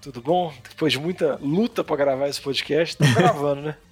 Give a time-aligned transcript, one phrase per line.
[0.00, 0.52] Tudo bom?
[0.68, 3.76] Depois de muita luta para gravar esse podcast, tá gravando, né?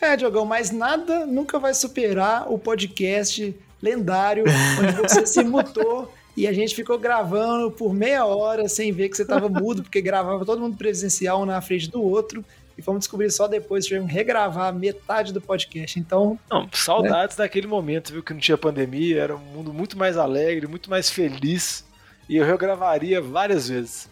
[0.00, 4.44] É, Diogão, mas nada nunca vai superar o podcast lendário
[4.78, 9.16] onde você se mutou e a gente ficou gravando por meia hora sem ver que
[9.16, 12.44] você estava mudo, porque gravava todo mundo presencial um na frente do outro.
[12.78, 15.98] E fomos descobrir só depois, tivemos regravar metade do podcast.
[15.98, 16.38] Então.
[16.48, 17.44] Não, saudades né?
[17.44, 18.22] daquele momento, viu?
[18.22, 21.84] Que não tinha pandemia, era um mundo muito mais alegre, muito mais feliz.
[22.28, 24.08] E eu regravaria várias vezes.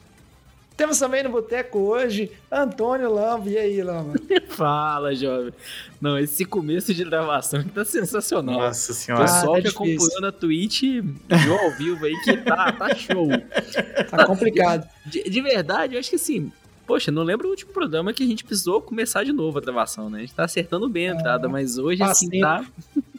[0.77, 3.49] Temos também no boteco hoje Antônio Lamba.
[3.49, 4.15] E aí, Lamba?
[4.51, 5.53] Fala, jovem.
[5.99, 8.61] Não, esse começo de gravação tá sensacional.
[8.61, 9.25] Nossa senhora.
[9.25, 12.95] O pessoal ah, tá que acompanhou na Twitch viu ao vivo aí que tá, tá
[12.95, 13.27] show.
[14.11, 14.87] Tá complicado.
[15.05, 16.53] De, de, verdade, eu acho que assim.
[16.87, 20.09] Poxa, não lembro o último programa que a gente precisou começar de novo a gravação,
[20.09, 20.19] né?
[20.19, 22.45] A gente tá acertando bem a entrada, é, mas hoje assim tempo.
[22.45, 22.65] tá.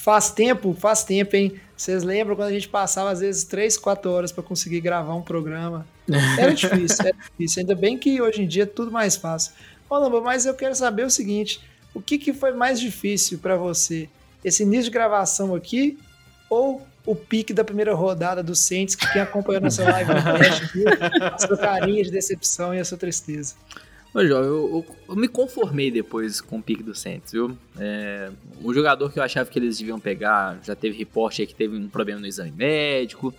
[0.00, 1.60] Faz tempo, faz tempo, hein?
[1.76, 5.20] Vocês lembram quando a gente passava às vezes 3, 4 horas para conseguir gravar um
[5.20, 5.86] programa?
[6.38, 7.60] Era difícil, era difícil.
[7.60, 9.52] Ainda bem que hoje em dia é tudo mais fácil.
[9.88, 11.60] Ô, Lamba, mas eu quero saber o seguinte:
[11.94, 14.08] o que, que foi mais difícil para você?
[14.44, 15.98] Esse início de gravação aqui
[16.48, 20.66] ou o pique da primeira rodada do Saints, que quem acompanhou nossa live no teste
[20.72, 20.86] viu
[21.22, 23.54] a sua carinha de decepção e a sua tristeza?
[24.12, 27.56] Ô, João, eu, eu, eu, me conformei depois com o pique do Saints, viu?
[27.78, 28.30] É,
[28.62, 31.76] o jogador que eu achava que eles deviam pegar já teve reporte aí que teve
[31.76, 33.32] um problema no exame médico.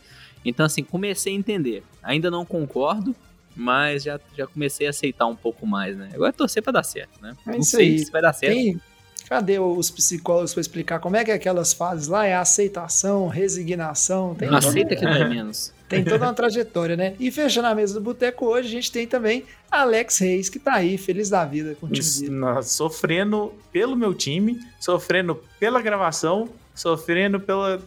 [0.44, 1.84] Então, assim, comecei a entender.
[2.02, 3.16] Ainda não concordo,
[3.56, 6.10] mas já, já comecei a aceitar um pouco mais, né?
[6.14, 7.36] Agora é torcer pra dar certo, né?
[7.48, 8.00] É não sei aí.
[8.00, 8.54] se vai dar certo.
[8.54, 8.82] Tem,
[9.28, 12.26] cadê os psicólogos para explicar como é que é aquelas fases lá?
[12.26, 14.36] É aceitação, resignação?
[14.36, 15.74] Tem Aceita que é menos.
[15.88, 17.16] Tem toda uma trajetória, né?
[17.20, 20.76] E fechando a mesa do boteco hoje, a gente tem também Alex Reis, que tá
[20.76, 22.30] aí, feliz da vida com o time
[22.64, 27.82] Sofrendo pelo meu time, sofrendo pela gravação, sofrendo pela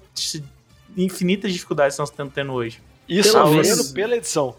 [0.97, 2.81] infinitas dificuldades que nós estamos tendo hoje.
[3.09, 4.55] E sofrendo pela edição.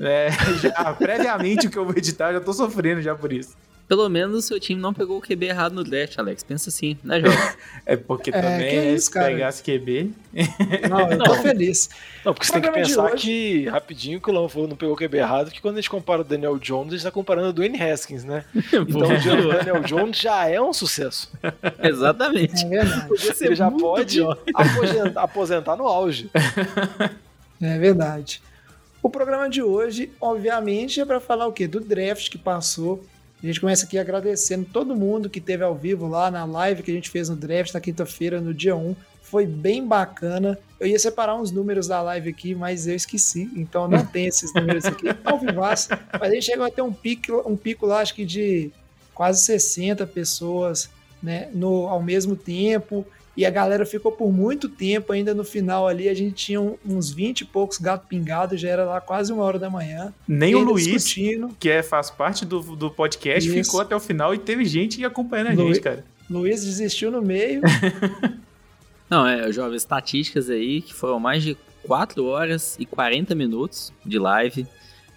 [0.00, 0.30] É,
[0.62, 3.56] já, previamente o que eu vou editar, já tô sofrendo já por isso.
[3.88, 6.42] Pelo menos o seu time não pegou o QB errado no draft, Alex.
[6.42, 7.32] Pensa assim, né, João?
[7.86, 9.28] é porque é, também é, isso, se cara?
[9.28, 10.10] pegasse QB.
[10.90, 11.88] Não, eu tô feliz.
[12.22, 14.98] Não, porque você tem que pensar que, rapidinho, que o Lão falou não pegou o
[14.98, 17.52] QB errado, porque quando a gente compara o Daniel Jones, a gente tá comparando o
[17.52, 18.44] Dwayne Haskins, né?
[18.54, 21.32] Então o Daniel Jones já é um sucesso.
[21.82, 22.66] Exatamente.
[22.66, 24.20] É Ele já pode
[24.54, 26.30] aposentar, aposentar no auge.
[27.60, 28.42] É verdade.
[29.02, 31.66] O programa de hoje, obviamente, é para falar o quê?
[31.66, 33.02] Do draft que passou
[33.42, 36.90] a gente começa aqui agradecendo todo mundo que teve ao vivo lá na live que
[36.90, 38.96] a gente fez no draft na quinta-feira, no dia 1.
[39.22, 40.58] Foi bem bacana.
[40.80, 43.48] Eu ia separar uns números da live aqui, mas eu esqueci.
[43.54, 45.90] Então não tem esses números aqui ao vivaço.
[46.12, 48.72] Mas a gente chegou a ter um pico, um pico lá, acho que de
[49.14, 50.88] quase 60 pessoas
[51.22, 53.06] né, no, ao mesmo tempo.
[53.38, 56.08] E a galera ficou por muito tempo ainda no final ali.
[56.08, 59.60] A gente tinha uns 20 e poucos gato pingados, já era lá quase uma hora
[59.60, 60.12] da manhã.
[60.26, 61.56] Nem o Luiz, discutindo.
[61.56, 63.64] que é, faz parte do, do podcast, Isso.
[63.64, 65.68] ficou até o final e teve gente acompanhando a Lu...
[65.68, 66.04] gente, cara.
[66.28, 67.62] Luiz desistiu no meio.
[69.08, 74.18] Não, é, jovem, estatísticas aí que foram mais de 4 horas e 40 minutos de
[74.18, 74.66] live.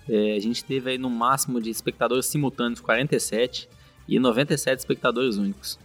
[0.08, 3.68] É, a gente teve aí no máximo de espectadores simultâneos 47
[4.08, 5.80] e 97 espectadores únicos.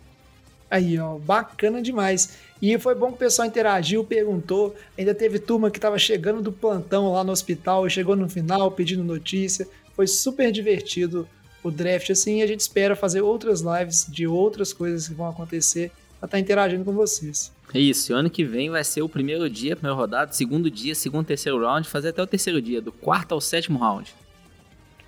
[0.71, 2.37] Aí, ó, bacana demais.
[2.60, 4.75] E foi bom que o pessoal interagiu, perguntou.
[4.99, 8.71] Ainda teve turma que estava chegando do plantão lá no hospital e chegou no final
[8.71, 9.69] pedindo notícia.
[9.94, 11.28] Foi super divertido
[11.62, 12.41] o draft, assim.
[12.41, 16.28] E a gente espera fazer outras lives de outras coisas que vão acontecer para estar
[16.28, 17.53] tá interagindo com vocês.
[17.75, 21.60] Isso, ano que vem vai ser o primeiro dia, primeira rodada, segundo dia, segundo, terceiro
[21.60, 24.15] round, fazer até o terceiro dia, do quarto ao sétimo round.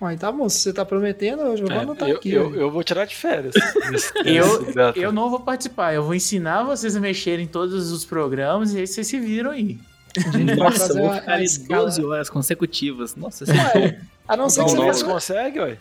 [0.01, 2.31] Uai, tá bom, se você tá prometendo, eu vou é, anotar eu, aqui.
[2.31, 3.53] Eu, eu, vou tirar de férias.
[4.25, 8.73] eu, eu não vou participar, eu vou ensinar vocês a mexerem em todos os programas
[8.73, 9.77] e aí vocês se viram aí.
[10.57, 13.15] Nossa, vou ficar ali 12 horas consecutivas.
[13.15, 15.77] Nossa, ué, a não ser que você consegue, ué.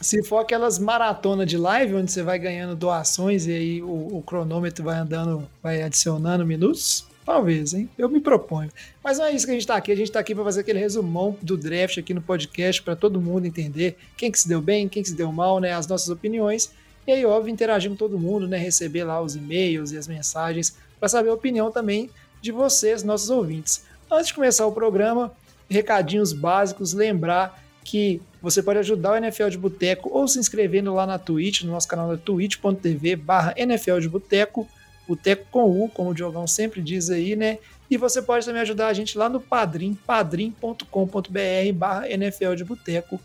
[0.00, 4.22] Se for aquelas maratonas de live, onde você vai ganhando doações e aí o, o
[4.26, 7.88] cronômetro vai andando, vai adicionando minutos, Talvez, hein?
[7.96, 8.70] Eu me proponho.
[9.02, 9.92] Mas não é isso que a gente está aqui.
[9.92, 13.20] A gente está aqui para fazer aquele resumão do draft aqui no podcast para todo
[13.20, 15.72] mundo entender quem que se deu bem, quem que se deu mal, né?
[15.72, 16.72] As nossas opiniões.
[17.06, 18.56] E aí, óbvio, interagir com todo mundo, né?
[18.56, 22.10] Receber lá os e-mails e as mensagens para saber a opinião também
[22.40, 23.84] de vocês, nossos ouvintes.
[24.10, 25.32] Antes de começar o programa,
[25.68, 31.06] recadinhos básicos, lembrar que você pode ajudar o NFL de Boteco ou se inscrevendo lá
[31.06, 34.68] na Twitch, no nosso canal twitch.tv barra NFL de Boteco,
[35.14, 37.58] Boteco com U, como o Diogão sempre diz aí, né?
[37.90, 43.20] E você pode também ajudar a gente lá no Padrim, padrim.com.br barra NFL de Boteco,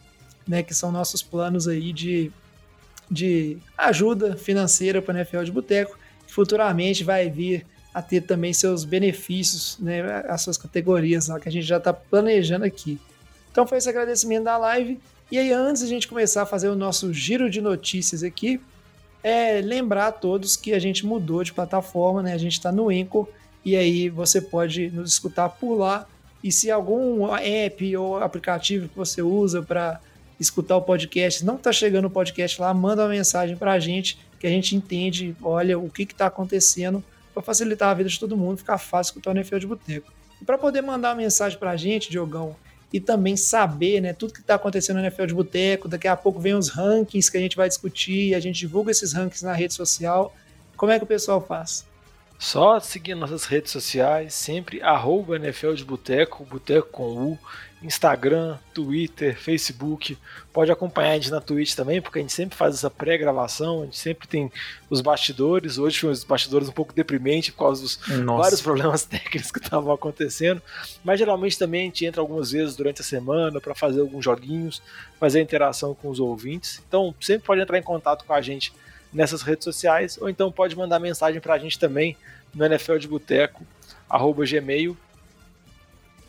[0.45, 0.62] né?
[0.62, 2.31] Que são nossos planos aí de,
[3.10, 5.98] de ajuda financeira para o NFL de Boteco.
[6.28, 10.01] Futuramente vai vir a ter também seus benefícios, né?
[10.28, 13.00] As suas categorias lá que a gente já está planejando aqui.
[13.50, 15.00] Então foi esse agradecimento da live.
[15.31, 18.60] E aí, antes de a gente começar a fazer o nosso giro de notícias aqui,
[19.27, 22.33] é lembrar a todos que a gente mudou de plataforma, né?
[22.33, 23.27] A gente está no Anchor
[23.63, 26.07] e aí você pode nos escutar por lá.
[26.44, 30.00] E se algum app ou aplicativo que você usa para
[30.39, 34.18] escutar o podcast não está chegando o podcast lá, manda uma mensagem para a gente
[34.39, 37.03] que a gente entende, olha o que está acontecendo
[37.33, 40.12] para facilitar a vida de todo mundo, ficar fácil escutar o NFL de Boteco.
[40.41, 42.56] E para poder mandar uma mensagem para a gente, Diogão,
[42.92, 45.88] e também saber né, tudo que está acontecendo no NFL de Boteco.
[45.88, 49.13] Daqui a pouco vem os rankings que a gente vai discutir, a gente divulga esses
[49.13, 50.34] rankings na rede social.
[50.75, 51.86] Como é que o pessoal faz?
[52.39, 57.39] Só seguir nossas redes sociais, sempre arroba NFL de Boteco, Boteco com U,
[57.81, 60.18] Instagram, Twitter, Facebook.
[60.51, 63.85] Pode acompanhar a gente na Twitch também, porque a gente sempre faz essa pré-gravação, a
[63.85, 64.51] gente sempre tem
[64.89, 65.77] os bastidores.
[65.77, 68.41] Hoje foi os bastidores um pouco deprimente por causa dos Nossa.
[68.41, 70.62] vários problemas técnicos que estavam acontecendo.
[71.03, 74.81] Mas geralmente também a gente entra algumas vezes durante a semana para fazer alguns joguinhos,
[75.19, 76.81] fazer interação com os ouvintes.
[76.88, 78.74] Então sempre pode entrar em contato com a gente
[79.13, 82.18] nessas redes sociais, ou então pode mandar mensagem para a gente também
[82.53, 83.65] no NFL de Boteco,
[84.09, 84.97] arroba gmail.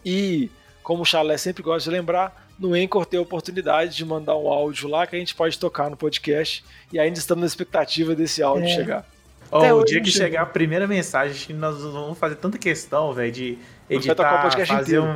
[0.05, 0.51] E
[0.89, 4.49] como o Chalé sempre gosta de lembrar, no Anchor tem a oportunidade de mandar um
[4.49, 8.43] áudio lá que a gente pode tocar no podcast e ainda estamos na expectativa desse
[8.43, 8.75] áudio é.
[8.75, 9.07] chegar.
[9.51, 13.59] Oh, o dia que chegar a primeira mensagem, nós vamos fazer tanta questão, velho, de
[13.91, 15.13] editar, o fazer um...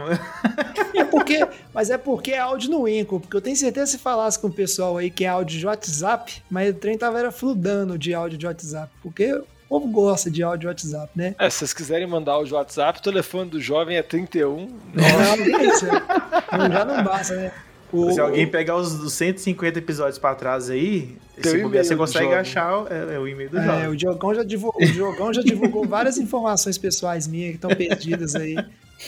[0.94, 3.98] é porque, mas é porque é áudio no Anchor, porque eu tenho certeza que se
[3.98, 7.32] falasse com o pessoal aí que é áudio de WhatsApp, mas o trem tava era
[7.32, 9.42] fludando de áudio de WhatsApp, porque
[9.72, 11.34] povo gosta de áudio WhatsApp, né?
[11.38, 14.68] É, se vocês quiserem mandar áudio WhatsApp, o telefone do jovem é 31.
[16.52, 17.50] Não, já não basta, né?
[17.90, 22.34] O, se alguém pegar os, os 150 episódios pra trás aí, se puder, você consegue
[22.34, 23.88] achar é, é, o e-mail do é, jovem.
[23.88, 28.34] O Diogão já divulgou, o Diogão já divulgou várias informações pessoais minhas que estão perdidas
[28.34, 28.56] aí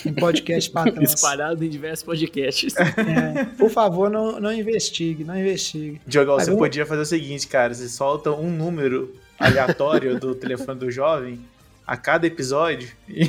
[0.06, 1.12] em podcast pra trás.
[1.12, 2.74] Espalhado em diversos podcasts.
[2.76, 6.00] É, por favor, não, não investigue, não investigue.
[6.06, 9.14] Diogão, você podia fazer o seguinte, cara, você solta um número
[9.46, 11.44] aleatório do telefone do jovem
[11.86, 13.28] a cada episódio e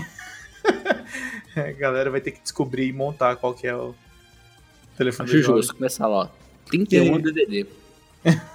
[1.55, 3.93] a galera vai ter que descobrir e montar qual que é o
[4.97, 5.61] telefone Acho do jovem.
[5.61, 6.31] justo começar lá.
[6.67, 7.67] 31 DDD.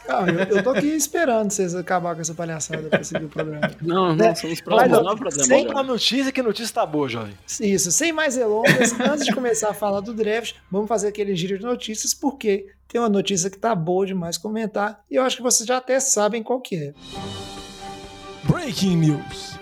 [0.09, 3.71] Não, eu, eu tô aqui esperando vocês acabar com essa palhaçada pra seguir o programa.
[3.81, 5.45] Não, não, somos problemas, não é problema.
[5.45, 7.35] Sem a notícia, que notícia tá boa, jovem.
[7.61, 11.59] Isso, sem mais delongas, antes de começar a falar do draft, vamos fazer aquele giro
[11.59, 15.43] de notícias, porque tem uma notícia que tá boa demais comentar, e eu acho que
[15.43, 16.95] vocês já até sabem qual que é.
[18.45, 19.59] Breaking News.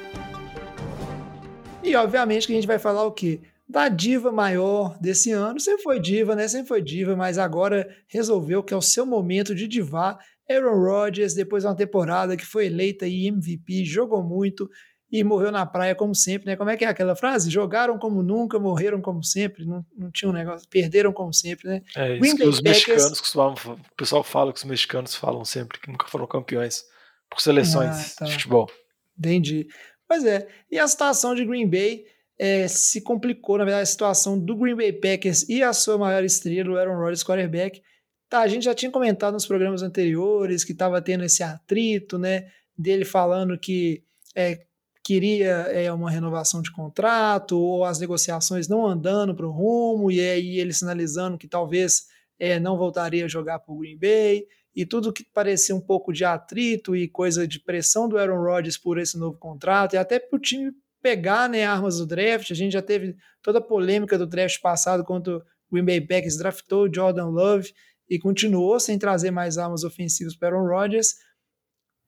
[1.83, 3.41] E obviamente que a gente vai falar o quê?
[3.69, 5.61] Da diva maior desse ano.
[5.61, 6.49] Sempre foi diva, né?
[6.49, 10.19] Sempre foi diva, mas agora resolveu que é o seu momento de divar.
[10.51, 14.69] Aaron Rodgers, depois de uma temporada que foi eleita aí MVP, jogou muito
[15.11, 16.57] e morreu na praia como sempre, né?
[16.57, 17.51] Como é que é aquela frase?
[17.51, 19.65] Jogaram como nunca, morreram como sempre.
[19.65, 21.83] Não, não tinha um negócio, perderam como sempre, né?
[21.97, 22.87] É isso que os Packers...
[22.87, 26.85] mexicanos costumavam, o pessoal fala que os mexicanos falam sempre que nunca foram campeões
[27.31, 28.25] por seleções ah, tá.
[28.27, 28.71] de futebol.
[29.19, 29.67] Entendi.
[30.07, 30.47] Pois é.
[30.71, 32.05] E a situação de Green Bay
[32.39, 36.23] é, se complicou, na verdade, a situação do Green Bay Packers e a sua maior
[36.25, 37.83] estrela, o Aaron Rodgers, quarterback.
[38.29, 42.49] Tá, a gente já tinha comentado nos programas anteriores que estava tendo esse atrito, né?
[42.77, 44.05] Dele falando que
[44.37, 44.67] é,
[45.03, 50.21] queria é, uma renovação de contrato, ou as negociações não andando para o rumo, e
[50.21, 52.07] aí ele sinalizando que talvez
[52.39, 56.13] é, não voltaria a jogar para o Green Bay e tudo que parecia um pouco
[56.13, 60.21] de atrito e coisa de pressão do Aaron Rodgers por esse novo contrato, e até
[60.21, 60.71] para o time
[61.03, 62.51] pegar né, armas do draft.
[62.51, 65.39] A gente já teve toda a polêmica do draft passado quando
[65.71, 67.73] o Green Bay Packers draftou Jordan Love
[68.09, 71.15] e continuou sem trazer mais armas ofensivas para Aaron Rodgers.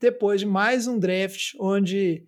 [0.01, 2.27] Depois de mais um draft onde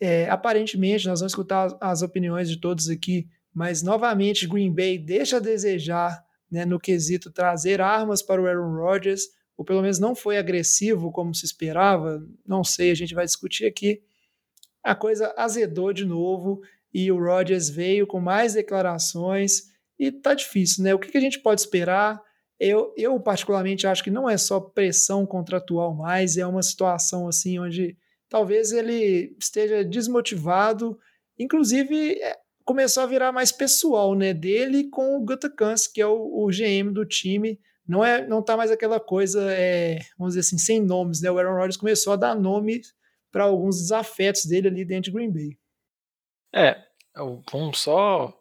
[0.00, 5.36] é, aparentemente nós vamos escutar as opiniões de todos aqui, mas novamente Green Bay deixa
[5.36, 9.22] a desejar né, no quesito trazer armas para o Aaron Rodgers
[9.56, 13.66] ou pelo menos não foi agressivo como se esperava, não sei, a gente vai discutir
[13.66, 14.02] aqui.
[14.82, 16.60] A coisa azedou de novo
[16.92, 20.94] e o Rodgers veio com mais declarações e tá difícil, né?
[20.94, 22.20] O que, a gente pode esperar?
[22.58, 27.58] Eu, eu, particularmente, acho que não é só pressão contratual mais, é uma situação assim
[27.58, 27.96] onde
[28.28, 30.98] talvez ele esteja desmotivado.
[31.38, 34.34] Inclusive, é, começou a virar mais pessoal, né?
[34.34, 37.58] Dele com o Gutakans, que é o, o, GM do time.
[37.86, 41.30] Não é, não tá mais aquela coisa, é, vamos dizer assim, sem nomes, né?
[41.30, 42.80] O Aaron Rodgers começou a dar nome
[43.32, 45.58] para alguns desafetos dele ali dentro de Green Bay.
[46.54, 46.80] É,
[47.50, 48.38] vamos só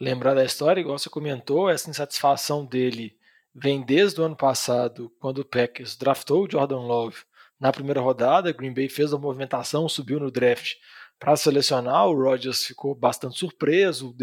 [0.00, 3.18] lembrar da história, igual você comentou, essa insatisfação dele
[3.54, 7.18] vem desde o ano passado, quando o Packers draftou o Jordan Love
[7.58, 10.76] na primeira rodada, Green Bay fez a movimentação, subiu no draft
[11.18, 14.16] para selecionar, o Rodgers ficou bastante surpreso,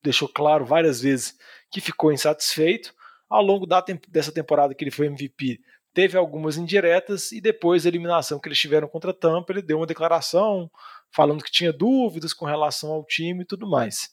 [0.00, 1.36] deixou, claro várias vezes
[1.68, 2.94] que ficou insatisfeito.
[3.28, 5.60] Ao longo da, dessa temporada que ele foi MVP,
[5.96, 9.86] teve algumas indiretas e depois da eliminação que eles tiveram contra Tampa, ele deu uma
[9.86, 10.70] declaração
[11.10, 14.10] falando que tinha dúvidas com relação ao time e tudo mais.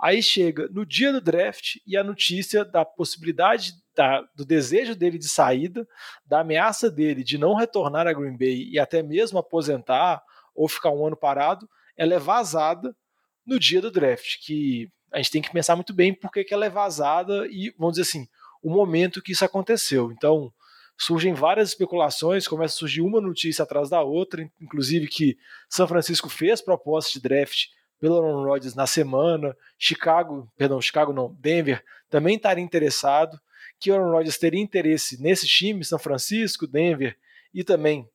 [0.00, 5.18] Aí chega no dia do draft e a notícia da possibilidade da, do desejo dele
[5.18, 5.86] de saída,
[6.24, 10.22] da ameaça dele de não retornar a Green Bay e até mesmo aposentar
[10.54, 12.96] ou ficar um ano parado, ela é vazada
[13.44, 16.64] no dia do draft, que a gente tem que pensar muito bem por que ela
[16.64, 18.26] é vazada e, vamos dizer assim,
[18.62, 20.10] o momento que isso aconteceu.
[20.10, 20.50] Então,
[20.98, 25.36] surgem várias especulações, começa a surgir uma notícia atrás da outra, inclusive que
[25.68, 27.66] São Francisco fez proposta de draft
[27.98, 33.38] pelo Aaron Rodgers na semana, Chicago, perdão, Chicago não, Denver também estaria interessado,
[33.78, 37.16] que o Aaron Rodgers teria interesse nesse time, São Francisco, Denver
[37.52, 38.08] e também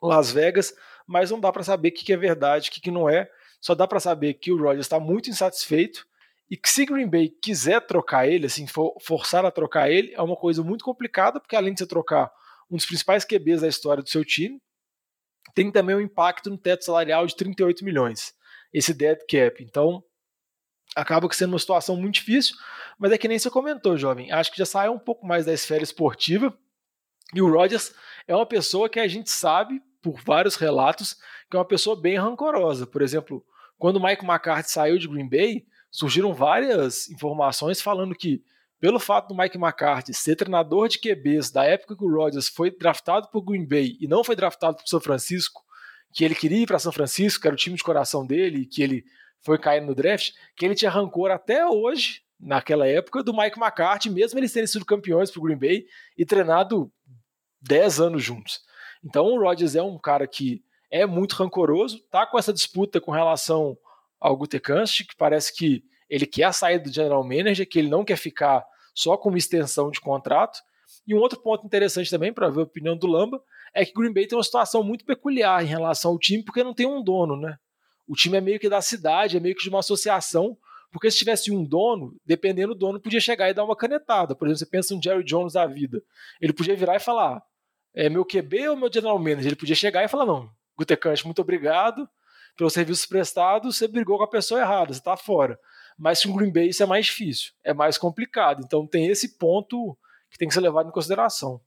[0.00, 0.72] Las Vegas,
[1.06, 3.28] mas não dá para saber o que é verdade, o que não é.
[3.60, 6.06] Só dá para saber que o Rodgers está muito insatisfeito
[6.50, 10.22] e que se Green Bay quiser trocar ele, assim, for, forçar a trocar ele, é
[10.22, 12.30] uma coisa muito complicada, porque além de você trocar
[12.70, 14.60] um dos principais QBs da história do seu time,
[15.54, 18.32] tem também um impacto no teto salarial de 38 milhões,
[18.72, 19.62] esse dead cap.
[19.62, 20.02] Então,
[20.96, 22.56] acaba sendo uma situação muito difícil,
[22.98, 24.32] mas é que nem você comentou, jovem.
[24.32, 26.56] Acho que já saiu um pouco mais da esfera esportiva.
[27.34, 27.94] E o Rodgers
[28.26, 31.14] é uma pessoa que a gente sabe, por vários relatos,
[31.50, 32.86] que é uma pessoa bem rancorosa.
[32.86, 33.44] Por exemplo,
[33.76, 38.42] quando o Mike McCarthy saiu de Green Bay, surgiram várias informações falando que,
[38.80, 42.70] pelo fato do Mike McCarthy ser treinador de QBs da época que o Rodgers foi
[42.70, 45.62] draftado por Green Bay e não foi draftado por São Francisco,
[46.12, 48.82] que ele queria ir para São Francisco, que era o time de coração dele, que
[48.82, 49.04] ele
[49.40, 54.10] foi cair no draft, que ele tinha rancor até hoje, naquela época, do Mike McCarthy,
[54.10, 56.92] mesmo eles terem sido campeões pro Green Bay e treinado
[57.62, 58.60] 10 anos juntos.
[59.04, 63.10] Então o Rodgers é um cara que é muito rancoroso, tá com essa disputa com
[63.10, 63.76] relação
[64.20, 68.04] ao Gutekunst, que parece que ele quer a saída do general manager, que ele não
[68.04, 70.58] quer ficar só com uma extensão de contrato.
[71.06, 73.42] E um outro ponto interessante também, para ver a opinião do Lamba,
[73.74, 76.74] é que Green Bay tem uma situação muito peculiar em relação ao time, porque não
[76.74, 77.56] tem um dono, né?
[78.06, 80.56] O time é meio que da cidade, é meio que de uma associação,
[80.90, 84.34] porque se tivesse um dono, dependendo do dono, podia chegar e dar uma canetada.
[84.34, 86.02] Por exemplo, você pensa no Jerry Jones da vida.
[86.40, 87.42] Ele podia virar e falar:
[87.94, 89.48] é meu QB ou meu general manager?
[89.48, 92.08] Ele podia chegar e falar: não, Gutekunst, muito obrigado
[92.58, 95.56] pelos serviços prestados, você brigou com a pessoa errada, você está fora.
[95.96, 98.62] Mas com o Green Bay isso é mais difícil, é mais complicado.
[98.64, 99.96] Então tem esse ponto
[100.28, 101.60] que tem que ser levado em consideração.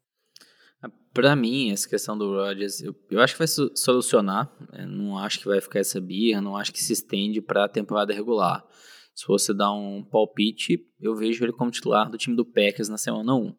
[1.14, 4.52] Para mim, essa questão do Rodgers, eu, eu acho que vai solucionar.
[4.72, 4.86] Né?
[4.86, 8.14] Não acho que vai ficar essa birra, não acho que se estende para a temporada
[8.14, 8.66] regular.
[9.14, 12.98] Se você dar um palpite, eu vejo ele como titular do time do Packers na
[12.98, 13.56] semana 1.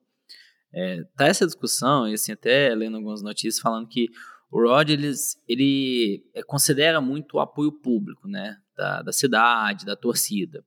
[0.75, 4.09] É, tá essa discussão, e assim, até lendo algumas notícias falando que
[4.53, 10.63] o Rodgers, ele é, considera muito o apoio público, né, da, da cidade, da torcida.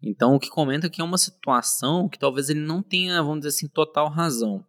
[0.00, 3.40] Então, o que comenta é que é uma situação que talvez ele não tenha, vamos
[3.40, 4.64] dizer assim, total razão.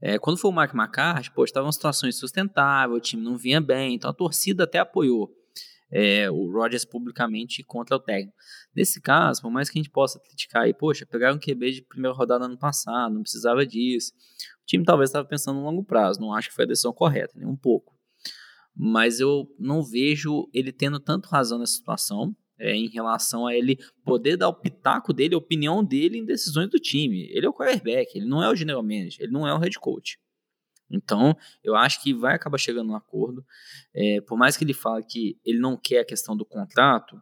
[0.00, 3.60] É, quando foi o Mark McCarthy, pô, estava uma situação insustentável, o time não vinha
[3.60, 5.30] bem, então a torcida até apoiou
[5.90, 8.36] é, o Rodgers publicamente contra o técnico.
[8.74, 11.82] Nesse caso, por mais que a gente possa criticar aí, poxa, pegaram um QB de
[11.82, 14.12] primeira rodada ano passado, não precisava disso.
[14.66, 17.46] Time talvez estava pensando no longo prazo, não acho que foi a decisão correta, nem
[17.46, 17.94] um pouco.
[18.74, 23.78] Mas eu não vejo ele tendo tanto razão nessa situação é, em relação a ele
[24.04, 27.28] poder dar o pitaco dele, a opinião dele em decisões do time.
[27.30, 29.78] Ele é o quarterback, ele não é o general manager, ele não é o head
[29.78, 30.18] coach.
[30.90, 33.44] Então, eu acho que vai acabar chegando um acordo.
[33.94, 37.20] É, por mais que ele fale que ele não quer a questão do contrato,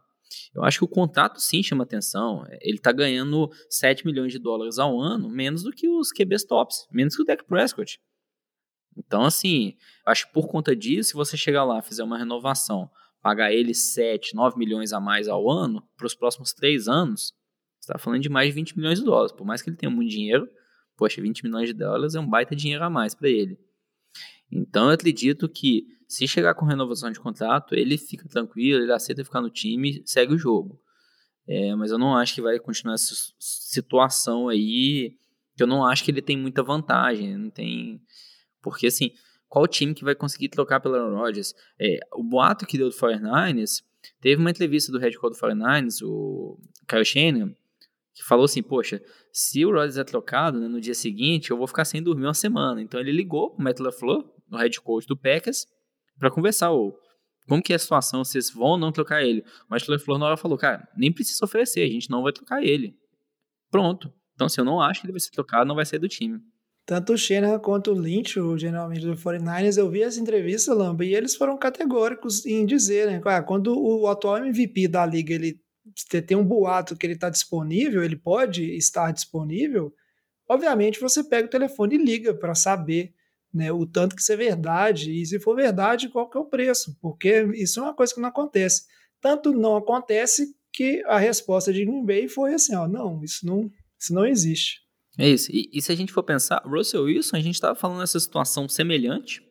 [0.53, 2.45] eu acho que o contrato sim chama atenção.
[2.61, 6.87] Ele está ganhando 7 milhões de dólares ao ano, menos do que os QBs tops,
[6.91, 7.99] menos que o Dak Prescott.
[8.97, 12.89] Então, assim, acho que por conta disso, se você chegar lá fizer uma renovação
[13.21, 17.33] pagar ele 7, 9 milhões a mais ao ano para os próximos três anos,
[17.79, 19.31] você está falando de mais de 20 milhões de dólares.
[19.31, 20.47] Por mais que ele tenha muito dinheiro,
[20.95, 23.57] poxa, 20 milhões de dólares é um baita dinheiro a mais para ele.
[24.51, 29.23] Então eu acredito que se chegar com renovação de contrato, ele fica tranquilo, ele aceita
[29.23, 30.79] ficar no time, segue o jogo.
[31.47, 35.15] É, mas eu não acho que vai continuar essa situação aí,
[35.57, 38.01] eu não acho que ele tem muita vantagem, não tem...
[38.61, 39.11] Porque assim,
[39.47, 41.53] qual time que vai conseguir trocar pelo Aaron Rodgers?
[41.79, 43.83] É, o boato que deu do 49ers
[44.21, 47.53] Teve uma entrevista do head coach do 49ers, o Kyle Shanahan,
[48.13, 51.67] que falou assim, poxa, se o Rodgers é trocado né, no dia seguinte, eu vou
[51.67, 52.81] ficar sem dormir uma semana.
[52.81, 55.67] Então ele ligou pro Matt LaFleur, o head coach do Packers,
[56.19, 56.97] para conversar, ou
[57.47, 59.41] como que é a situação, vocês vão ou não trocar ele.
[59.41, 62.63] O Matt LaFleur na hora falou, cara, nem precisa oferecer, a gente não vai trocar
[62.63, 62.97] ele.
[63.69, 64.11] Pronto.
[64.33, 66.39] Então, se eu não acho que ele vai ser trocado, não vai sair do time.
[66.85, 71.03] Tanto o Shanahan quanto o Lynch, o geralmente do 49ers, eu vi essa entrevista, Lamba,
[71.03, 73.21] e eles foram categóricos em dizer, né?
[73.25, 75.59] Ah, quando o atual MVP da liga ele
[76.27, 79.93] tem um boato que ele está disponível, ele pode estar disponível,
[80.47, 83.13] obviamente você pega o telefone e liga para saber
[83.55, 86.45] né, o tanto que isso é verdade, e se for verdade, qual que é o
[86.45, 88.83] preço, porque isso é uma coisa que não acontece.
[89.21, 93.71] Tanto não acontece que a resposta de Green Bay foi assim, ó, não, isso não,
[93.97, 94.81] isso não existe.
[95.17, 95.49] É isso.
[95.53, 98.67] E, e se a gente for pensar, Russell Wilson, a gente estava falando nessa situação
[98.67, 99.41] semelhante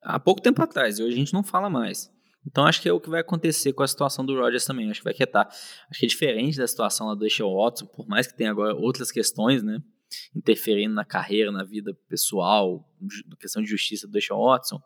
[0.00, 2.10] há pouco tempo atrás, e hoje a gente não fala mais.
[2.46, 4.90] Então acho que é o que vai acontecer com a situação do Rodgers também.
[4.90, 5.46] Acho que vai quietar.
[5.90, 8.74] Acho que é diferente da situação lá do Deshaun Watson, por mais que tenha agora
[8.74, 9.80] outras questões, né?
[10.34, 12.88] Interferindo na carreira, na vida pessoal,
[13.26, 14.80] na questão de justiça do Deshaun Watson.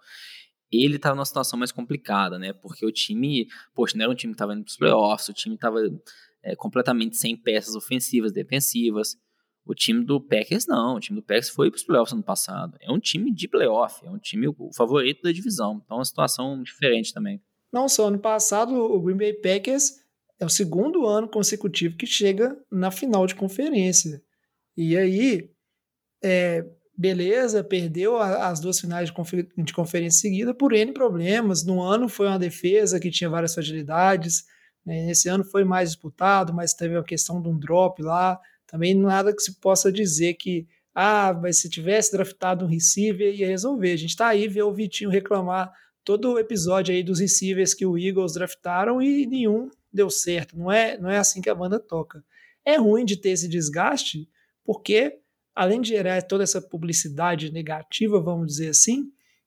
[0.71, 2.52] Ele estava numa situação mais complicada, né?
[2.52, 5.33] Porque o time, poxa, não era um time que estava indo para os playoffs, o
[5.33, 5.78] time estava
[6.42, 9.16] é, completamente sem peças ofensivas, defensivas.
[9.64, 12.76] O time do Packers não, o time do Packers foi para os playoffs ano passado.
[12.80, 15.83] É um time de playoff, é um time o favorito da divisão.
[15.85, 17.42] Então é uma situação diferente também.
[17.73, 20.06] Não só ano passado, o Green Bay Packers
[20.38, 24.23] é o segundo ano consecutivo que chega na final de conferência.
[24.76, 25.50] E aí,
[26.23, 26.64] é,
[26.97, 31.64] beleza, perdeu as duas finais de, confer de conferência seguida por N problemas.
[31.64, 34.45] No ano foi uma defesa que tinha várias fragilidades.
[34.85, 35.12] Né?
[35.28, 38.38] Ano foi mais disputado, mas teve a questão de um drop lá.
[38.66, 43.47] Também nada que se possa dizer que, ah, mas se tivesse draftado um receiver ia
[43.47, 43.92] resolver.
[43.92, 45.73] A gente está aí ver o Vitinho reclamar
[46.04, 50.56] todo o episódio aí dos receivers que o Eagles draftaram e nenhum deu certo.
[50.56, 52.25] Não é, não é assim que a banda toca.
[52.64, 54.28] É ruim de ter esse desgaste,
[54.66, 55.20] porque
[55.54, 59.04] além de gerar toda essa publicidade negativa, vamos dizer assim,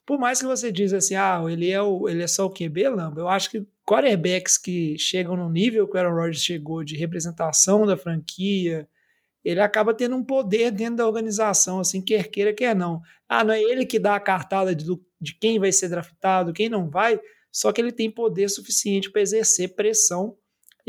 [0.09, 2.89] por mais que você diz assim, ah, ele é, o, ele é só o QB,
[2.89, 6.95] Lamba, eu acho que quarterbacks que chegam no nível que o Aaron Rodgers chegou de
[6.95, 8.89] representação da franquia,
[9.43, 13.01] ele acaba tendo um poder dentro da organização, assim, quer queira, quer não.
[13.27, 14.86] Ah, não é ele que dá a cartada de,
[15.21, 17.19] de quem vai ser draftado, quem não vai,
[17.51, 20.36] só que ele tem poder suficiente para exercer pressão.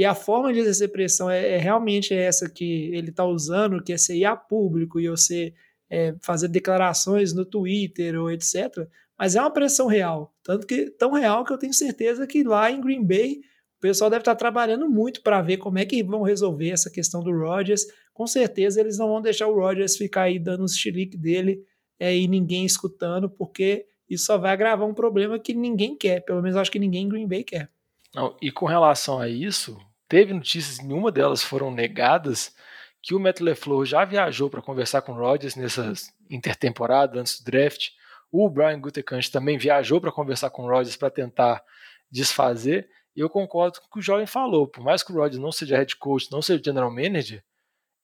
[0.00, 3.92] E a forma de exercer pressão é, é realmente essa que ele está usando, que
[3.92, 5.52] é ser ir a público e você
[5.90, 8.88] é, fazer declarações no Twitter ou etc.
[9.18, 12.70] Mas é uma pressão real, tanto que tão real que eu tenho certeza que lá
[12.70, 13.40] em Green Bay
[13.76, 17.22] o pessoal deve estar trabalhando muito para ver como é que vão resolver essa questão
[17.22, 17.84] do Rodgers.
[18.14, 21.62] Com certeza eles não vão deixar o Rodgers ficar aí dando os chilique dele
[21.98, 26.20] é, e ninguém escutando, porque isso só vai agravar um problema que ninguém quer.
[26.20, 27.68] Pelo menos acho que ninguém em Green Bay quer.
[28.14, 29.78] Não, e com relação a isso,
[30.10, 32.52] teve notícias, nenhuma delas foram negadas,
[33.00, 37.44] que o Matt LeFleur já viajou para conversar com o Rodgers nessas intertemporada, antes do
[37.44, 37.90] draft.
[38.30, 41.62] O Brian Gutekunst também viajou para conversar com o Rodgers para tentar
[42.10, 42.90] desfazer.
[43.14, 44.66] E eu concordo com o que o jovem falou.
[44.66, 47.42] Por mais que o Rodgers não seja head coach, não seja general manager,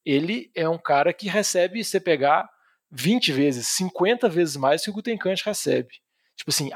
[0.05, 2.49] ele é um cara que recebe, você pegar
[2.91, 5.95] 20 vezes, 50 vezes mais que o Gutenkant recebe.
[6.37, 6.71] Tipo assim,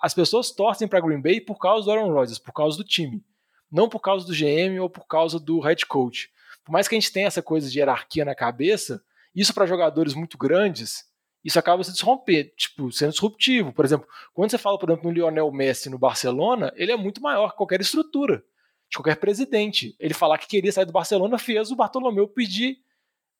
[0.00, 3.22] as pessoas torcem para Green Bay por causa do Aaron Rodgers, por causa do time,
[3.70, 6.30] não por causa do GM ou por causa do head coach.
[6.64, 9.02] Por mais que a gente tenha essa coisa de hierarquia na cabeça,
[9.34, 11.04] isso para jogadores muito grandes
[11.46, 13.72] isso acaba se desromper, tipo, sendo disruptivo.
[13.72, 17.22] Por exemplo, quando você fala, por exemplo, no Lionel Messi no Barcelona, ele é muito
[17.22, 18.42] maior que qualquer estrutura,
[18.90, 19.94] de qualquer presidente.
[20.00, 22.80] Ele falar que queria sair do Barcelona fez o Bartolomeu pedir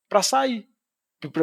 [0.08, 0.68] para sair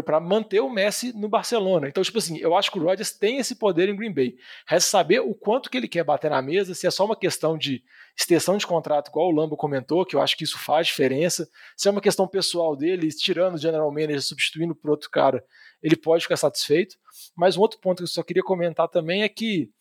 [0.06, 1.88] para manter o Messi no Barcelona.
[1.88, 4.36] Então, tipo assim, eu acho que o Rodgers tem esse poder em Green Bay.
[4.68, 7.58] Resta saber o quanto que ele quer bater na mesa, se é só uma questão
[7.58, 7.84] de
[8.16, 11.88] extensão de contrato, igual o Lambo comentou, que eu acho que isso faz diferença, se
[11.88, 15.44] é uma questão pessoal dele, tirando o general manager, substituindo por outro cara,
[15.82, 16.96] ele pode ficar satisfeito.
[17.36, 19.72] Mas um outro ponto que eu só queria comentar também é que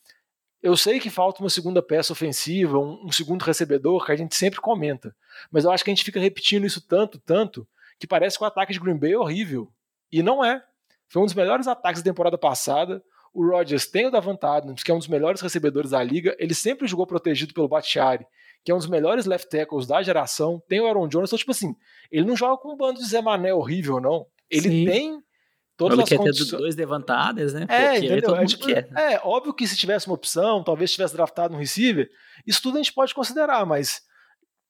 [0.62, 4.36] eu sei que falta uma segunda peça ofensiva, um, um segundo recebedor, que a gente
[4.36, 5.14] sempre comenta,
[5.50, 7.66] mas eu acho que a gente fica repetindo isso tanto, tanto,
[7.98, 9.72] que parece que o ataque de Green Bay é horrível.
[10.12, 10.62] E não é.
[11.08, 13.02] Foi um dos melhores ataques da temporada passada.
[13.32, 16.36] O Rodgers tem o Davante Adams, que é um dos melhores recebedores da liga.
[16.38, 18.26] Ele sempre jogou protegido pelo Batiari,
[18.62, 20.62] que é um dos melhores left tackles da geração.
[20.68, 21.30] Tem o Aaron Jones.
[21.30, 21.74] Então, tipo assim,
[22.10, 24.26] ele não joga com um bando de Zé Mané horrível, não.
[24.50, 24.84] Ele Sim.
[24.84, 25.22] tem
[25.76, 26.50] todas ele as quer condições.
[26.50, 27.66] ter dois levantadas, né?
[27.68, 28.36] É, Porque entendeu?
[28.36, 32.10] É, tipo, é, óbvio que se tivesse uma opção, talvez tivesse draftado um receiver,
[32.46, 34.02] isso tudo a gente pode considerar, mas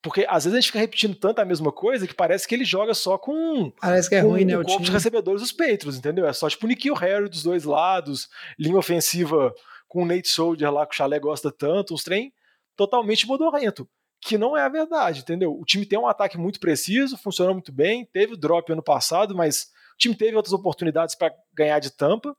[0.03, 2.65] porque às vezes a gente fica repetindo tanto a mesma coisa que parece que ele
[2.65, 3.71] joga só com.
[3.81, 4.59] Parece que é com, ruim, né?
[4.59, 6.27] O corpo de recebedores dos Patriots, entendeu?
[6.27, 9.55] É só tipo o Nikhil Harry dos dois lados, linha ofensiva
[9.87, 12.33] com o Nate Soldier lá que o Chalé gosta tanto, uns trem
[12.75, 13.88] totalmente modorrento,
[14.21, 15.53] que não é a verdade, entendeu?
[15.53, 19.37] O time tem um ataque muito preciso, funcionou muito bem, teve o drop ano passado,
[19.37, 22.37] mas o time teve outras oportunidades para ganhar de tampa.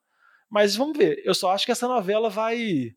[0.50, 1.22] Mas vamos ver.
[1.24, 2.92] Eu só acho que essa novela vai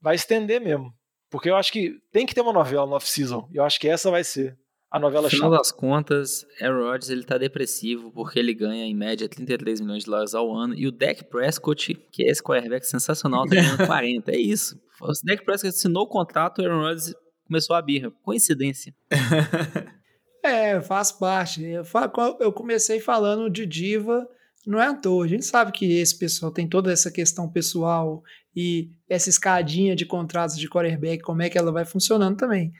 [0.00, 0.94] vai estender mesmo.
[1.34, 3.48] Porque eu acho que tem que ter uma novela no off-season.
[3.52, 4.56] E eu acho que essa vai ser
[4.88, 8.94] a novela No final das contas, Aaron Rodgers ele tá depressivo porque ele ganha em
[8.94, 12.86] média 33 milhões de dólares ao ano e o Dak Prescott, que é esse quarterback
[12.86, 14.30] sensacional, tá ganhando 40.
[14.30, 14.80] É isso.
[15.00, 17.12] O Dak Prescott assinou o contrato, o Aaron Rodgers
[17.48, 18.12] começou a birra.
[18.22, 18.94] Coincidência.
[20.46, 21.64] É, faz parte.
[21.64, 24.28] Eu, fa- eu comecei falando de diva,
[24.66, 25.24] não é à toa.
[25.24, 28.22] A gente sabe que esse pessoal tem toda essa questão pessoal
[28.54, 32.72] e essa escadinha de contratos de quarterback, como é que ela vai funcionando também.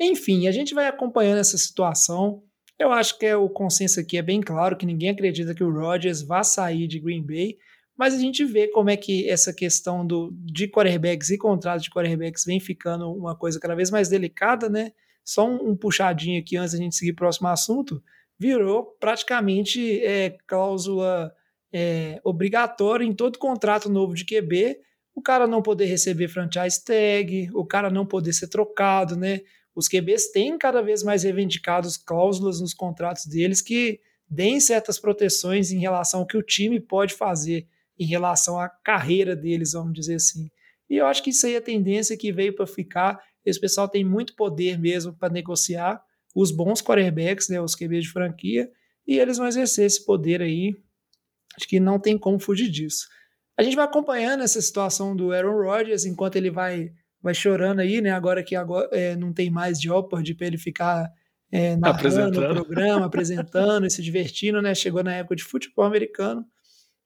[0.00, 2.42] Enfim, a gente vai acompanhando essa situação.
[2.78, 5.72] Eu acho que é, o consenso aqui é bem claro que ninguém acredita que o
[5.72, 7.56] Rodgers vá sair de Green Bay,
[7.96, 11.90] mas a gente vê como é que essa questão do, de quarterbacks e contratos de
[11.90, 14.92] quarterbacks vem ficando uma coisa cada vez mais delicada, né?
[15.24, 18.02] Só um, um puxadinho aqui antes da gente seguir para o próximo assunto,
[18.38, 21.32] virou praticamente é, cláusula
[21.72, 24.78] é, obrigatória em todo contrato novo de QB,
[25.14, 29.40] o cara não poder receber franchise tag, o cara não poder ser trocado, né?
[29.74, 35.70] Os QBs têm cada vez mais reivindicados cláusulas nos contratos deles que deem certas proteções
[35.70, 37.66] em relação ao que o time pode fazer
[37.98, 40.50] em relação à carreira deles, vamos dizer assim.
[40.88, 43.20] E eu acho que isso aí é a tendência que veio para ficar.
[43.44, 46.02] Esse pessoal tem muito poder mesmo para negociar
[46.34, 48.70] os bons quarterbacks, né, os QBs de franquia,
[49.06, 50.74] e eles vão exercer esse poder aí.
[51.56, 53.06] Acho que não tem como fugir disso.
[53.56, 56.92] A gente vai acompanhando essa situação do Aaron Rodgers enquanto ele vai
[57.22, 58.10] vai chorando aí, né?
[58.10, 61.10] Agora que agora, é, não tem mais Jeopardy para ele ficar
[61.50, 64.74] é, narrando o programa, apresentando e se divertindo, né?
[64.74, 66.44] Chegou na época de futebol americano.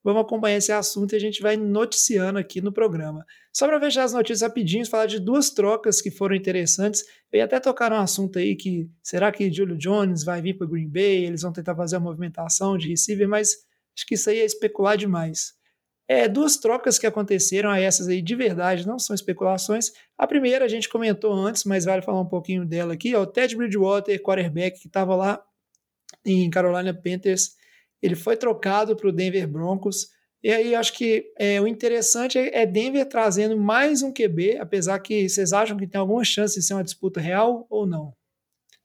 [0.02, 3.24] Vamos acompanhar esse assunto e a gente vai noticiando aqui no programa.
[3.52, 7.02] Só para fechar as notícias rapidinho, falar de duas trocas que foram interessantes.
[7.32, 10.66] Eu ia até tocar um assunto aí que será que Julio Jones vai vir para
[10.66, 11.24] o Green Bay?
[11.24, 13.50] Eles vão tentar fazer a movimentação de receiver, mas
[13.96, 15.58] acho que isso aí é especular demais.
[16.06, 19.92] É, duas trocas que aconteceram, essas aí de verdade, não são especulações.
[20.16, 23.14] A primeira a gente comentou antes, mas vale falar um pouquinho dela aqui.
[23.14, 25.42] Ó, o Ted Bridgewater, quarterback, que estava lá
[26.24, 27.57] em Carolina Panthers,
[28.02, 30.08] ele foi trocado para o Denver Broncos.
[30.42, 35.28] E aí acho que é, o interessante é Denver trazendo mais um QB, apesar que
[35.28, 38.12] vocês acham que tem alguma chance de ser uma disputa real ou não?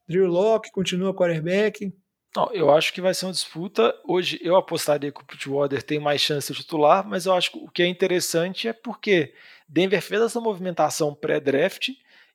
[0.08, 1.94] Drew Locke continua quarterback.
[2.36, 3.94] Não, eu acho que vai ser uma disputa.
[4.08, 7.58] Hoje eu apostaria que o Bridgewater tem mais chance de titular, mas eu acho que
[7.60, 9.34] o que é interessante é porque
[9.70, 11.90] Denver fez essa movimentação pré-draft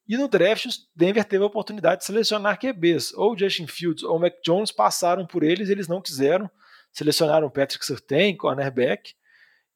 [0.09, 3.13] e no draft Denver teve a oportunidade de selecionar QBs.
[3.15, 6.49] Ou Justin Fields ou Mac Jones passaram por eles, eles não quiseram.
[6.99, 9.15] Selecionaram Patrick Surtain, cornerback.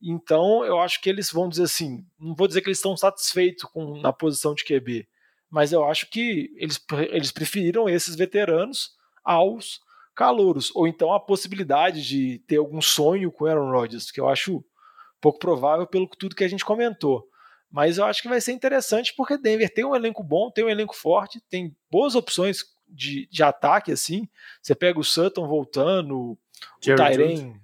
[0.02, 3.62] Então eu acho que eles vão dizer assim, não vou dizer que eles estão satisfeitos
[3.62, 5.06] com na posição de QB,
[5.48, 9.80] mas eu acho que eles, eles preferiram esses veteranos aos
[10.16, 14.64] calouros, ou então a possibilidade de ter algum sonho com Aaron Rodgers, que eu acho
[15.20, 17.24] pouco provável pelo tudo que a gente comentou.
[17.70, 20.68] Mas eu acho que vai ser interessante porque Denver tem um elenco bom, tem um
[20.68, 24.28] elenco forte, tem boas opções de, de ataque, assim.
[24.60, 26.36] Você pega o Sutton voltando,
[26.78, 27.54] o Tyren,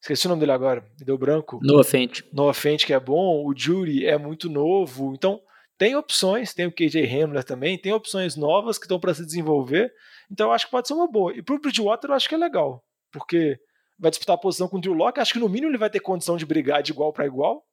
[0.00, 1.58] esqueci o nome dele agora, me deu branco.
[1.62, 2.22] Noah Fent.
[2.32, 5.40] Noah Fent, que é bom, o Jury é muito novo, então
[5.76, 9.92] tem opções, tem o KJ Hamler também, tem opções novas que estão para se desenvolver,
[10.30, 11.34] então eu acho que pode ser uma boa.
[11.36, 13.58] E pro Bridgewater eu acho que é legal, porque
[13.98, 16.00] vai disputar a posição com o Drew Locke, acho que no mínimo ele vai ter
[16.00, 17.64] condição de brigar de igual para igual,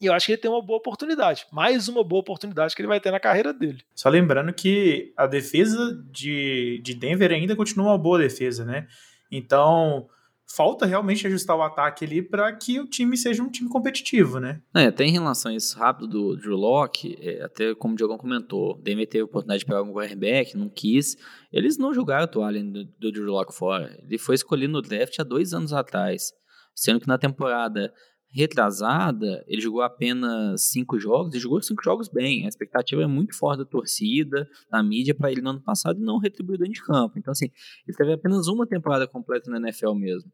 [0.00, 2.88] e eu acho que ele tem uma boa oportunidade, mais uma boa oportunidade que ele
[2.88, 3.82] vai ter na carreira dele.
[3.94, 8.86] Só lembrando que a defesa de, de Denver ainda continua uma boa defesa, né?
[9.30, 10.08] Então,
[10.46, 14.60] falta realmente ajustar o ataque ali para que o time seja um time competitivo, né?
[14.74, 18.18] É, até em relação a isso rápido do Drew Locke, é, até como o Diogão
[18.18, 21.16] comentou, o Denver teve a oportunidade de pegar um quarterback, não quis.
[21.52, 23.96] Eles não jogaram a toalha do, do Drew Locke fora.
[24.02, 26.32] Ele foi escolhido no draft há dois anos atrás,
[26.74, 27.92] sendo que na temporada
[28.30, 32.44] retrasada, ele jogou apenas cinco jogos e jogou cinco jogos bem.
[32.44, 36.04] A expectativa é muito forte da torcida, da mídia, para ele no ano passado e
[36.04, 37.18] não retribuiu dentro de campo.
[37.18, 37.50] Então, assim,
[37.86, 40.30] ele teve apenas uma temporada completa na NFL mesmo.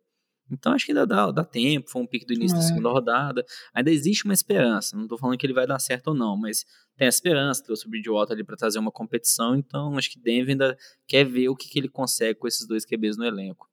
[0.50, 1.90] Então, acho que ainda dá, dá tempo.
[1.90, 2.60] Foi um pique do início é.
[2.60, 3.44] da segunda rodada.
[3.74, 4.94] Ainda existe uma esperança.
[4.94, 6.64] Não estou falando que ele vai dar certo ou não, mas
[6.96, 7.64] tem a esperança.
[7.64, 9.56] Trouxe o Bridgewater ali para trazer uma competição.
[9.56, 12.84] Então, acho que Denver ainda quer ver o que, que ele consegue com esses dois
[12.84, 13.68] QBs no elenco.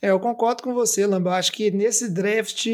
[0.00, 1.36] É, eu concordo com você, Lamba.
[1.36, 2.66] Acho que nesse draft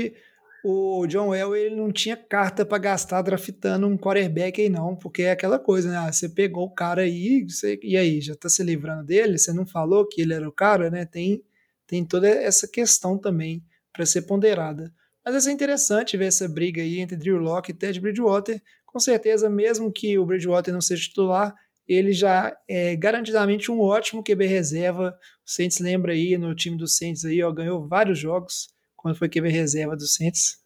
[0.64, 5.22] o John Elway ele não tinha carta para gastar draftando um quarterback aí não, porque
[5.22, 5.96] é aquela coisa, né?
[5.96, 9.38] Ah, você pegou o cara aí, você, e aí, já tá se livrando dele?
[9.38, 11.04] Você não falou que ele era o cara, né?
[11.04, 11.42] Tem,
[11.86, 14.92] tem toda essa questão também para ser ponderada.
[15.24, 18.62] Mas é interessante ver essa briga aí entre Drew Locke e Ted Bridgewater.
[18.86, 21.54] com certeza, mesmo que o Bridgewater não seja titular,
[21.88, 25.16] ele já é garantidamente um ótimo QB reserva.
[25.46, 28.68] O Saints lembra aí no time do Saints aí, ó, ganhou vários jogos
[29.02, 30.58] quando foi QB reserva do Saints.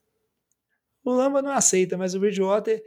[1.03, 2.83] O Lamba não aceita, mas o Bridgewater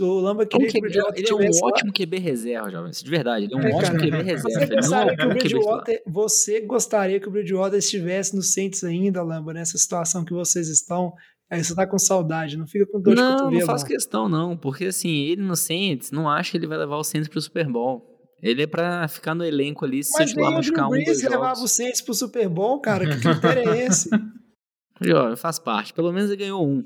[0.00, 1.92] o Lamba queria que o Bridgewater Ele é um ótimo lá.
[1.92, 2.92] QB reserva, jovem.
[2.92, 4.60] De verdade, ele é um é, ótimo cara, QB reserva.
[4.60, 9.52] Você gostaria, que o Bridgewater, você gostaria que o Bridgewater estivesse no Saints ainda, Lamba,
[9.52, 11.12] nessa situação que vocês estão?
[11.50, 13.60] Aí você tá com saudade, não fica com dor não, de cotovelo.
[13.60, 16.96] Não, faço questão não, porque assim, ele no Saints, não acha que ele vai levar
[16.96, 18.08] o Saints pro Super Bowl.
[18.40, 21.68] Ele é pra ficar no elenco ali, se Mas lá machucar um, dois levava o
[21.68, 24.08] Saints pro Super Bowl, cara, que critério é esse?
[25.04, 26.82] Jovem, faz parte, pelo menos ele ganhou um.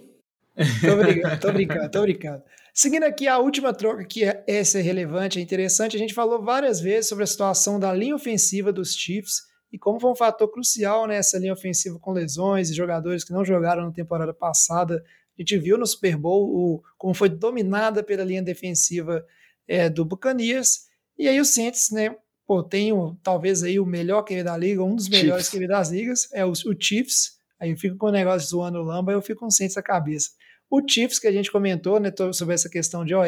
[0.81, 2.43] tô brincando, tô brincando, tô brincando.
[2.73, 6.43] Seguindo aqui a última troca, que é, essa é relevante, é interessante, a gente falou
[6.43, 10.49] várias vezes sobre a situação da linha ofensiva dos Chiefs e como foi um fator
[10.51, 15.03] crucial nessa linha ofensiva com lesões e jogadores que não jogaram na temporada passada.
[15.39, 19.25] A gente viu no Super Bowl o, como foi dominada pela linha defensiva
[19.67, 20.87] é, do Buccaneers.
[21.19, 22.15] E aí o Saints, né,
[22.47, 25.91] pô, tem o, talvez aí o melhor QB da liga, um dos melhores QB das
[25.91, 27.36] ligas, é o, o Chiefs.
[27.61, 29.83] Aí eu fico com o negócio zoando o Lamba, eu fico com o Saints na
[29.83, 30.31] cabeça.
[30.71, 33.27] O Chiefs, que a gente comentou né, sobre essa questão de OL,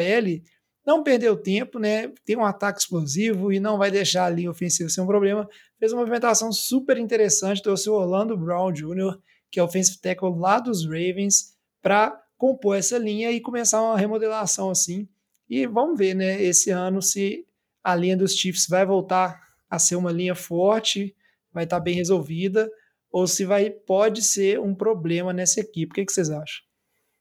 [0.85, 2.11] não perdeu tempo, né?
[2.25, 5.47] Tem um ataque explosivo e não vai deixar a linha ofensiva ser um problema.
[5.77, 9.17] Fez uma movimentação super interessante, trouxe o Orlando Brown Jr.,
[9.51, 14.69] que é offensive tackle lá dos Ravens, para compor essa linha e começar uma remodelação
[14.69, 15.07] assim.
[15.49, 17.45] E vamos ver, né, esse ano se
[17.83, 21.15] a linha dos Chiefs vai voltar a ser uma linha forte,
[21.51, 22.69] vai estar bem resolvida,
[23.11, 25.91] ou se vai pode ser um problema nessa equipe.
[25.91, 26.69] O que, que vocês acham?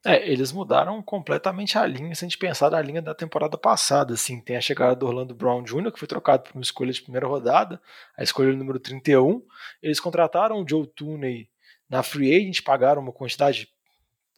[0.06, 4.14] É, eles mudaram completamente a linha, se a gente pensar na linha da temporada passada,
[4.14, 7.02] assim, tem a chegada do Orlando Brown Jr., que foi trocado por uma escolha de
[7.02, 7.80] primeira rodada,
[8.16, 9.42] a escolha número 31,
[9.82, 11.50] eles contrataram o Joe Tooney
[11.90, 13.68] na free agent, pagaram uma quantidade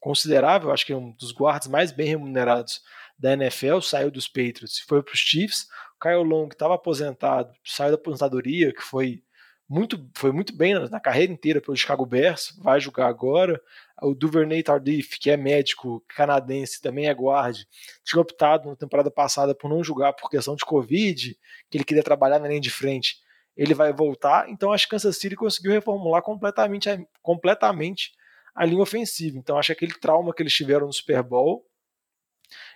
[0.01, 2.81] considerável, acho que é um dos guardas mais bem remunerados
[3.19, 6.75] da NFL, saiu dos Patriots e foi para os Chiefs, o Kyle Long, que estava
[6.75, 9.23] aposentado, saiu da aposentadoria, que foi
[9.71, 13.63] muito, foi muito bem na, na, carreira inteira pelo Chicago Bears, vai jogar agora.
[14.03, 17.69] O Duvernay Tardif, que é médico canadense, também é guarde,
[18.03, 21.39] tinha optado na temporada passada por não jogar por questão de Covid,
[21.71, 23.19] que ele queria trabalhar na linha de frente.
[23.57, 26.89] Ele vai voltar, então acho que Kansas City conseguiu reformular completamente,
[27.23, 28.11] completamente
[28.53, 29.39] a linha ofensiva.
[29.39, 31.65] Então acho que aquele trauma que eles tiveram no Super Bowl,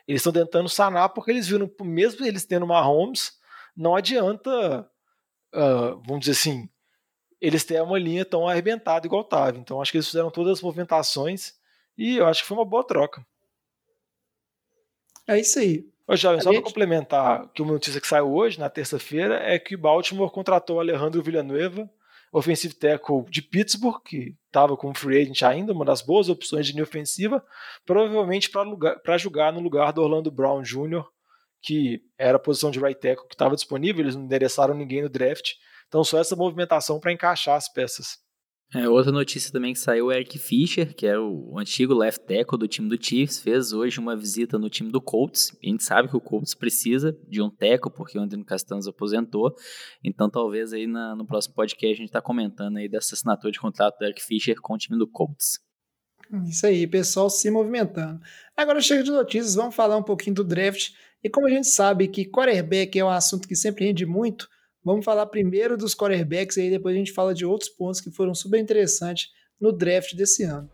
[0.06, 3.32] eles estão tentando sanar porque eles viram, mesmo eles tendo Mahomes,
[3.76, 4.88] não adianta,
[5.52, 6.68] uh, vamos dizer assim,
[7.46, 9.58] eles têm uma linha tão arrebentada igual estava.
[9.58, 11.52] Então acho que eles fizeram todas as movimentações
[11.96, 13.24] e eu acho que foi uma boa troca.
[15.28, 15.86] É isso aí.
[16.06, 16.62] Ô, Jovem, só gente...
[16.62, 20.80] para complementar, que uma notícia que saiu hoje, na terça-feira, é que o Baltimore contratou
[20.80, 21.88] Alejandro Villanueva,
[22.32, 26.72] offensive tackle de Pittsburgh, que estava como free agent ainda, uma das boas opções de
[26.72, 27.44] linha ofensiva,
[27.86, 31.04] provavelmente para jogar no lugar do Orlando Brown Jr.,
[31.62, 35.08] que era a posição de right tackle que estava disponível, eles não endereçaram ninguém no
[35.08, 35.52] draft,
[35.88, 38.24] então, só essa movimentação para encaixar as peças.
[38.74, 42.58] É, outra notícia também que saiu, o Eric Fischer, que é o antigo left tackle
[42.58, 45.56] do time do Chiefs, fez hoje uma visita no time do Colts.
[45.62, 49.54] A gente sabe que o Colts precisa de um tackle, porque o André Castanhos aposentou.
[50.02, 53.60] Então, talvez aí na, no próximo podcast a gente está comentando aí dessa assinatura de
[53.60, 55.60] contrato do Eric Fischer com o time do Colts.
[56.48, 58.20] Isso aí, pessoal se movimentando.
[58.56, 60.90] Agora chega de notícias, vamos falar um pouquinho do draft.
[61.22, 64.48] E como a gente sabe que quarterback é um assunto que sempre rende muito,
[64.84, 68.10] Vamos falar primeiro dos quarterbacks e aí depois a gente fala de outros pontos que
[68.10, 70.68] foram super interessantes no draft desse ano.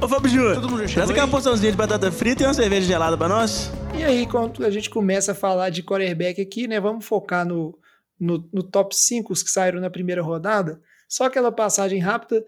[0.00, 3.28] Ô Fábio Júnior, traz aqui uma porçãozinha de batata frita e uma cerveja gelada pra
[3.28, 3.70] nós.
[3.96, 7.78] E aí, quando a gente começa a falar de quarterback aqui, né, vamos focar no,
[8.18, 10.80] no, no top 5 que saíram na primeira rodada.
[11.06, 12.42] Só aquela passagem rápida,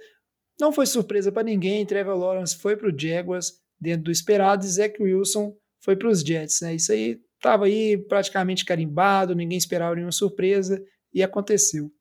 [0.58, 1.84] não foi surpresa para ninguém.
[1.84, 6.22] Trevor Lawrence foi para o Jaguars dentro do esperado e Zach Wilson foi para os
[6.22, 6.62] Jets.
[6.62, 6.76] Né?
[6.76, 11.92] Isso aí Estava aí praticamente carimbado, ninguém esperava nenhuma surpresa e aconteceu.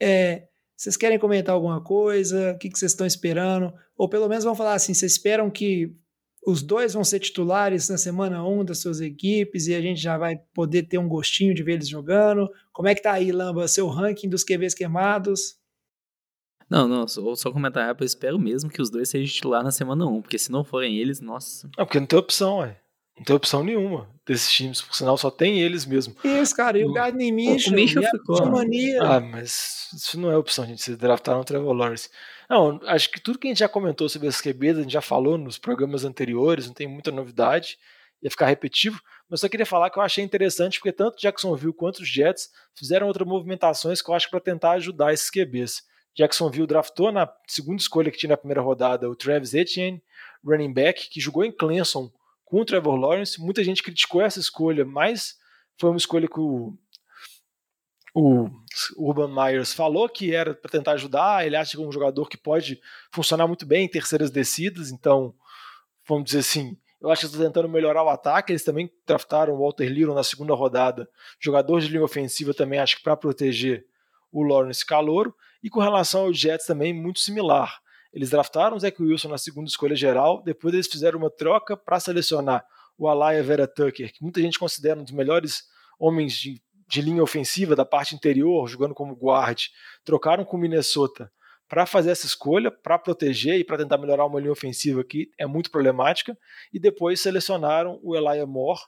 [0.00, 2.52] É, vocês querem comentar alguma coisa?
[2.52, 3.74] O que, que vocês estão esperando?
[3.94, 5.94] Ou pelo menos vão falar assim: vocês esperam que
[6.46, 10.16] os dois vão ser titulares na semana 1 das suas equipes e a gente já
[10.16, 12.48] vai poder ter um gostinho de ver eles jogando?
[12.72, 15.58] Como é que tá aí, Lamba, seu ranking dos QBs queimados?
[16.70, 19.70] Não, não, só, só comentar rápido, eu espero mesmo que os dois sejam titular na
[19.70, 21.68] semana 1, porque se não forem eles, nossa.
[21.78, 22.80] É porque não tem opção, ué.
[23.16, 26.16] Não tem opção nenhuma desses times, por sinal só tem eles mesmo.
[26.24, 28.46] Isso, cara, e o Gardner Minshew, o Minshew ficou.
[28.46, 29.02] Mania.
[29.02, 32.08] Ah, mas isso não é opção, gente, se draftar no Trevor Lawrence.
[32.48, 35.00] Não, acho que tudo que a gente já comentou sobre as QBs, a gente já
[35.00, 37.78] falou nos programas anteriores, não tem muita novidade,
[38.22, 42.00] ia ficar repetitivo, mas só queria falar que eu achei interessante, porque tanto Jacksonville quanto
[42.00, 45.82] os Jets fizeram outras movimentações que eu acho para tentar ajudar esses QBs.
[46.16, 50.02] Jacksonville draftou na segunda escolha que tinha na primeira rodada o Travis Etienne,
[50.44, 52.10] running back, que jogou em Clemson
[52.54, 53.40] com o Trevor Lawrence.
[53.40, 55.36] Muita gente criticou essa escolha, mas
[55.76, 56.72] foi uma escolha que o,
[58.14, 58.48] o
[58.96, 61.44] Urban Myers falou que era para tentar ajudar.
[61.44, 62.80] Ele acha que é um jogador que pode
[63.12, 65.34] funcionar muito bem em terceiras descidas, então,
[66.06, 68.52] vamos dizer assim, eu acho que estão tentando melhorar o ataque.
[68.52, 71.08] Eles também draftaram o Walter Little na segunda rodada,
[71.40, 73.84] jogador de linha ofensiva também, acho que para proteger
[74.30, 75.34] o Lawrence Calouro.
[75.60, 77.82] E com relação ao Jets também, muito similar.
[78.14, 81.98] Eles draftaram o Zach Wilson na segunda escolha geral, depois eles fizeram uma troca para
[81.98, 82.64] selecionar
[82.96, 85.64] o Alaya Vera Tucker, que muita gente considera um dos melhores
[85.98, 89.58] homens de, de linha ofensiva da parte interior, jogando como guard.
[90.04, 91.30] Trocaram com o Minnesota
[91.68, 95.44] para fazer essa escolha, para proteger e para tentar melhorar uma linha ofensiva que é
[95.44, 96.38] muito problemática,
[96.72, 98.80] e depois selecionaram o Elijah Moore,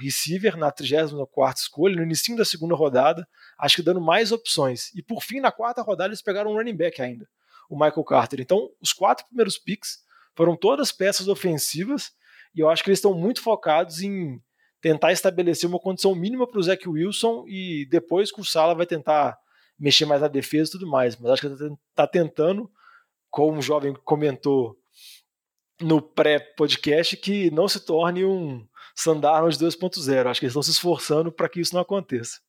[0.00, 3.26] receiver, na 34 escolha, no início da segunda rodada,
[3.58, 4.92] acho que dando mais opções.
[4.94, 7.28] E por fim, na quarta rodada, eles pegaram um running back ainda,
[7.68, 8.40] o Michael Carter.
[8.40, 9.98] Então, os quatro primeiros picks
[10.34, 12.12] foram todas peças ofensivas,
[12.54, 14.40] e eu acho que eles estão muito focados em
[14.80, 18.86] tentar estabelecer uma condição mínima para o Zach Wilson, e depois que o Sala vai
[18.86, 19.36] tentar
[19.78, 21.16] mexer mais na defesa e tudo mais.
[21.16, 22.70] Mas acho que está tá tentando,
[23.30, 24.76] como um jovem comentou
[25.80, 30.26] no pré-podcast, que não se torne um Sandarnold 2.0.
[30.26, 32.40] Acho que eles estão se esforçando para que isso não aconteça.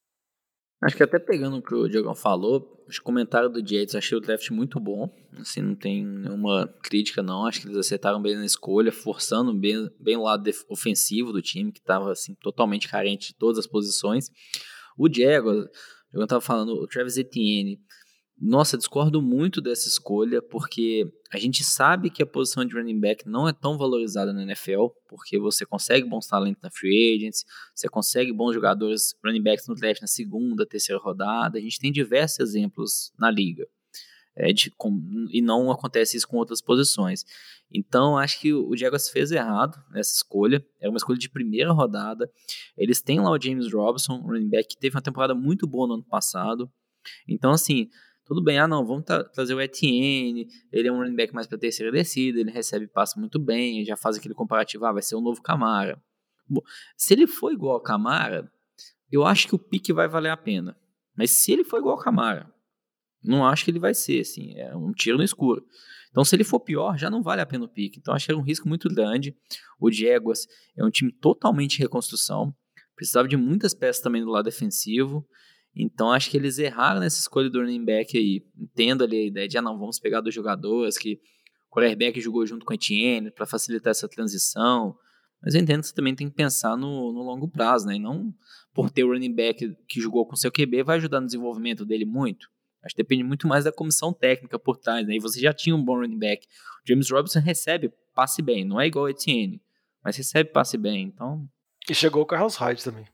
[0.82, 4.22] Acho que até pegando o que o Diogão falou, os comentários do Jets, achei o
[4.22, 5.14] draft muito bom.
[5.38, 7.46] Assim, não tem nenhuma crítica, não.
[7.46, 11.72] Acho que eles acertaram bem na escolha, forçando bem, bem o lado ofensivo do time,
[11.72, 14.32] que estava assim, totalmente carente de todas as posições.
[14.98, 15.68] O Jaguars,
[16.14, 17.80] eu estava falando, o Travis Etienne.
[18.42, 23.28] Nossa, discordo muito dessa escolha, porque a gente sabe que a posição de running back
[23.28, 27.44] não é tão valorizada na NFL, porque você consegue bons talentos na free agents,
[27.76, 31.58] você consegue bons jogadores running backs no draft na segunda, terceira rodada.
[31.58, 33.68] A gente tem diversos exemplos na liga.
[34.38, 37.26] É de, com, e não acontece isso com outras posições.
[37.70, 40.66] Então, acho que o Jaguars fez errado nessa escolha.
[40.80, 42.32] É uma escolha de primeira rodada.
[42.78, 45.96] Eles têm lá o James Robinson, running back, que teve uma temporada muito boa no
[45.96, 46.72] ano passado.
[47.28, 47.90] Então, assim,
[48.30, 51.58] tudo bem, ah não, vamos trazer o Etienne, ele é um running back mais para
[51.58, 55.20] terceira descida, ele recebe passo muito bem, já faz aquele comparativo, ah, vai ser o
[55.20, 56.00] novo Camara.
[56.48, 56.62] Bom,
[56.96, 58.48] se ele for igual ao Camara,
[59.12, 60.78] eu acho que o pique vai valer a pena.
[61.18, 62.54] Mas se ele for igual ao Camara,
[63.24, 65.66] não acho que ele vai ser, assim, é um tiro no escuro.
[66.12, 67.98] Então, se ele for pior, já não vale a pena o pique.
[67.98, 69.36] Então, acho que era um risco muito grande.
[69.80, 70.46] O Jaguars
[70.78, 72.56] é um time totalmente de reconstrução,
[72.96, 75.28] precisava de muitas peças também do lado defensivo.
[75.82, 78.46] Então, acho que eles erraram nessa escolha do running back aí.
[78.58, 81.22] Entendo ali a ideia de, ah, não, vamos pegar dois jogadores que
[81.72, 84.98] o quarterback jogou junto com o Etienne para facilitar essa transição.
[85.42, 87.96] Mas eu entendo que você também tem que pensar no, no longo prazo, né?
[87.96, 88.34] E não
[88.74, 92.04] por ter o running back que jogou com seu QB vai ajudar no desenvolvimento dele
[92.04, 92.50] muito.
[92.84, 95.16] Acho que depende muito mais da comissão técnica por trás, né?
[95.16, 96.46] E você já tinha um bom running back.
[96.46, 99.62] O James Robinson recebe passe bem, não é igual o Etienne,
[100.04, 101.48] mas recebe passe bem, então...
[101.90, 103.06] E chegou o Carlos Hyde também.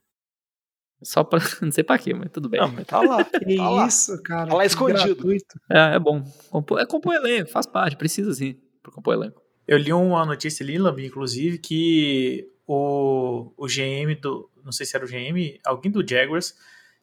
[1.04, 1.40] Só pra.
[1.62, 2.60] Não sei pra quê, mas tudo bem.
[2.60, 3.24] Não, mas tá lá.
[3.24, 3.88] Que tá lá.
[3.88, 4.48] isso, cara.
[4.48, 5.16] Tá lá que escondido.
[5.16, 5.60] gratuito.
[5.70, 6.24] É, é bom.
[6.50, 9.42] Compor, é compor elenco, faz parte, precisa sim, pra compor elenco.
[9.68, 14.50] Eu li uma notícia ali, Lambi, inclusive, que o, o GM do.
[14.64, 16.56] Não sei se era o GM, alguém do Jaguars,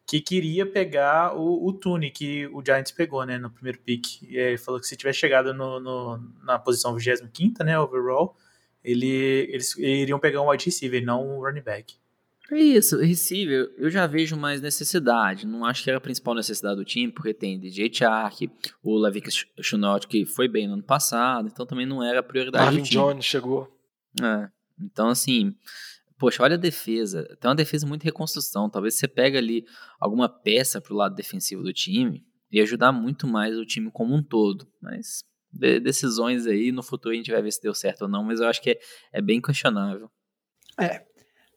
[0.06, 4.22] que queria pegar o, o Tune que o Giants pegou, né, no primeiro pick.
[4.22, 8.36] E ele falou que se tivesse chegado no, no, na posição 25, né, overall,
[8.82, 9.06] ele,
[9.50, 11.94] eles iriam pegar um wide receiver, não um running back.
[12.50, 15.46] É isso, receiver, eu já vejo mais necessidade.
[15.46, 18.50] Não acho que era a principal necessidade do time, porque tem DJ Chark,
[18.82, 22.64] o Lavik Chunot, que foi bem no ano passado, então também não era a prioridade
[22.64, 23.02] Marvin do time.
[23.02, 23.72] Jones chegou.
[24.20, 25.54] É, então, assim,
[26.18, 27.24] poxa, olha a defesa.
[27.40, 28.68] Tem uma defesa muito reconstrução.
[28.68, 29.64] Talvez você pega ali
[29.98, 34.22] alguma peça pro lado defensivo do time e ajudar muito mais o time como um
[34.22, 34.66] todo.
[34.82, 38.24] Mas de- decisões aí, no futuro a gente vai ver se deu certo ou não,
[38.24, 38.80] mas eu acho que é,
[39.12, 40.10] é bem questionável.
[40.78, 41.04] É.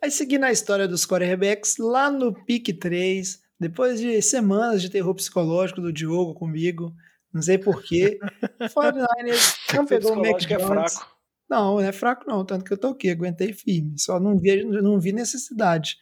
[0.05, 5.15] Aí seguindo a história dos quarterbacks, lá no pique 3, depois de semanas de terror
[5.15, 6.93] psicológico do Diogo comigo,
[7.33, 8.19] não sei porquê,
[8.61, 11.17] o 49ers não pegou o é fraco.
[11.49, 14.63] Não, não é fraco não, tanto que eu tô aqui, aguentei firme, só não vi,
[14.63, 15.97] não vi necessidade.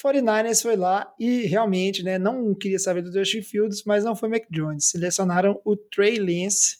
[0.00, 4.28] 49ers foi lá e realmente, né, não queria saber do Justin Fields, mas não foi
[4.28, 4.84] Mac Jones.
[4.84, 6.76] Selecionaram o Trey Lance.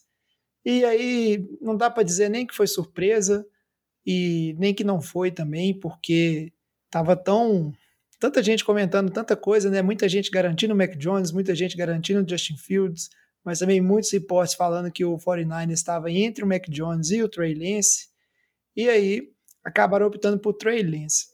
[0.65, 3.45] E aí não dá para dizer nem que foi surpresa
[4.07, 6.53] e nem que não foi também, porque
[6.91, 7.73] tava tão
[8.19, 9.83] tanta gente comentando tanta coisa, né?
[9.83, 13.09] Muita gente garantindo o Mac Jones, muita gente garantindo o Justin Fields,
[13.45, 17.29] mas também muitos reportes falando que o 49ers estava entre o Mac Jones e o
[17.29, 18.09] Trey Lance.
[18.77, 19.29] E aí
[19.65, 21.27] acabaram optando por Trey Lance.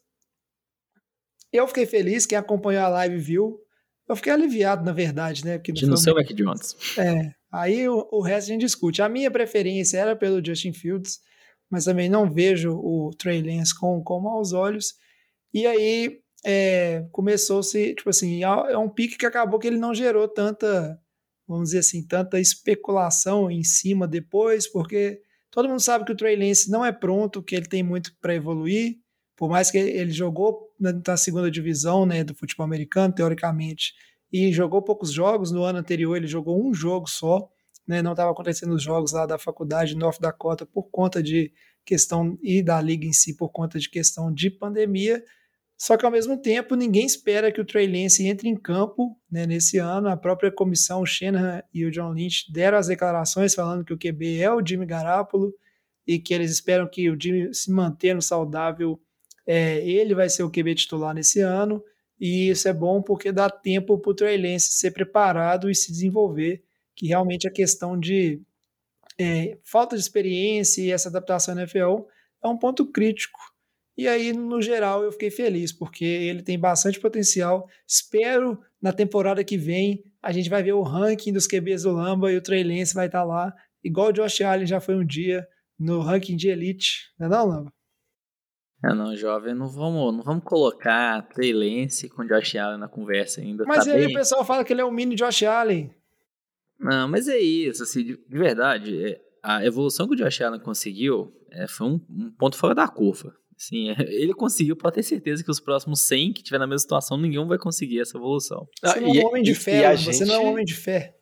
[1.52, 3.60] Eu fiquei feliz, quem acompanhou a live viu.
[4.08, 5.56] Eu fiquei aliviado, na verdade, né?
[5.56, 6.76] Porque De não ser o Mac Jones.
[6.98, 9.00] é, aí o, o resto a gente discute.
[9.00, 11.20] A minha preferência era pelo Justin Fields,
[11.70, 14.94] mas também não vejo o Trey Lance com, com maus olhos.
[15.54, 19.94] E aí é, começou-se, tipo assim, é, é um pique que acabou que ele não
[19.94, 21.00] gerou tanta,
[21.46, 26.34] vamos dizer assim, tanta especulação em cima depois, porque todo mundo sabe que o Trey
[26.34, 28.96] Lance não é pronto, que ele tem muito para evoluir,
[29.36, 33.94] por mais que ele jogou na, segunda divisão né, do futebol americano, teoricamente,
[34.32, 37.48] e jogou poucos jogos, no ano anterior ele jogou um jogo só,
[37.86, 41.52] né, não estava acontecendo os jogos lá da faculdade North Dakota por conta de
[41.84, 45.22] questão e da liga em si por conta de questão de pandemia.
[45.76, 49.46] Só que ao mesmo tempo ninguém espera que o Trey Lance entre em campo né,
[49.46, 50.08] nesse ano.
[50.08, 53.98] A própria comissão, o Shanahan e o John Lynch deram as declarações falando que o
[53.98, 55.52] QB é o Jimmy Garoppolo
[56.06, 59.00] e que eles esperam que o Jimmy se mantendo saudável,
[59.46, 61.82] é, ele vai ser o QB titular nesse ano.
[62.20, 65.90] E isso é bom porque dá tempo para o Trey Lance ser preparado e se
[65.90, 66.62] desenvolver
[66.94, 68.40] que realmente a questão de
[69.18, 72.06] é, falta de experiência e essa adaptação à NFL
[72.42, 73.38] é um ponto crítico.
[73.96, 77.68] E aí, no geral, eu fiquei feliz, porque ele tem bastante potencial.
[77.86, 82.32] Espero na temporada que vem a gente vai ver o ranking dos QBs do Lamba
[82.32, 85.46] e o Trey Lance vai estar lá, igual o Josh Allen já foi um dia
[85.78, 87.12] no ranking de elite.
[87.18, 87.72] Não é não, Lamba?
[88.82, 93.42] É, não, jovem, não vamos, não vamos colocar Trey Lance com Josh Allen na conversa
[93.42, 93.64] ainda.
[93.66, 94.14] Mas tá aí bem...
[94.14, 95.94] o pessoal fala que ele é o mini Josh Allen.
[96.80, 100.60] Não, mas é isso, assim, de, de verdade, é, a evolução que o Josh Allen
[100.60, 103.34] conseguiu é, foi um, um, ponto fora da curva.
[103.58, 106.80] Assim, é, ele conseguiu, pode ter certeza que os próximos 100 que tiver na mesma
[106.80, 108.68] situação, nenhum vai conseguir essa evolução.
[108.82, 111.16] Você não é um homem de fé, você não é um homem de fé.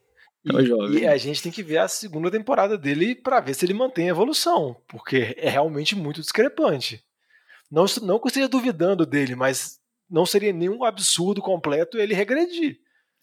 [0.44, 3.74] E, e, a gente tem que ver a segunda temporada dele para ver se ele
[3.74, 7.04] mantém a evolução, porque é realmente muito discrepante.
[7.70, 9.80] Não, não que eu esteja duvidando dele, mas
[10.10, 12.80] não seria nenhum absurdo completo ele regredir.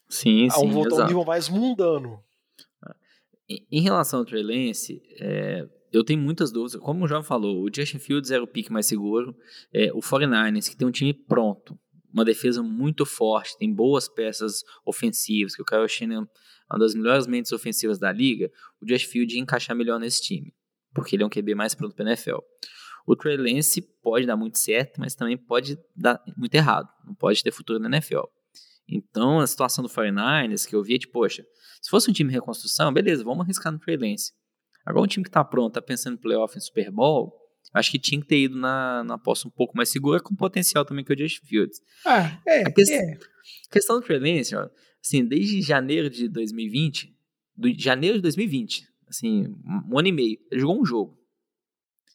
[0.10, 0.66] Sim, a sim.
[0.66, 2.24] Um voltar um nível mais mundano.
[3.48, 6.80] Em relação ao Trey Lance, é, eu tenho muitas dúvidas.
[6.80, 9.36] Como o João falou, o Justin Fields era o pique mais seguro.
[9.74, 11.78] É, o 49ers, que tem um time pronto,
[12.14, 16.28] uma defesa muito forte, tem boas peças ofensivas, que o Kyle Shanahan
[16.70, 20.22] é uma das melhores mentes ofensivas da liga, o Justin Fields ia encaixar melhor nesse
[20.22, 20.54] time,
[20.94, 22.40] porque ele é um QB mais pronto para NFL.
[23.06, 26.88] O Trey Lance pode dar muito certo, mas também pode dar muito errado.
[27.04, 28.26] Não pode ter futuro na NFL.
[28.88, 31.44] Então, a situação do 49ers, que eu via, tipo, poxa,
[31.82, 34.32] se fosse um time de reconstrução, beleza, vamos arriscar no Trey Lance.
[34.86, 37.34] Agora, um time que tá pronto, tá pensando em playoff, em Super Bowl,
[37.74, 40.84] acho que tinha que ter ido na, na aposta um pouco mais segura, com potencial
[40.86, 41.80] também que o Josh Fields.
[42.06, 43.18] Ah, é, a questão, é.
[43.72, 44.56] questão do Trey Lance,
[45.04, 47.16] assim, desde janeiro de 2020,
[47.56, 49.56] do janeiro de 2020, assim,
[49.90, 51.20] um ano e meio, ele jogou um jogo.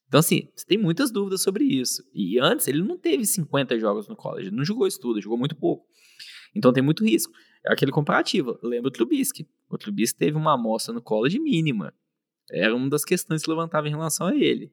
[0.08, 2.02] Então, assim, você tem muitas dúvidas sobre isso.
[2.14, 5.56] E antes, ele não teve 50 jogos no college, não jogou isso tudo, jogou muito
[5.56, 5.86] pouco.
[6.54, 7.32] Então tem muito risco.
[7.66, 8.58] É aquele comparativo.
[8.62, 9.48] Lembra o Trubisky.
[9.68, 11.92] O Trubisky teve uma amostra no college mínima.
[12.50, 14.72] Era uma das questões que levantava em relação a ele.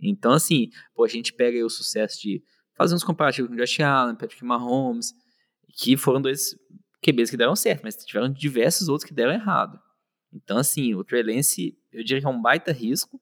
[0.00, 2.42] Então, assim, pô, a gente pega aí o sucesso de
[2.74, 5.12] fazer uns comparativos com o Josh Allen, Patrick Mahomes,
[5.76, 6.56] que foram dois
[7.02, 9.78] QBs que deram certo, mas tiveram diversos outros que deram errado.
[10.32, 13.20] Então, assim, o Trey Lance, eu diria que é um baita risco.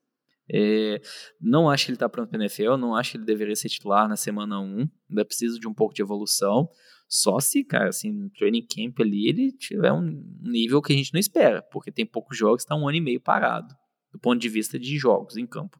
[0.51, 1.01] É,
[1.41, 4.09] não acho que ele está pronto para NFL, não acho que ele deveria ser titular
[4.09, 6.69] na semana 1, ainda precisa de um pouco de evolução.
[7.15, 11.13] Só se, cara, assim, no training camp ali ele tiver um nível que a gente
[11.13, 13.77] não espera, porque tem poucos jogos, está um ano e meio parado,
[14.11, 15.79] do ponto de vista de jogos em campo.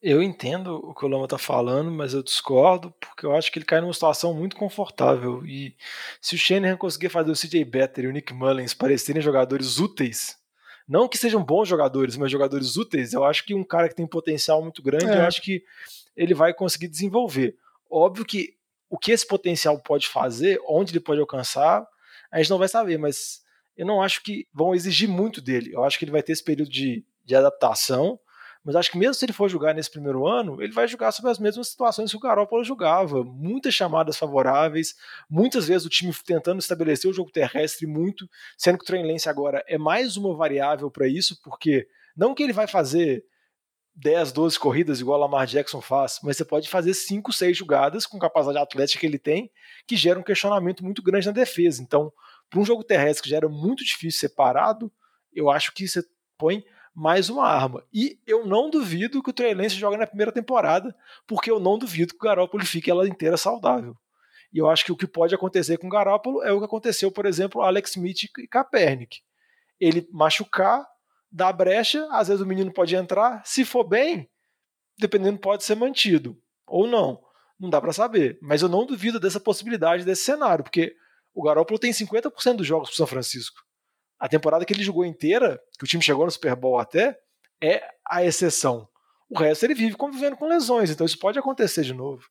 [0.00, 3.58] Eu entendo o que o Lama tá falando, mas eu discordo, porque eu acho que
[3.58, 5.44] ele cai numa situação muito confortável.
[5.44, 5.74] E
[6.20, 10.38] se o Shanahan conseguir fazer o CJ Better e o Nick Mullins parecerem jogadores úteis,
[10.86, 14.06] não que sejam bons jogadores, mas jogadores úteis, eu acho que um cara que tem
[14.06, 15.16] potencial muito grande, é.
[15.16, 15.64] eu acho que
[16.16, 17.56] ele vai conseguir desenvolver.
[17.90, 18.59] Óbvio que
[18.90, 21.86] o que esse potencial pode fazer, onde ele pode alcançar,
[22.30, 23.40] a gente não vai saber, mas
[23.76, 25.72] eu não acho que vão exigir muito dele.
[25.72, 28.18] Eu acho que ele vai ter esse período de, de adaptação,
[28.64, 31.30] mas acho que mesmo se ele for jogar nesse primeiro ano, ele vai jogar sobre
[31.30, 33.24] as mesmas situações que o Garoppolo jogava.
[33.24, 34.94] Muitas chamadas favoráveis,
[35.30, 38.28] muitas vezes o time tentando estabelecer o jogo terrestre muito,
[38.58, 41.86] sendo que o Trey Lance agora é mais uma variável para isso, porque
[42.16, 43.24] não que ele vai fazer
[44.00, 48.06] 10, 12 corridas, igual o Lamar Jackson faz, mas você pode fazer 5, 6 jogadas
[48.06, 49.50] com capacidade atlética que ele tem,
[49.86, 51.82] que gera um questionamento muito grande na defesa.
[51.82, 52.10] Então,
[52.48, 54.90] para um jogo terrestre que já era muito difícil separado,
[55.32, 56.02] eu acho que você
[56.38, 57.84] põe mais uma arma.
[57.92, 60.96] E eu não duvido que o Trey jogue na primeira temporada,
[61.26, 63.94] porque eu não duvido que o Garoppolo fique ela inteira saudável.
[64.52, 67.12] E eu acho que o que pode acontecer com o Garoppolo é o que aconteceu,
[67.12, 69.20] por exemplo, Alex Smith e Kaepernick.
[69.78, 70.86] Ele machucar,
[71.30, 74.28] dá brecha, às vezes o menino pode entrar, se for bem,
[74.98, 77.20] dependendo, pode ser mantido ou não.
[77.58, 80.94] Não dá para saber, mas eu não duvido dessa possibilidade desse cenário, porque
[81.34, 83.60] o Garoppolo tem 50% dos jogos pro São Francisco.
[84.18, 87.18] A temporada que ele jogou inteira, que o time chegou no Super Bowl até,
[87.62, 88.88] é a exceção.
[89.28, 92.24] O resto ele vive convivendo com lesões, então isso pode acontecer de novo.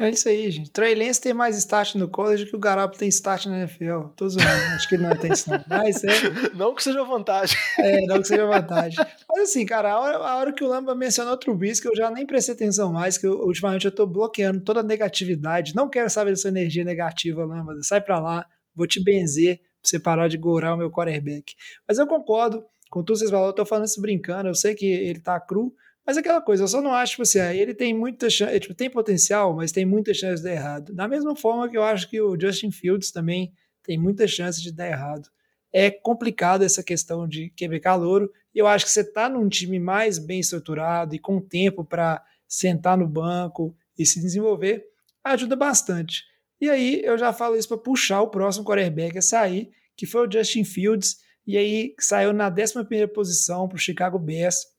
[0.00, 0.70] É isso aí, gente.
[0.70, 4.08] Trey Lance tem mais start no college que o Garoppolo tem start na NFL.
[4.14, 5.64] Tô zoando, acho que ele não tem isso não.
[5.66, 6.54] Mas é...
[6.54, 7.56] Não que seja vantagem.
[7.78, 9.04] É, não que seja vantagem.
[9.28, 12.10] Mas assim, cara, a hora, a hora que o Lamba mencionou o Trubisky, eu já
[12.10, 15.74] nem prestei atenção mais, que eu, ultimamente eu tô bloqueando toda a negatividade.
[15.74, 17.74] Não quero saber dessa energia negativa, Lamba.
[17.82, 21.54] Sai pra lá, vou te benzer pra você parar de gourar o meu quarterback.
[21.86, 24.74] Mas eu concordo com tudo que vocês falaram, eu tô falando isso brincando, eu sei
[24.74, 25.74] que ele tá cru,
[26.08, 28.72] mas é aquela coisa, eu só não acho, tipo assim, ele tem muita chance, tipo,
[28.72, 30.94] tem potencial, mas tem muita chance de dar errado.
[30.94, 33.52] Da mesma forma que eu acho que o Justin Fields também
[33.82, 35.28] tem muita chance de dar errado.
[35.70, 40.18] É complicado essa questão de QB calouro, eu acho que você tá num time mais
[40.18, 44.86] bem estruturado e com tempo para sentar no banco e se desenvolver,
[45.22, 46.24] ajuda bastante.
[46.58, 50.26] E aí eu já falo isso para puxar o próximo quarterback a sair, que foi
[50.26, 54.77] o Justin Fields, e aí saiu na 11 posição para o Chicago Bears,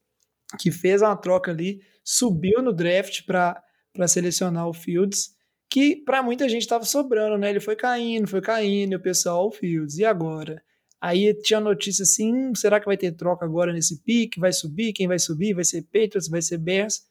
[0.58, 3.62] que fez uma troca ali, subiu no draft para
[4.08, 5.34] selecionar o Fields,
[5.70, 7.50] que para muita gente estava sobrando, né?
[7.50, 10.62] Ele foi caindo, foi caindo, e o pessoal, o Fields, e agora?
[11.00, 14.40] Aí tinha notícia assim: hum, será que vai ter troca agora nesse pique?
[14.40, 14.92] Vai subir?
[14.92, 15.54] Quem vai subir?
[15.54, 16.28] Vai ser Patriots?
[16.28, 17.02] Vai ser Bears?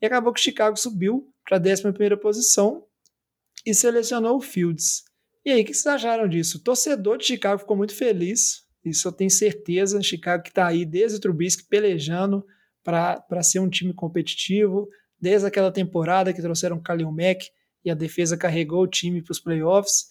[0.00, 2.84] E acabou que o Chicago subiu para a 11 posição
[3.64, 5.04] e selecionou o Fields.
[5.44, 6.58] E aí, o que vocês acharam disso?
[6.58, 10.02] O torcedor de Chicago ficou muito feliz, isso eu tenho certeza.
[10.02, 12.44] Chicago que está aí desde o Trubisky pelejando
[12.86, 14.88] para ser um time competitivo.
[15.20, 17.46] Desde aquela temporada que trouxeram Kalil Mack
[17.84, 20.04] e a defesa carregou o time para os playoffs.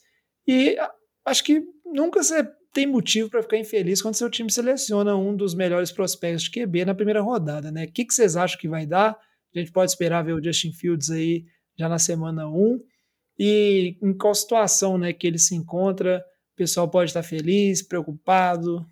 [0.46, 0.76] E
[1.26, 5.56] acho que nunca você tem motivo para ficar infeliz quando seu time seleciona um dos
[5.56, 7.86] melhores prospectos de QB na primeira rodada, né?
[7.86, 9.18] O que, que vocês acham que vai dar?
[9.56, 11.46] A gente pode esperar ver o Justin Fields aí
[11.78, 12.80] já na semana 1.
[13.40, 16.22] E em qual situação né, que ele se encontra?
[16.54, 18.86] O pessoal pode estar feliz, preocupado?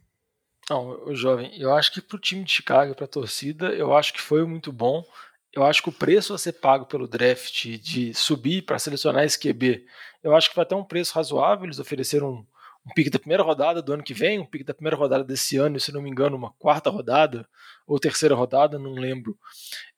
[0.69, 4.13] Não, jovem, eu acho que para o time de Chicago, para a torcida, eu acho
[4.13, 5.03] que foi muito bom.
[5.51, 9.37] Eu acho que o preço a ser pago pelo draft de subir para selecionar esse
[9.37, 9.85] QB,
[10.23, 11.65] eu acho que vai ter um preço razoável.
[11.65, 12.45] Eles ofereceram um,
[12.87, 15.57] um pique da primeira rodada do ano que vem, um pique da primeira rodada desse
[15.57, 17.47] ano, se não me engano, uma quarta rodada
[17.85, 19.37] ou terceira rodada, não lembro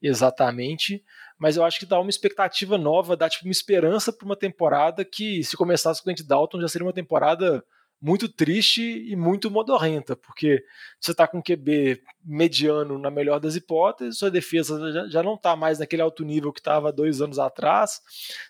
[0.01, 1.03] exatamente.
[1.37, 5.05] Mas eu acho que dá uma expectativa nova, dá tipo uma esperança para uma temporada
[5.05, 7.63] que, se começasse com o Dalton, já seria uma temporada
[8.05, 10.63] muito triste e muito modorrenta, porque
[11.01, 15.55] você está com QB mediano na melhor das hipóteses, sua defesa já, já não está
[15.55, 17.99] mais naquele alto nível que estava dois anos atrás,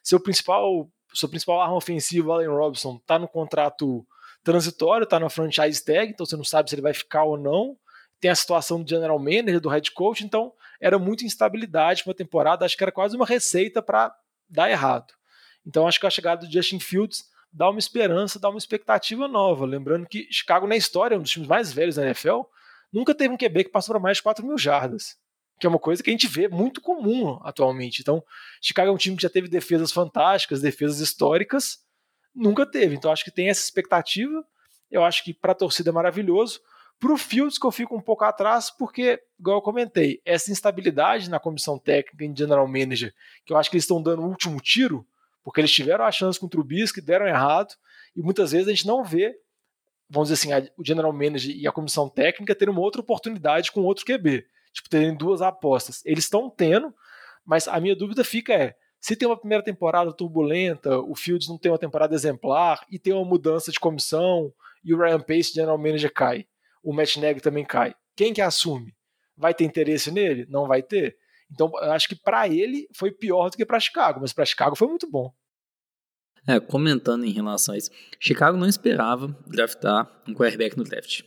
[0.04, 4.06] seu principal, sua principal arma ofensiva, Allen Robinson, está no contrato
[4.44, 7.78] transitório, está na franchise tag, então você não sabe se ele vai ficar ou não.
[8.20, 10.52] Tem a situação do general manager, do head coach, então
[10.82, 14.14] era muita instabilidade para a temporada, acho que era quase uma receita para
[14.50, 15.14] dar errado.
[15.66, 19.66] Então acho que a chegada do Justin Fields dá uma esperança, dá uma expectativa nova.
[19.66, 22.42] Lembrando que Chicago, na história, é um dos times mais velhos da NFL,
[22.92, 25.16] nunca teve um QB que passou para mais de 4 mil jardas.
[25.58, 28.02] Que é uma coisa que a gente vê muito comum atualmente.
[28.02, 28.22] Então,
[28.62, 31.80] Chicago é um time que já teve defesas fantásticas, defesas históricas,
[32.36, 32.94] nunca teve.
[32.94, 34.44] Então, acho que tem essa expectativa.
[34.92, 36.60] Eu acho que para a torcida é maravilhoso.
[37.00, 41.30] Para o Fields, que eu fico um pouco atrás, porque, igual eu comentei, essa instabilidade
[41.30, 43.14] na comissão técnica em general manager,
[43.46, 45.06] que eu acho que eles estão dando o último tiro,
[45.46, 47.76] porque eles tiveram a chance com o Trubisky, deram errado,
[48.16, 49.38] e muitas vezes a gente não vê,
[50.10, 53.84] vamos dizer assim, o general manager e a comissão técnica terem uma outra oportunidade com
[53.84, 54.44] outro QB,
[54.74, 56.02] tipo, terem duas apostas.
[56.04, 56.92] Eles estão tendo,
[57.46, 61.60] mas a minha dúvida fica é, se tem uma primeira temporada turbulenta, o Fields não
[61.60, 64.52] tem uma temporada exemplar, e tem uma mudança de comissão,
[64.84, 66.48] e o Ryan Pace, general manager, cai,
[66.82, 68.96] o Matt Nagy também cai, quem que assume?
[69.38, 70.48] Vai ter interesse nele?
[70.50, 71.18] Não vai ter?
[71.52, 74.76] Então, eu acho que para ele foi pior do que para Chicago, mas para Chicago
[74.76, 75.34] foi muito bom.
[76.48, 77.90] É, comentando em relação a isso,
[78.20, 81.24] Chicago não esperava draftar um quarterback no draft.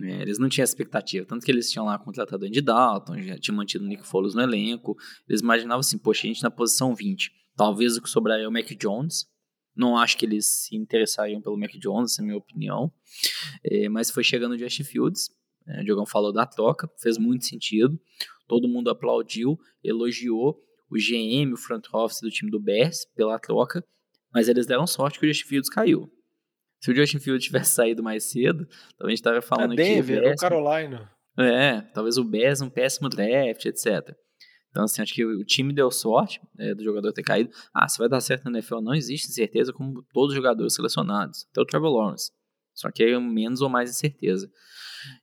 [0.00, 3.56] É, eles não tinham expectativa, tanto que eles tinham lá contratado Andy Dalton, já tinham
[3.56, 4.96] mantido o Nick Foles no elenco.
[5.28, 8.52] Eles imaginavam assim, poxa, a gente na posição 20, talvez o que sobraria é o
[8.52, 9.26] Mac Jones.
[9.74, 12.92] Não acho que eles se interessariam pelo Mac Jones, essa é a minha opinião.
[13.64, 15.30] É, mas foi chegando o Justin Fields,
[15.66, 17.98] é, o Diogão falou da troca, fez muito sentido
[18.46, 20.58] todo mundo aplaudiu, elogiou
[20.90, 23.84] o GM, o front office do time do Bears pela troca,
[24.32, 26.10] mas eles deram sorte que o Justin Fields caiu.
[26.80, 28.66] Se o Justin Fields tivesse saído mais cedo,
[28.98, 31.10] talvez a gente estaria falando é Denver, que o Bears, Carolina.
[31.38, 34.14] É, talvez o Bears um péssimo draft, etc.
[34.70, 37.50] Então, assim, acho que o time deu sorte é, do jogador ter caído.
[37.74, 41.46] Ah, se vai dar certo na NFL, não existe certeza como todos os jogadores selecionados.
[41.50, 42.32] Até o Trevor Lawrence.
[42.74, 44.50] Só que é menos ou mais incerteza.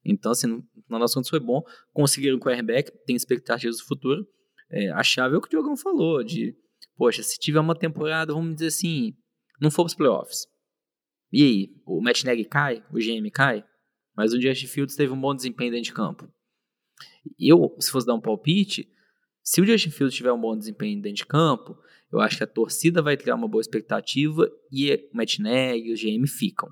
[0.04, 1.62] Então, assim, no final das contas foi bom.
[1.94, 4.28] Conseguiram o quarterback, tem expectativas do futuro.
[4.72, 6.56] É, a chave é o que o Diogão falou, de,
[6.96, 9.16] poxa, se tiver uma temporada, vamos dizer assim,
[9.60, 10.46] não for para os playoffs.
[11.32, 13.64] E aí, o Matt cai, o GM cai,
[14.16, 16.32] mas o Justin Fields teve um bom desempenho dentro de campo.
[17.40, 18.88] Eu, se fosse dar um palpite,
[19.44, 21.78] se o Justin Fields tiver um bom desempenho dentro de campo,
[22.12, 25.96] eu acho que a torcida vai criar uma boa expectativa e o Matt e o
[25.96, 26.70] GM ficam.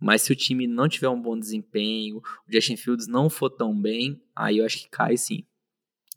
[0.00, 3.78] Mas se o time não tiver um bom desempenho, o Justin Fields não for tão
[3.78, 5.44] bem, aí eu acho que cai sim.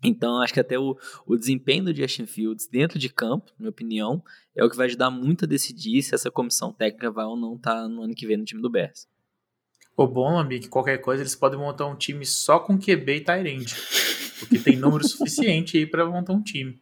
[0.04, 3.70] Então, acho que até o, o desempenho do Justin Fields dentro de campo, na minha
[3.70, 4.24] opinião,
[4.56, 7.56] é o que vai ajudar muito a decidir se essa comissão técnica vai ou não
[7.56, 9.08] estar tá no ano que vem no time do Bears.
[9.96, 13.22] O bom, amigo, que qualquer coisa eles podem montar um time só com QB e
[13.22, 13.76] Tyrande.
[14.40, 16.82] Porque tem número suficiente aí para montar um time.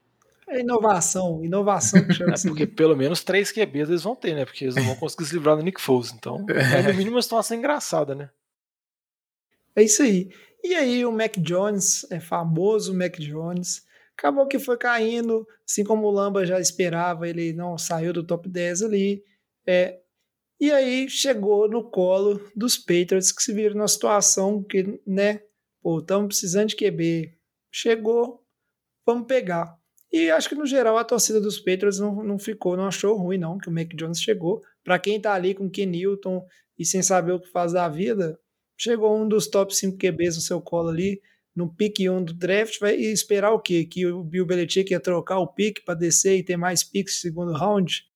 [0.50, 4.46] É inovação, inovação que chama é porque pelo menos três QBs eles vão ter, né?
[4.46, 6.12] Porque eles não vão conseguir se livrar do Nick Foles.
[6.12, 8.32] Então, é no mínimo uma situação engraçada, né?
[9.76, 10.30] É isso aí.
[10.64, 13.84] E aí o Mac Jones, é famoso Mac Jones,
[14.18, 18.50] acabou que foi caindo, assim como o Lamba já esperava, ele não saiu do top
[18.50, 19.24] 10 ali.
[19.66, 20.00] É,
[20.60, 25.42] e aí chegou no colo dos Patriots que se viram numa situação que, né,
[25.82, 27.34] pô, estamos precisando de QB.
[27.72, 28.44] Chegou,
[29.06, 29.79] vamos pegar.
[30.12, 33.38] E acho que no geral a torcida dos Patriots não, não ficou, não achou ruim,
[33.38, 34.62] não, que o Mac Jones chegou.
[34.84, 36.44] Para quem tá ali com Ken Newton
[36.78, 38.40] e sem saber o que faz da vida,
[38.78, 41.22] chegou um dos top 5 QBs no seu colo ali,
[41.56, 43.86] no pique 1 do draft, vai esperar o quê?
[43.86, 47.22] Que o Bill Belichick ia trocar o pique para descer e ter mais picks no
[47.22, 48.09] segundo round?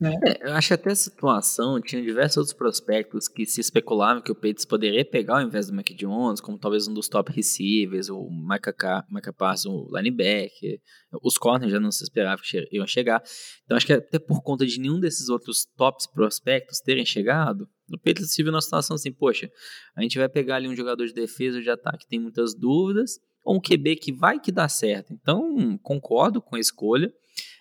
[0.00, 0.12] Né?
[0.26, 4.32] É, eu acho que até a situação tinha diversos outros prospectos que se especulavam que
[4.32, 8.08] o Patriots poderia pegar ao invés do Mac Jones, como talvez um dos top receivers,
[8.10, 10.80] o Micah Parsons, o linebacker,
[11.22, 13.22] os corners já não se esperava que iam chegar.
[13.64, 17.96] Então acho que até por conta de nenhum desses outros tops prospectos terem chegado, o
[17.98, 19.48] Patriots se viu numa situação assim, poxa,
[19.94, 23.20] a gente vai pegar ali um jogador de defesa ou de ataque tem muitas dúvidas,
[23.44, 25.12] ou um QB que vai que dá certo.
[25.12, 27.12] Então, concordo com a escolha.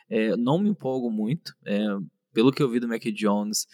[0.10, 1.54] É, não me empolgo muito.
[1.66, 1.78] É,
[2.34, 3.68] pelo que eu vi do Mac Jones,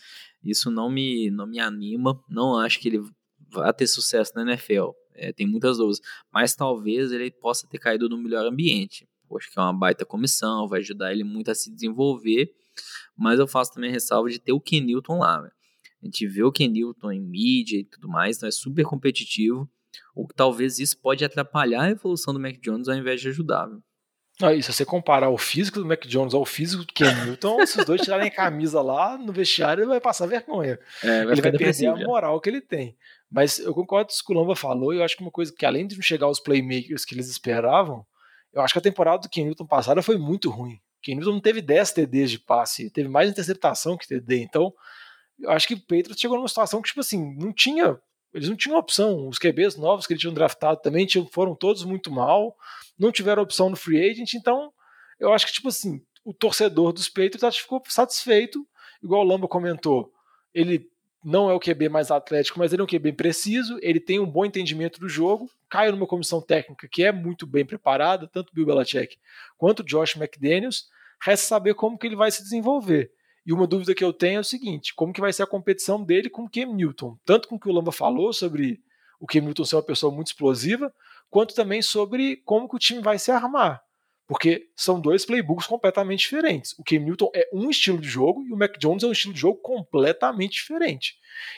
[0.44, 2.22] isso não me, não me anima.
[2.30, 3.02] Não acho que ele
[3.52, 4.92] vá ter sucesso na NFL.
[5.16, 6.00] É, tem muitas dúvidas.
[6.32, 9.08] Mas talvez ele possa ter caído no melhor ambiente.
[9.36, 12.52] Acho que é uma baita comissão, vai ajudar ele muito a se desenvolver.
[13.16, 15.40] Mas eu faço também ressalva de ter o Ken Newton lá.
[15.42, 15.54] Véio.
[16.02, 19.70] A gente vê o Ken Newton em mídia e tudo mais, então é super competitivo.
[20.16, 23.68] Ou talvez isso pode atrapalhar a evolução do Mac Jones ao invés de ajudar.
[23.68, 23.84] Véio.
[24.42, 27.66] Ah, e se você comparar o físico do Mac Jones ao físico do Ken Newton,
[27.66, 30.80] se os dois tirarem a camisa lá no vestiário, ele vai passar vergonha.
[31.04, 32.96] É, vai ele vai perder a moral que ele tem.
[33.30, 35.54] Mas eu concordo com o que o Lamba falou, e eu acho que uma coisa
[35.54, 38.06] que além de não chegar aos playmakers que eles esperavam,
[38.54, 40.80] eu acho que a temporada do Ken Newton passada foi muito ruim.
[41.02, 44.42] Ken Newton não teve 10 TDs de passe, teve mais interceptação que TD.
[44.42, 44.74] Então,
[45.40, 47.98] eu acho que o Patriots chegou numa situação que, tipo assim, não tinha.
[48.34, 49.28] Eles não tinham opção.
[49.28, 52.56] Os QBs novos que eles tinham draftado também tinham, foram todos muito mal
[53.00, 54.74] não tiveram opção no free agent, então
[55.20, 58.68] eu acho que, tipo assim, o torcedor dos Patriots ficou satisfeito,
[59.02, 60.12] igual o Lamba comentou,
[60.54, 60.88] ele
[61.24, 64.30] não é o QB mais atlético, mas ele é um QB preciso, ele tem um
[64.30, 68.66] bom entendimento do jogo, cai numa comissão técnica que é muito bem preparada, tanto Bill
[68.66, 69.18] Belichick
[69.58, 70.88] quanto Josh McDaniels,
[71.22, 73.12] resta saber como que ele vai se desenvolver.
[73.50, 76.04] E uma dúvida que eu tenho é o seguinte, como que vai ser a competição
[76.04, 77.18] dele com o Cam Newton?
[77.26, 78.80] Tanto com o que o Lamba falou sobre
[79.20, 80.94] o Cam Newton ser uma pessoa muito explosiva,
[81.32, 83.82] quanto também sobre como que o time vai se armar.
[84.28, 86.78] Porque são dois playbooks completamente diferentes.
[86.78, 89.34] O Cam Newton é um estilo de jogo e o Mac Jones é um estilo
[89.34, 91.16] de jogo completamente diferente.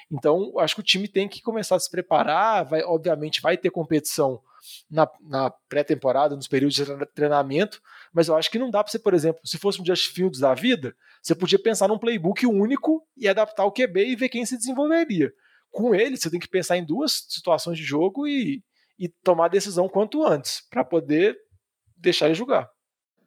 [0.10, 2.64] Então, acho que o time tem que começar a se preparar.
[2.64, 4.42] Vai, obviamente, vai ter competição
[4.90, 7.82] na, na pré-temporada, nos períodos de treinamento,
[8.14, 10.40] mas eu acho que não dá para você, por exemplo, se fosse um Just Fields
[10.40, 14.46] da vida, você podia pensar num playbook único e adaptar o QB e ver quem
[14.46, 15.32] se desenvolveria.
[15.70, 18.62] Com ele, você tem que pensar em duas situações de jogo e,
[19.00, 21.38] e tomar decisão quanto antes, para poder
[21.98, 22.70] deixar ele jogar.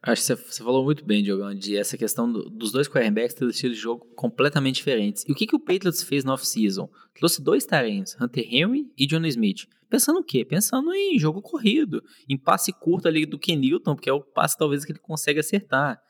[0.06, 3.48] Acho que você falou muito bem, Diogão, de essa questão do, dos dois quarterbacks ter
[3.48, 5.24] estilo de jogo completamente diferentes.
[5.26, 6.90] E o que, que o Patriots fez no off-season?
[7.14, 9.66] Trouxe dois talentos, Hunter Henry e John Smith.
[9.94, 10.44] Pensando o quê?
[10.44, 14.58] Pensando em jogo corrido, em passe curto ali do Ken Newton, porque é o passe
[14.58, 16.00] talvez que ele consegue acertar.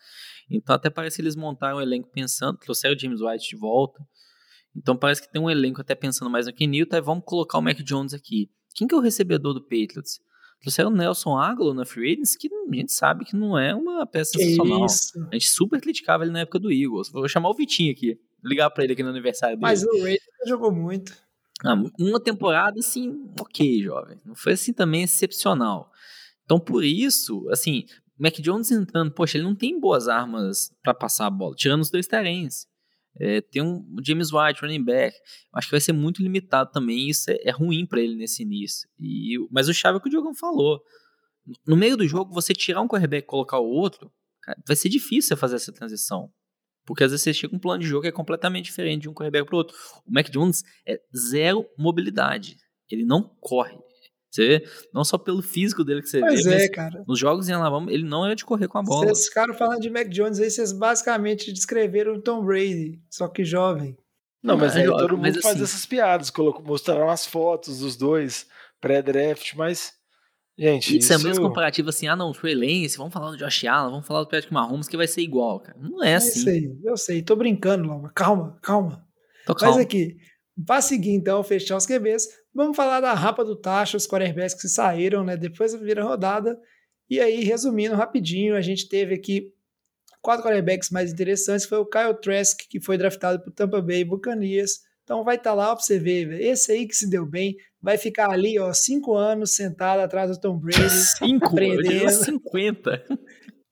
[0.51, 3.57] Então até parece que eles montaram o um elenco pensando, trouxeram o James White de
[3.57, 4.03] volta.
[4.74, 7.59] Então parece que tem um elenco até pensando mais no Ken Newton, e vamos colocar
[7.59, 8.49] o Mac Jones aqui.
[8.74, 10.18] Quem que é o recebedor do Patriots?
[10.62, 14.07] Trouxeram o Nelson Aguilar na Free Agents, que a gente sabe que não é uma
[14.07, 14.87] peça que sensacional.
[14.87, 15.28] Isso?
[15.30, 17.11] A gente super criticava ele na época do Eagles.
[17.12, 19.62] Vou chamar o Vitinho aqui, ligar para ele aqui no aniversário dele.
[19.62, 21.22] Mas o Raiders jogou muito.
[21.62, 24.20] Ah, uma temporada, assim, ok, jovem.
[24.24, 25.90] Não foi assim também excepcional.
[26.44, 27.84] Então, por isso, assim,
[28.18, 31.90] Mac Jones entrando, poxa, ele não tem boas armas para passar a bola, tirando os
[31.90, 32.66] dois terrenos.
[33.20, 35.16] É, tem um James White, running back.
[35.52, 37.09] Acho que vai ser muito limitado também.
[37.09, 38.88] Isso é, é ruim para ele nesse início.
[38.98, 40.82] E, mas o chave é que o Diogão falou.
[41.66, 44.11] No meio do jogo, você tirar um quarterback e colocar o outro,
[44.42, 46.30] cara, vai ser difícil fazer essa transição.
[46.85, 49.09] Porque às vezes você chega com um plano de jogo que é completamente diferente de
[49.09, 49.76] um quarterback para o outro.
[50.07, 52.57] O Mac Jones é zero mobilidade.
[52.91, 53.76] Ele não corre.
[54.30, 57.05] Você vê, não só pelo físico dele que você Pois vê, é, mas cara.
[57.07, 59.07] nos jogos em Alabama, ele não é de correr com a bola.
[59.07, 63.45] Vocês ficaram falando de Mac Jones aí, vocês basicamente descreveram o Tom Brady, só que
[63.45, 63.97] jovem.
[64.43, 67.78] Não, mas Mas, aí todo mundo mas faz assim- essas piadas, colocou, mostraram as fotos
[67.78, 68.47] dos dois
[68.80, 69.93] pré-draft, mas.
[70.57, 73.36] Gente, Isso é isso, mesmo comparativo assim, ah não, o Trey Lance, vamos falar do
[73.36, 75.76] Josh Allen, vamos falar do Patrick Mahomes, que vai ser igual, cara.
[75.80, 76.38] Não é É assim.
[76.40, 78.12] isso aí, eu sei, tô brincando, Loma.
[78.14, 79.05] Calma, calma.
[79.46, 79.80] Tô Mas calmo.
[79.80, 80.16] aqui,
[80.64, 84.68] pra seguir então, fechar os QBs, vamos falar da rapa do taxa, os quarterbacks que
[84.68, 86.57] saíram, né, depois da primeira rodada.
[87.11, 89.52] E aí, resumindo rapidinho, a gente teve aqui
[90.22, 94.78] quatro quarterbacks mais interessantes, foi o Kyle Trask, que foi draftado pro Tampa Bay Buccaneers.
[95.05, 98.30] Então vai estar lá pra você ver, esse aí que se deu bem, vai ficar
[98.30, 100.88] ali, ó, cinco anos sentado atrás do Tom Brady,
[101.18, 102.11] Cinco, aprendendo.
[102.11, 103.05] 50.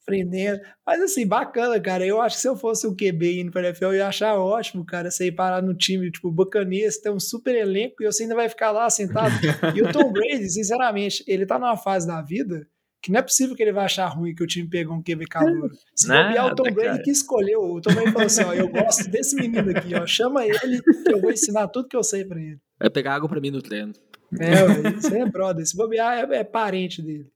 [0.03, 0.61] aprendendo.
[0.87, 2.05] Mas assim, bacana, cara.
[2.05, 4.85] Eu acho que se eu fosse um QB indo pra NFL, eu ia achar ótimo,
[4.85, 8.35] cara, você ir parar no time, tipo, Buccaneers, tem um super elenco e você ainda
[8.35, 9.33] vai ficar lá sentado.
[9.74, 12.66] E o Tom Brady, sinceramente, ele tá numa fase da vida
[13.03, 15.26] que não é possível que ele vai achar ruim que o time pegou um QB
[15.26, 15.70] calor.
[15.94, 17.03] Se bobear o Tom Brady cara.
[17.03, 20.46] que escolheu, o Tom Brady falou assim, ó, eu gosto desse menino aqui, ó, chama
[20.46, 22.61] ele que eu vou ensinar tudo que eu sei pra ele.
[22.78, 23.92] Vai pegar água pra mim no treino.
[24.40, 25.66] É, isso aí é brother.
[25.66, 27.28] Se bobear, é, é parente dele.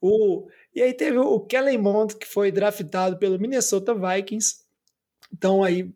[0.00, 4.56] O, e aí teve o Kellen Mond, que foi draftado pelo Minnesota Vikings.
[5.32, 5.90] Então aí,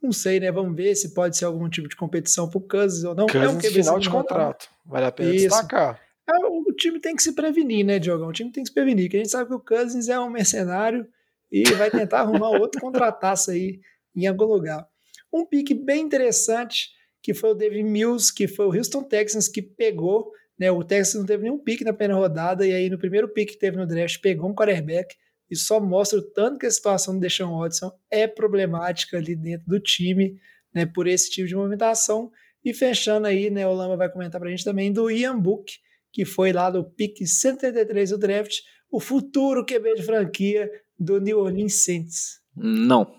[0.00, 0.52] não sei, né?
[0.52, 3.26] Vamos ver se pode ser algum tipo de competição pro Cousins ou não.
[3.26, 4.12] é um final de tá?
[4.12, 4.68] contrato.
[4.86, 5.48] Vale a pena Isso.
[5.48, 6.00] destacar.
[6.30, 8.28] É, o time tem que se prevenir, né, Diogão?
[8.28, 10.30] O time tem que se prevenir, porque a gente sabe que o Cousins é um
[10.30, 11.06] mercenário
[11.50, 13.80] e vai tentar arrumar outro contrataço aí
[14.14, 14.86] em algum lugar.
[15.32, 16.90] Um pique bem interessante,
[17.22, 20.70] que foi o David Mills, que foi o Houston Texans que pegou, né?
[20.70, 23.58] O Texans não teve nenhum pique na primeira rodada, e aí no primeiro pique que
[23.58, 25.16] teve no draft, pegou um quarterback.
[25.50, 29.66] Isso só mostra o tanto que a situação do Deshaun Watson é problemática ali dentro
[29.66, 30.38] do time,
[30.72, 30.86] né?
[30.86, 32.30] Por esse tipo de movimentação.
[32.64, 33.66] E fechando aí, né?
[33.66, 35.72] O Lama vai comentar pra gente também do Ian Book,
[36.12, 38.58] que foi lá do pique 133 do draft,
[38.90, 42.40] o futuro QB de franquia do New Orleans Saints.
[42.56, 43.18] Não.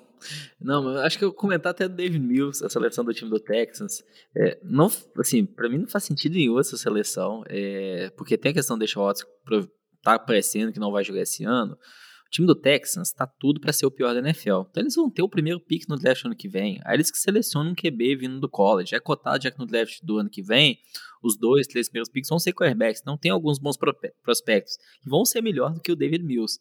[0.60, 4.04] Não, acho que eu comentar até do David Mills, a seleção do time do Texans.
[4.38, 8.54] É, não, assim, pra mim não faz sentido nenhum essa seleção, é, porque tem a
[8.54, 9.26] questão de Watson
[10.04, 11.78] tá aparecendo que não vai jogar esse ano.
[12.32, 14.62] O time do Texans tá tudo pra ser o pior da NFL.
[14.70, 16.80] Então eles vão ter o primeiro pick no draft ano que vem.
[16.86, 18.96] Aí eles que selecionam um QB vindo do college.
[18.96, 20.80] É cotado já que no draft do ano que vem,
[21.22, 23.02] os dois, três primeiros picks vão ser quarterbacks.
[23.02, 26.58] Então tem alguns bons prospectos que vão ser melhor do que o David Mills.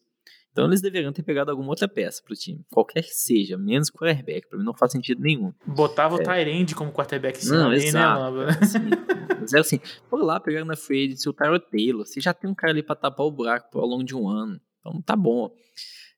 [0.50, 2.66] Então eles deveriam ter pegado alguma outra peça pro time.
[2.72, 4.48] Qualquer que seja, menos quarterback.
[4.48, 5.52] Pra mim não faz sentido nenhum.
[5.64, 7.48] Botava o Tyrande como quarterback É.
[7.48, 8.20] Não, dele, né, exato.
[8.20, 8.46] Lamba?
[8.60, 8.78] Assim,
[9.40, 12.50] mas é assim, por lá pegando na free agency o Tyrod Taylor, você já tem
[12.50, 14.60] um cara ali pra tapar o buraco ao longo de um ano.
[14.80, 15.50] Então tá bom.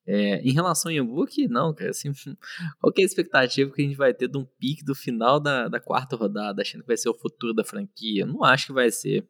[0.05, 2.11] É, em relação ao Yambook, não, cara, assim,
[2.81, 5.39] qual que é a expectativa que a gente vai ter de um pique do final
[5.39, 8.27] da, da quarta rodada, achando que vai ser o futuro da franquia?
[8.27, 9.25] Não acho que vai ser.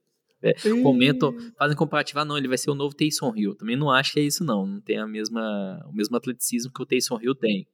[0.44, 0.52] É,
[0.82, 3.54] comentam, fazem comparativo, ah, não, ele vai ser o novo Taysom Hill.
[3.54, 4.66] Também não acho que é isso, não.
[4.66, 7.64] Não tem a mesma, o mesmo atleticismo que o Taysom Hill tem.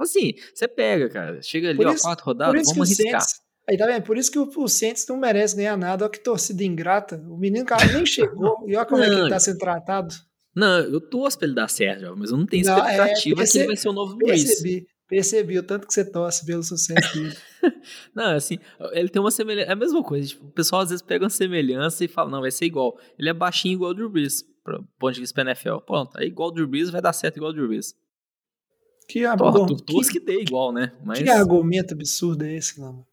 [0.00, 3.20] Assim, você pega, cara, chega ali, Por ó, isso- quatro rodadas, isso vamos o arriscar.
[3.20, 4.02] Saints, aí tá vendo?
[4.04, 6.04] Por isso que o, o Saints não merece ganhar nada.
[6.04, 7.16] Olha que torcida ingrata.
[7.28, 8.64] O menino cara nem chegou.
[8.66, 9.28] E olha como é que ele Não.
[9.28, 10.14] tá sendo tratado.
[10.54, 13.34] Não, eu torço pra ele dar certo, Jovem, mas eu não tenho Não, é, expectativa
[13.34, 14.46] que perce- ele vai ser o novo Breeze.
[14.46, 14.86] Percebi.
[15.06, 17.36] Percebi o tanto que você torce pelo sucesso dele.
[18.14, 18.58] Não, assim,
[18.92, 19.68] ele tem uma semelhança.
[19.68, 20.28] É a mesma coisa.
[20.28, 22.98] Tipo, o pessoal às vezes pega uma semelhança e fala, não, vai ser igual.
[23.18, 25.76] Ele é baixinho igual o Drew Brees, pro ponto de vista NFL.
[25.86, 27.94] Pronto, aí igual o Drew Brees vai dar certo igual o Drew Brees.
[29.06, 30.92] Que, argumento, tu torce que dê igual, né?
[31.04, 31.18] Mas.
[31.18, 33.06] que argumento absurdo é esse, Lama?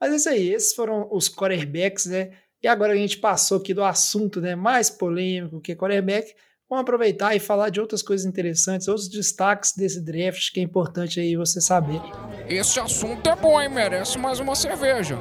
[0.00, 0.48] Mas é isso aí.
[0.52, 2.36] Esses foram os quarterbacks, né?
[2.60, 6.34] E agora a gente passou aqui do assunto né, mais polêmico que é quarterback.
[6.72, 11.20] Vamos aproveitar e falar de outras coisas interessantes, outros destaques desse draft que é importante
[11.20, 12.00] aí você saber.
[12.48, 13.68] Esse assunto é bom, hein?
[13.68, 15.18] Merece mais uma cerveja.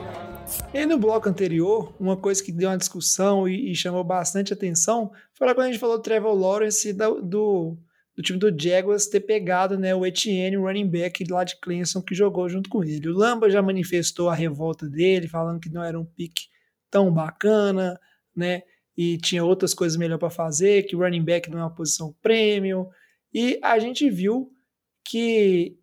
[0.73, 5.11] E no bloco anterior, uma coisa que deu uma discussão e, e chamou bastante atenção
[5.33, 7.77] foi lá quando a gente falou do Trevor Lawrence e da- do,
[8.15, 12.01] do time do Jaguars ter pegado né, o Etienne, o running back lá de Clemson,
[12.01, 13.09] que jogou junto com ele.
[13.09, 16.43] O Lamba já manifestou a revolta dele, falando que não era um pique
[16.89, 17.99] tão bacana,
[18.33, 18.61] né?
[19.01, 22.87] E tinha outras coisas melhor para fazer, que running back não é uma posição premium.
[23.33, 24.51] E a gente viu
[25.03, 25.75] que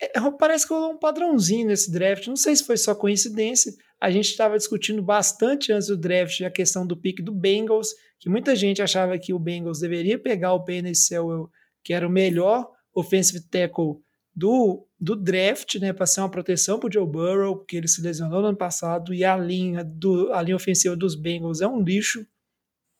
[0.00, 2.26] é, parece que rolou um padrãozinho nesse draft.
[2.26, 3.70] Não sei se foi só coincidência.
[4.00, 7.88] A gente estava discutindo bastante antes do draft a questão do pique do Bengals,
[8.18, 11.50] que muita gente achava que o Bengals deveria pegar o Penny Sewell,
[11.82, 13.96] que era o melhor offensive tackle
[14.34, 18.00] do, do draft, né, para ser uma proteção para o Joe Burrow, porque ele se
[18.00, 21.82] lesionou no ano passado e a linha, do, a linha ofensiva dos Bengals é um
[21.82, 22.26] lixo.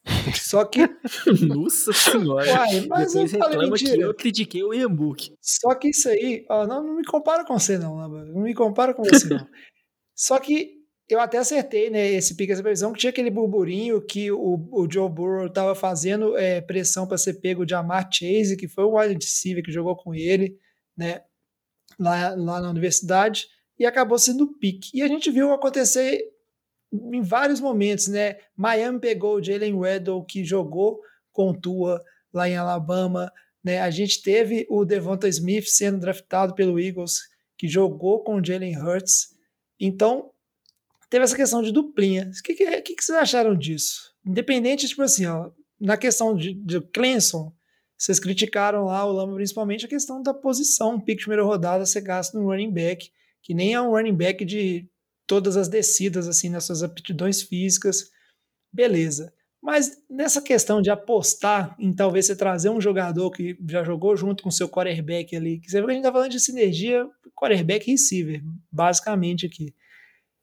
[0.37, 0.81] Só que,
[1.47, 2.47] Nossa senhora.
[2.51, 4.03] Uai, mas eu Depois falei reclama que mentira.
[4.03, 5.35] eu critiquei o Iambook.
[5.41, 8.25] Só que isso aí, ó, não, não me compara com você, não, Lamba.
[8.25, 9.47] Não me compara com você, não.
[10.15, 10.75] Só que
[11.09, 14.89] eu até acertei, né, esse pique, essa previsão, que tinha aquele burburinho que o, o
[14.91, 18.97] Joe Burrow estava fazendo é, pressão para ser pego de Amar Chase, que foi o
[18.97, 20.59] wide receiver que jogou com ele,
[20.97, 21.23] né,
[21.99, 23.47] lá, lá na universidade,
[23.79, 24.91] e acabou sendo o pique.
[24.95, 26.23] E a gente viu acontecer
[27.13, 31.01] em vários momentos, né, Miami pegou o Jalen Weddle, que jogou
[31.33, 33.33] com Tua lá em Alabama,
[33.63, 37.21] né, a gente teve o Devonta Smith sendo draftado pelo Eagles,
[37.57, 39.35] que jogou com o Jalen Hurts,
[39.79, 40.31] então
[41.09, 42.31] teve essa questão de duplinha.
[42.31, 44.13] O que, que, que, vocês acharam disso?
[44.27, 47.53] Independente, tipo assim, ó, na questão de, de Clemson,
[47.97, 51.87] vocês criticaram lá o Lama principalmente a questão da posição, um pique de primeira rodada
[51.87, 53.11] ser gasto no running back,
[53.43, 54.89] que nem é um running back de
[55.27, 58.11] todas as descidas, assim, nas suas aptidões físicas.
[58.73, 59.33] Beleza.
[59.63, 64.43] Mas nessa questão de apostar em talvez você trazer um jogador que já jogou junto
[64.43, 67.91] com seu quarterback ali, que você vê que a gente tá falando de sinergia quarterback
[67.91, 69.75] receiver, basicamente aqui.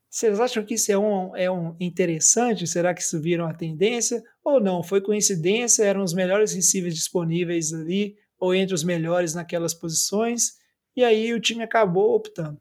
[0.10, 2.68] Vocês acham que isso é um, é um interessante?
[2.68, 4.22] Será que isso vira uma tendência?
[4.44, 4.84] Ou não?
[4.84, 5.84] Foi coincidência?
[5.84, 10.54] Eram os melhores receivers disponíveis ali, ou entre os melhores naquelas posições,
[10.96, 12.60] e aí o time acabou optando.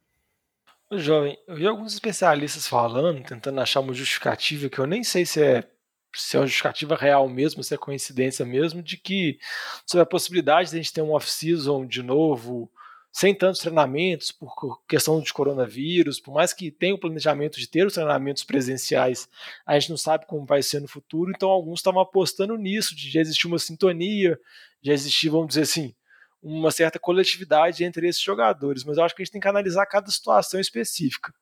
[0.92, 5.42] Jovem, eu vi alguns especialistas falando, tentando achar uma justificativa que eu nem sei se
[5.42, 5.70] é
[6.12, 9.38] se é uma justificativa real mesmo, se é coincidência mesmo, de que
[9.86, 12.68] sobre a possibilidade de a gente ter um off-season de novo,
[13.12, 17.86] sem tantos treinamentos por questão de coronavírus, por mais que tenha o planejamento de ter
[17.86, 19.28] os treinamentos presenciais,
[19.64, 23.08] a gente não sabe como vai ser no futuro, então alguns estavam apostando nisso, de
[23.08, 24.36] já existir uma sintonia,
[24.82, 25.94] já existir, vamos dizer assim,
[26.42, 29.86] uma certa coletividade entre esses jogadores, mas eu acho que a gente tem que analisar
[29.86, 31.32] cada situação específica.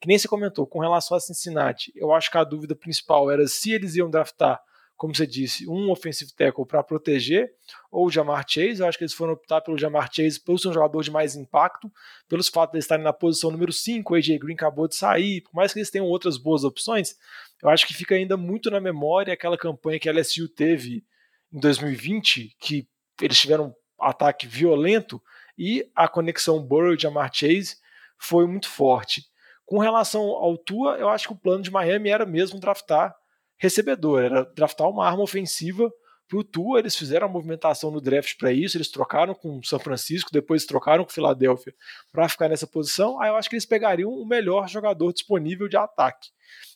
[0.00, 3.46] Que nem se comentou, com relação a Cincinnati, eu acho que a dúvida principal era
[3.46, 4.60] se eles iam draftar
[4.98, 7.52] como você disse, um offensive tackle para proteger,
[7.88, 8.80] ou o Jamar Chase.
[8.80, 11.36] Eu acho que eles foram optar pelo Jamar Chase por ser um jogador de mais
[11.36, 11.90] impacto,
[12.28, 15.54] pelos fatos de estarem na posição número 5, o AJ Green acabou de sair, por
[15.54, 17.14] mais que eles tenham outras boas opções,
[17.62, 21.04] eu acho que fica ainda muito na memória aquela campanha que a LSU teve
[21.52, 22.88] em 2020, que
[23.22, 25.20] eles tiveram ataque violento
[25.56, 27.76] e a conexão Burrow e Jamar Chase
[28.18, 29.24] foi muito forte.
[29.64, 33.14] Com relação ao Tua, eu acho que o plano de Miami era mesmo draftar
[33.58, 35.92] recebedor, era draftar uma arma ofensiva
[36.28, 36.78] para o Tua.
[36.78, 41.04] Eles fizeram a movimentação no draft para isso, eles trocaram com São Francisco, depois trocaram
[41.04, 41.74] com Filadélfia
[42.12, 43.20] para ficar nessa posição.
[43.20, 46.28] Aí eu acho que eles pegariam o melhor jogador disponível de ataque.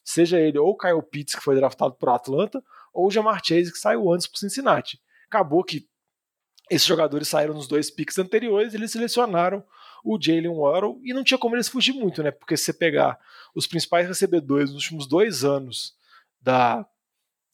[0.05, 2.63] Seja ele ou Kyle Pitts, que foi draftado por Atlanta,
[2.93, 4.99] ou Jamar Chase, que saiu antes para Cincinnati.
[5.29, 5.87] Acabou que
[6.75, 9.63] esses jogadores saíram nos dois picks anteriores, eles selecionaram
[10.03, 12.31] o Jalen Waddle e não tinha como eles fugir muito, né?
[12.31, 13.19] Porque se você pegar
[13.55, 15.95] os principais recebedores nos últimos dois anos
[16.41, 16.85] da,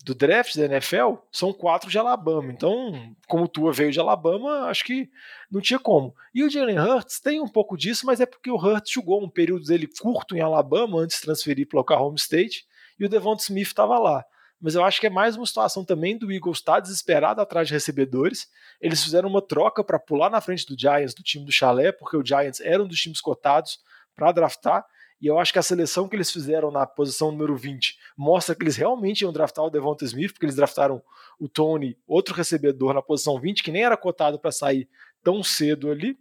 [0.05, 2.53] do draft da NFL são quatro de Alabama.
[2.53, 5.11] Então, como Tua veio de Alabama, acho que
[5.51, 6.15] não tinha como.
[6.33, 9.29] E o Jalen Hurts tem um pouco disso, mas é porque o Hurts jogou um
[9.29, 12.65] período dele curto em Alabama antes de transferir para o Oklahoma State
[12.99, 14.25] e o Devonta Smith estava lá.
[14.61, 17.69] Mas eu acho que é mais uma situação também do Eagles estar tá desesperado atrás
[17.69, 18.49] de recebedores.
[18.81, 22.17] Eles fizeram uma troca para pular na frente do Giants, do time do Chalé, porque
[22.17, 23.79] o Giants era um dos times cotados
[24.17, 24.85] para draftar.
[25.21, 28.63] E eu acho que a seleção que eles fizeram na posição número 20 mostra que
[28.63, 31.03] eles realmente iam draftar o Devonta Smith, porque eles draftaram
[31.39, 34.89] o Tony, outro recebedor, na posição 20, que nem era cotado para sair
[35.23, 36.17] tão cedo ali.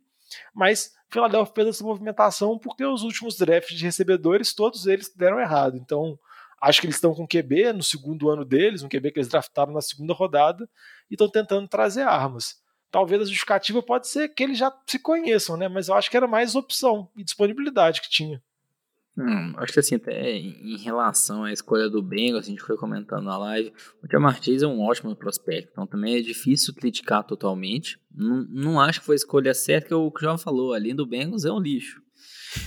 [0.53, 5.77] Mas Philadelphia fez essa movimentação porque os últimos drafts de recebedores, todos eles deram errado.
[5.77, 6.17] Então,
[6.61, 9.73] acho que eles estão com QB no segundo ano deles, um QB que eles draftaram
[9.73, 10.69] na segunda rodada,
[11.09, 12.55] e estão tentando trazer armas.
[12.89, 15.67] Talvez a justificativa pode ser que eles já se conheçam, né?
[15.67, 18.41] Mas eu acho que era mais opção e disponibilidade que tinha.
[19.17, 23.23] Hum, acho que assim, até em relação à escolha do Bengals, a gente foi comentando
[23.23, 27.99] na live, o Jamar Chase é um ótimo prospecto, então também é difícil criticar totalmente.
[28.13, 30.95] Não, não acho que foi a escolha certa, que o que o João falou, além
[30.95, 31.99] do Bengals é um lixo.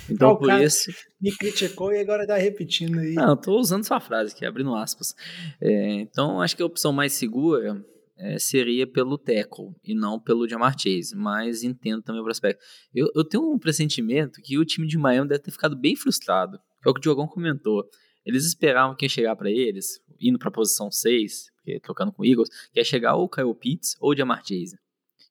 [0.09, 0.91] Então, por isso.
[1.20, 3.14] Me criticou e agora tá repetindo aí.
[3.14, 5.14] Não, eu tô usando sua frase aqui, abrindo aspas.
[5.61, 7.85] É, então, acho que a opção mais segura
[8.20, 12.62] é, seria pelo tackle e não pelo Jamar Chase, mas entendo também o prospecto.
[12.95, 16.59] Eu, eu tenho um pressentimento que o time de Miami deve ter ficado bem frustrado,
[16.85, 17.85] é o que o Diogão comentou.
[18.24, 21.47] Eles esperavam que ia chegar para eles, indo para a posição 6,
[21.83, 24.78] trocando com o Eagles, que ia chegar ou o Kyle Pitts ou o Jamar Chase.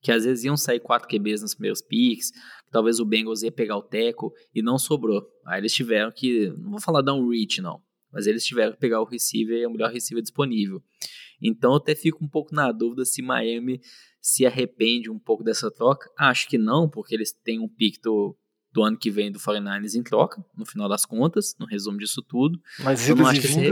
[0.02, 2.32] Que às vezes iam sair 4 QBs nos primeiros picks,
[2.72, 5.22] talvez o Bengals ia pegar o teco e não sobrou.
[5.46, 8.80] Aí eles tiveram que, não vou falar dar um reach não, mas eles tiveram que
[8.80, 10.82] pegar o receiver, o melhor receiver disponível.
[11.42, 13.80] Então eu até fico um pouco na dúvida se Miami
[14.22, 16.10] se arrepende um pouco dessa troca.
[16.18, 18.38] Acho que não, porque eles têm um pick do,
[18.72, 22.22] do ano que vem do 49ers em troca, no final das contas, no resumo disso
[22.22, 22.60] tudo.
[22.80, 23.72] Mas eu não acho que se...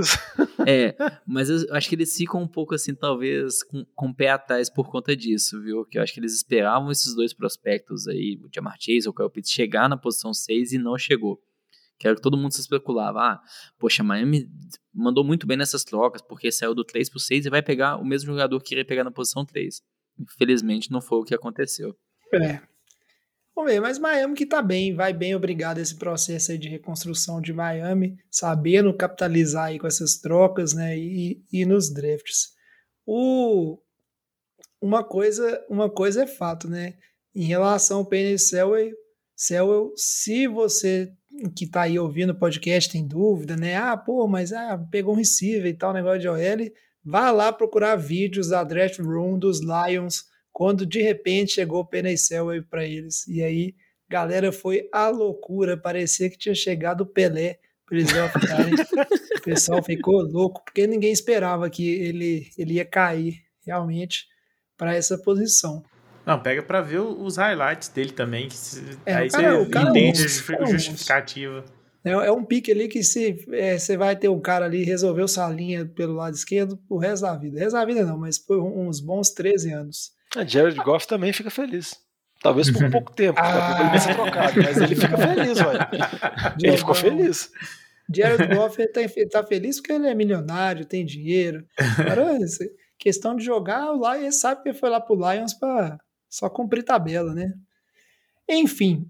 [0.68, 0.96] É,
[1.26, 4.70] mas eu acho que eles ficam um pouco assim, talvez, com, com o pé atrás
[4.70, 5.86] por conta disso, viu?
[5.86, 9.16] Que eu acho que eles esperavam esses dois prospectos aí, o Jamar Chase ou o
[9.16, 11.40] Kyle Pitts, chegar na posição 6 e não chegou.
[11.98, 13.20] que era que todo mundo se especulava.
[13.20, 13.42] Ah,
[13.80, 14.50] poxa, Miami
[14.94, 18.06] mandou muito bem nessas trocas, porque saiu do 3 pro 6 e vai pegar o
[18.06, 19.82] mesmo jogador que iria pegar na posição 3.
[20.20, 21.96] Infelizmente não foi o que aconteceu.
[22.34, 22.62] É.
[23.58, 27.42] Vamos ver, mas Miami que tá bem, vai bem, obrigado esse processo aí de reconstrução
[27.42, 32.52] de Miami, sabendo capitalizar aí com essas trocas, né, e, e nos drafts.
[33.04, 33.80] O,
[34.80, 37.00] uma coisa, uma coisa é fato, né,
[37.34, 38.94] em relação ao Penny Selway,
[39.36, 41.12] Selway, se você
[41.56, 45.18] que tá aí ouvindo o podcast tem dúvida, né, ah, pô, mas ah, pegou um
[45.18, 46.72] receiver e tal, negócio de OL,
[47.04, 50.26] vá lá procurar vídeos da draft room dos Lions,
[50.58, 53.28] quando de repente chegou o Penny Selway para eles.
[53.28, 53.76] E aí,
[54.10, 55.78] galera, foi a loucura.
[55.78, 58.74] Parecia que tinha chegado o Pelé para eles draftarem.
[58.74, 64.26] o pessoal ficou louco, porque ninguém esperava que ele, ele ia cair realmente
[64.76, 65.84] para essa posição.
[66.26, 68.56] Não, pega para ver os highlights dele também, que
[69.06, 71.66] É, aí cara- você é um entende é a um justificativa.
[72.04, 75.28] É, é um pique ali que se é, você vai ter um cara ali resolveu
[75.28, 77.58] sua linha pelo lado esquerdo o resto da vida.
[77.58, 80.17] O resto da vida não, mas por uns bons 13 anos.
[80.36, 81.96] A Jared Goff também fica feliz.
[82.42, 85.60] Talvez por pouco tempo, daqui a pouco ele vai ser trocado, mas ele fica feliz,
[85.60, 85.90] olha.
[86.62, 87.52] Ele ficou feliz.
[88.14, 91.66] Jared Goff ele tá, ele tá feliz porque ele é milionário, tem dinheiro.
[91.98, 92.38] Agora,
[92.98, 95.98] questão de jogar, o Lions sabe que foi lá pro Lions pra
[96.30, 97.54] só cumprir tabela, né?
[98.48, 99.10] Enfim,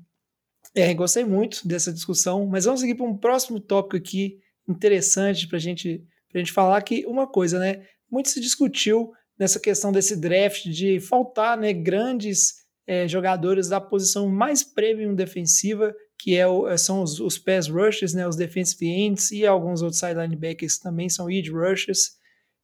[0.75, 5.59] é, gostei muito dessa discussão, mas vamos seguir para um próximo tópico aqui interessante para
[5.59, 6.03] gente,
[6.33, 7.85] a gente falar que uma coisa, né?
[8.11, 14.27] Muito se discutiu nessa questão desse draft de faltar né, grandes é, jogadores da posição
[14.29, 19.31] mais premium defensiva, que é o- são os, os pass rushers, né, os defensive ends
[19.31, 22.11] e alguns outros side linebackers que também são edge rushers.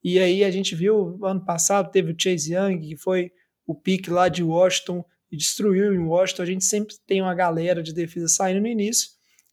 [0.03, 3.31] E aí a gente viu ano passado teve o Chase Young, que foi
[3.67, 6.43] o pick lá de Washington e destruiu em Washington.
[6.43, 9.09] A gente sempre tem uma galera de defesa saindo no início.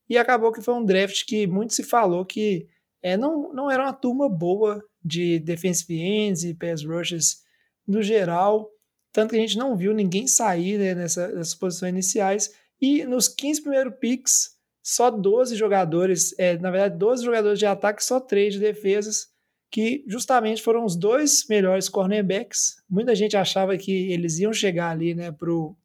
[0.09, 2.67] E acabou que foi um draft que muito se falou que
[3.03, 7.43] é, não, não era uma turma boa de defensive ends e pass rushers
[7.87, 8.71] no geral.
[9.13, 12.55] Tanto que a gente não viu ninguém sair né, nessa, nessas posições iniciais.
[12.81, 14.51] E nos 15 primeiros picks,
[14.83, 19.29] só 12 jogadores, é, na verdade, 12 jogadores de ataque, só 3 de defesas,
[19.71, 22.77] que justamente foram os dois melhores cornerbacks.
[22.89, 25.77] Muita gente achava que eles iam chegar ali, né, pro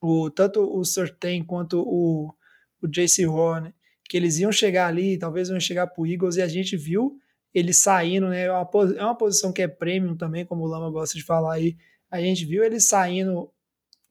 [0.00, 2.34] o, tanto o Surtain quanto o,
[2.82, 3.72] o JC Horn,
[4.08, 7.16] que eles iam chegar ali, talvez iam chegar pro Eagles, e a gente viu
[7.54, 11.16] eles saindo, né, é é uma posição que é premium também, como o Lama gosta
[11.16, 11.76] de falar aí,
[12.10, 13.50] a gente viu eles saindo,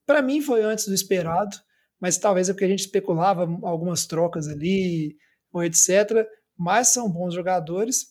[0.06, 1.56] para mim foi antes do esperado,
[2.02, 5.16] mas talvez é porque a gente especulava algumas trocas ali,
[5.54, 6.28] ou etc.
[6.58, 8.08] Mas são bons jogadores.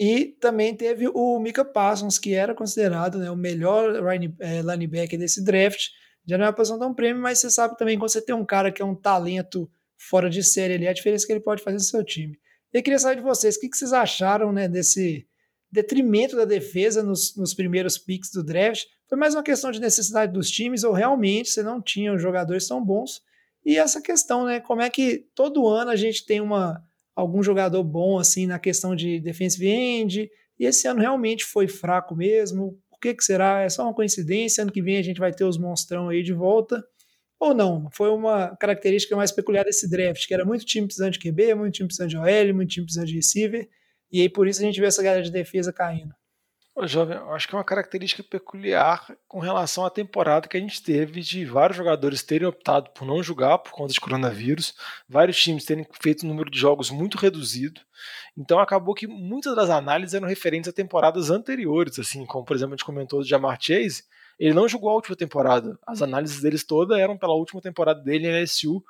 [0.00, 3.94] E também teve o Mika Parsons, que era considerado né, o melhor
[4.40, 5.88] eh, linebacker desse draft.
[6.26, 8.44] Já não é uma posição tão prêmio, mas você sabe também quando você tem um
[8.44, 11.76] cara que é um talento fora de série ali, a diferença que ele pode fazer
[11.76, 12.38] no seu time.
[12.72, 15.26] Eu queria saber de vocês, o que, vocês acharam né, desse
[15.70, 18.84] detrimento da defesa nos, nos primeiros picks do draft?
[19.08, 22.84] Foi mais uma questão de necessidade dos times ou realmente você não tinha jogadores tão
[22.84, 23.22] bons?
[23.64, 24.60] E essa questão, né?
[24.60, 26.82] Como é que todo ano a gente tem uma,
[27.14, 32.14] algum jogador bom assim na questão de defensive end, e esse ano realmente foi fraco
[32.14, 32.78] mesmo.
[32.90, 33.62] Por que, que será?
[33.62, 34.62] É só uma coincidência?
[34.62, 36.84] Ano que vem a gente vai ter os monstrão aí de volta.
[37.38, 37.88] Ou não?
[37.92, 41.74] Foi uma característica mais peculiar desse draft, que era muito time precisando de QB, muito
[41.74, 43.68] time precisando de OL, muito time precisando de receiver,
[44.10, 46.14] e aí por isso a gente vê essa galera de defesa caindo.
[46.78, 50.60] Ô, jovem, eu acho que é uma característica peculiar com relação à temporada que a
[50.60, 54.74] gente teve de vários jogadores terem optado por não jogar por conta de coronavírus,
[55.08, 57.80] vários times terem feito um número de jogos muito reduzido.
[58.36, 62.74] Então acabou que muitas das análises eram referentes a temporadas anteriores, assim, como por exemplo
[62.74, 64.04] a gente comentou do Jamar Chase,
[64.38, 65.78] ele não jogou a última temporada.
[65.86, 68.82] As análises deles todas eram pela última temporada dele em LSU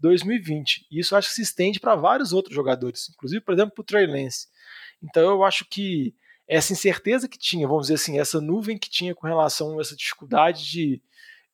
[0.00, 0.86] 2020.
[0.90, 3.84] E isso acho que se estende para vários outros jogadores, inclusive, por exemplo, para o
[3.84, 4.48] Trey Lance.
[5.02, 6.14] Então eu acho que
[6.46, 9.96] essa incerteza que tinha, vamos dizer assim, essa nuvem que tinha com relação a essa
[9.96, 11.02] dificuldade de,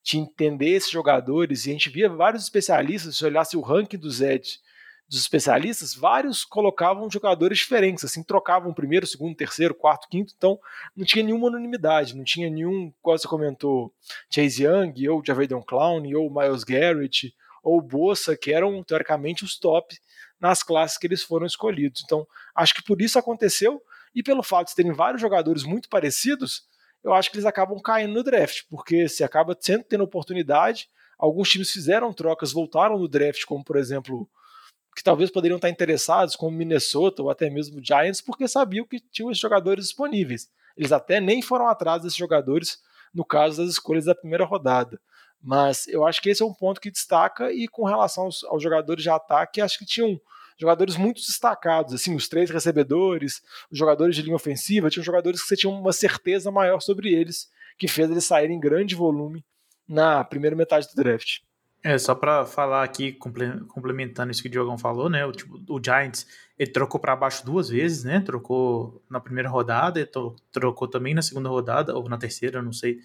[0.03, 4.21] de entender esses jogadores, e a gente via vários especialistas, se olhasse o ranking dos
[4.21, 4.59] Ed
[5.11, 10.57] dos especialistas, vários colocavam jogadores diferentes, assim, trocavam primeiro, segundo, terceiro, quarto, quinto, então
[10.97, 13.93] não tinha nenhuma unanimidade, não tinha nenhum, como você comentou,
[14.33, 19.99] Chase Young, ou Javedon Clown, ou Miles Garrett, ou Bossa, que eram, teoricamente, os top
[20.39, 22.03] nas classes que eles foram escolhidos.
[22.05, 23.83] Então, acho que por isso aconteceu,
[24.15, 26.63] e pelo fato de terem vários jogadores muito parecidos,
[27.03, 30.89] eu acho que eles acabam caindo no draft, porque se acaba sempre tendo oportunidade.
[31.19, 34.29] Alguns times fizeram trocas, voltaram no draft, como por exemplo,
[35.01, 39.31] que talvez poderiam estar interessados, como Minnesota ou até mesmo Giants, porque sabiam que tinham
[39.31, 40.51] esses jogadores disponíveis.
[40.77, 42.83] Eles até nem foram atrás desses jogadores
[43.15, 45.01] no caso das escolhas da primeira rodada.
[45.43, 48.63] Mas eu acho que esse é um ponto que destaca, e com relação aos, aos
[48.63, 50.21] jogadores de ataque, acho que tinham
[50.59, 53.41] jogadores muito destacados, assim, os três recebedores,
[53.71, 57.51] os jogadores de linha ofensiva, tinham jogadores que você tinha uma certeza maior sobre eles,
[57.79, 59.43] que fez eles saírem em grande volume
[59.89, 61.39] na primeira metade do draft.
[61.83, 65.25] É, só para falar aqui, complementando isso que o Diogão falou, né?
[65.25, 66.27] O, tipo, o Giants,
[66.59, 68.21] ele trocou para baixo duas vezes, né?
[68.21, 70.07] Trocou na primeira rodada,
[70.53, 72.99] trocou também na segunda rodada, ou na terceira, não sei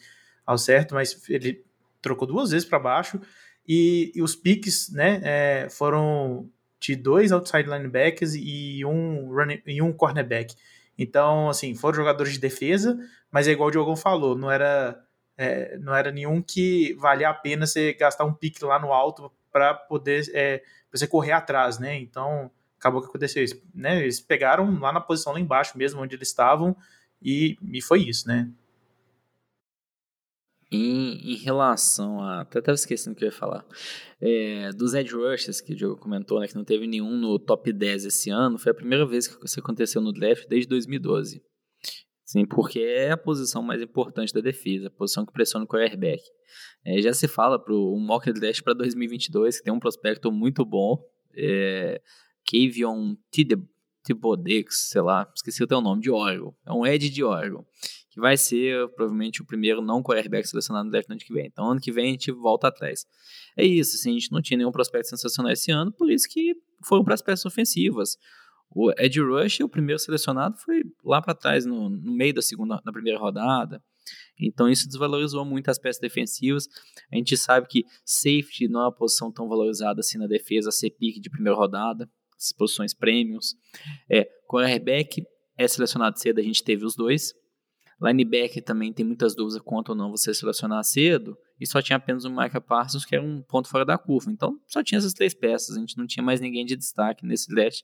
[0.46, 1.64] ao certo, mas ele
[2.02, 3.20] trocou duas vezes para baixo.
[3.68, 6.50] E, e, os picks, né, é, foram
[6.80, 10.54] de dois outside linebackers e um, running, e um cornerback.
[10.98, 12.98] Então, assim, foram jogadores de defesa,
[13.32, 15.02] mas é igual o Diogão falou, não era
[15.38, 19.32] é, não era nenhum que valia a pena você gastar um pique lá no alto
[19.52, 21.98] para poder é, pra você correr atrás, né?
[21.98, 24.02] Então acabou que aconteceu isso, né?
[24.02, 26.76] Eles pegaram lá na posição lá embaixo mesmo onde eles estavam
[27.22, 28.50] e, e foi isso, né?
[30.72, 32.42] Em, em, relação a.
[32.42, 33.66] Até estava esquecendo o que eu ia falar.
[34.20, 37.72] É, dos Edge Rushers, que o Diogo comentou, né, que não teve nenhum no top
[37.72, 41.42] 10 esse ano, foi a primeira vez que isso aconteceu no draft desde 2012.
[42.26, 46.24] Sim, porque é a posição mais importante da defesa, a posição que pressiona o quarterback.
[46.84, 50.66] É, já se fala para um mock draft para 2022 que tem um prospecto muito
[50.66, 50.98] bom,
[51.36, 52.02] é,
[52.50, 53.16] Kavion
[54.04, 56.56] Thibodex, sei lá, esqueci o teu nome, de Oregon.
[56.66, 57.64] É um Ed de Oregon,
[58.10, 61.46] que vai ser provavelmente o primeiro não quarterback selecionado no draft no ano que vem.
[61.48, 63.06] Então, ano que vem a gente volta atrás.
[63.58, 66.56] É isso, assim, a gente não tinha nenhum prospecto sensacional esse ano, por isso que
[66.84, 68.18] foram para as peças ofensivas.
[68.70, 72.82] O Ed Rush, o primeiro selecionado, foi lá para trás, no, no, meio da segunda,
[72.84, 73.82] da primeira rodada.
[74.40, 76.68] Então isso desvalorizou muito as peças defensivas.
[77.12, 80.92] A gente sabe que safety não é uma posição tão valorizada assim na defesa, ser
[80.92, 83.56] pique de primeira rodada, as posições premiums.
[84.10, 85.24] É, quarterback
[85.58, 87.34] é selecionado cedo, a gente teve os dois.
[88.02, 91.38] Linebacker também tem muitas dúvidas quanto ou não você selecionar cedo.
[91.60, 94.30] E só tinha apenas o Micah Parsons, que era um ponto fora da curva.
[94.30, 95.78] Então só tinha essas três peças.
[95.78, 97.82] A gente não tinha mais ninguém de destaque nesse draft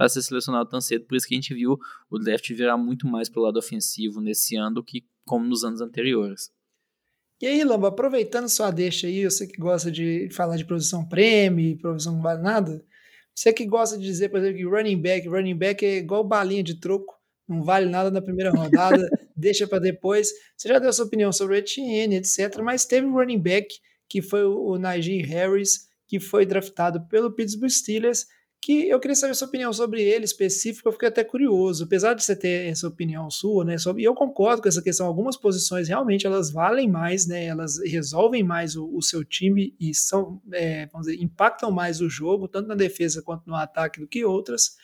[0.00, 1.04] para ser selecionado tão cedo.
[1.04, 1.78] Por isso que a gente viu
[2.10, 5.62] o draft virar muito mais para o lado ofensivo nesse ano do que como nos
[5.62, 6.50] anos anteriores.
[7.38, 11.76] E aí, Lamba, aproveitando sua deixa aí, você que gosta de falar de produção prêmio,
[11.76, 12.82] produção não vale nada,
[13.34, 16.62] você que gosta de dizer, por exemplo, que running back, running back é igual balinha
[16.62, 17.14] de troco,
[17.46, 20.30] não vale nada na primeira rodada, deixa para depois.
[20.56, 23.68] Você já deu sua opinião sobre o Etienne, etc., mas teve um running back
[24.08, 28.24] que foi o Najee Harris, que foi draftado pelo Pittsburgh Steelers,
[28.62, 32.22] que eu queria saber sua opinião sobre ele específico, eu fiquei até curioso, apesar de
[32.22, 35.88] você ter essa opinião sua, né, sobre, e eu concordo com essa questão, algumas posições
[35.88, 40.86] realmente elas valem mais, né, elas resolvem mais o, o seu time e são, é,
[40.86, 44.76] vamos dizer, impactam mais o jogo, tanto na defesa quanto no ataque do que outras,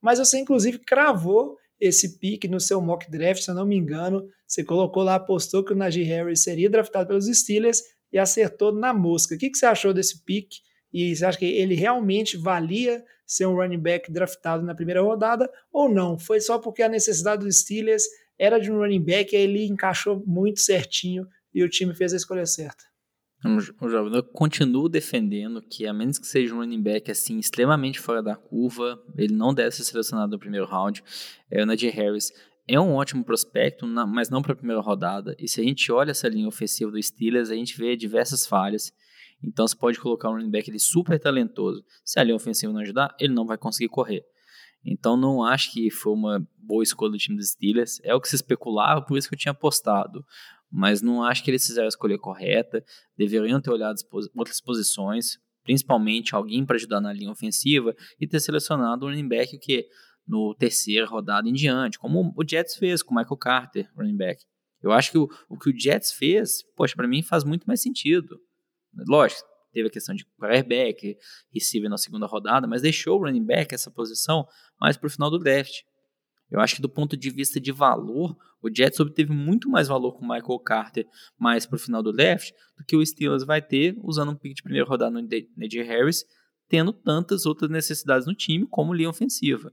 [0.00, 4.28] mas você inclusive cravou esse pique no seu mock draft, se eu não me engano,
[4.46, 8.92] você colocou lá, apostou que o Najee Harris seria draftado pelos Steelers e acertou na
[8.92, 9.34] mosca.
[9.34, 10.58] O que, que você achou desse pique?
[10.92, 13.02] E você acha que ele realmente valia
[13.32, 16.18] ser um running back draftado na primeira rodada ou não?
[16.18, 18.04] Foi só porque a necessidade dos Steelers
[18.38, 22.16] era de um running back e ele encaixou muito certinho e o time fez a
[22.16, 22.84] escolha certa.
[23.80, 27.98] O jovem, eu continuo defendendo que, a menos que seja um running back assim extremamente
[27.98, 31.02] fora da curva, ele não deve ser selecionado no primeiro round.
[31.50, 32.30] É, o Najee Harris
[32.68, 35.34] é um ótimo prospecto, mas não para a primeira rodada.
[35.40, 38.92] E se a gente olha essa linha ofensiva do Steelers, a gente vê diversas falhas.
[39.42, 41.84] Então você pode colocar um running back ele super talentoso.
[42.04, 44.24] Se a linha ofensiva não ajudar, ele não vai conseguir correr.
[44.84, 48.00] Então não acho que foi uma boa escolha do time dos Steelers.
[48.02, 50.24] É o que se especulava, por isso que eu tinha apostado.
[50.70, 52.84] Mas não acho que eles fizeram a escolha correta.
[53.16, 53.96] Deveriam ter olhado
[54.36, 59.58] outras posições, principalmente alguém para ajudar na linha ofensiva e ter selecionado um running back
[59.58, 59.86] que
[60.26, 64.42] no terceira rodada em diante, como o Jets fez com o Michael Carter, running back.
[64.80, 67.80] Eu acho que o, o que o Jets fez, poxa, para mim faz muito mais
[67.80, 68.38] sentido.
[69.06, 71.16] Lógico, teve a questão de quarterback,
[71.52, 74.46] receiver na segunda rodada, mas deixou o running back essa posição
[74.80, 75.82] mais para o final do draft.
[76.50, 80.12] Eu acho que do ponto de vista de valor, o Jets obteve muito mais valor
[80.12, 81.06] com o Michael Carter
[81.38, 84.54] mais para o final do draft do que o Steelers vai ter usando um pick
[84.54, 86.24] de primeira rodada no Najee Harris,
[86.68, 89.72] tendo tantas outras necessidades no time como linha ofensiva.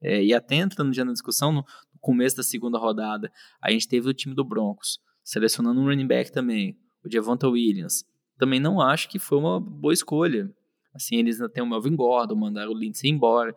[0.00, 1.64] É, e até entrando já na discussão, no,
[2.00, 6.30] começo da segunda rodada, a gente teve o time do Broncos selecionando um running back
[6.30, 8.04] também, o Javonta Williams,
[8.38, 10.50] também não acho que foi uma boa escolha.
[10.94, 13.54] Assim, eles ainda têm o Melvin Gordon, mandaram o Lindsay embora.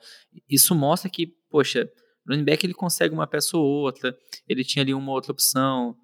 [0.50, 1.90] Isso mostra que, poxa,
[2.26, 4.16] o running back ele consegue uma peça ou outra,
[4.48, 5.96] ele tinha ali uma outra opção.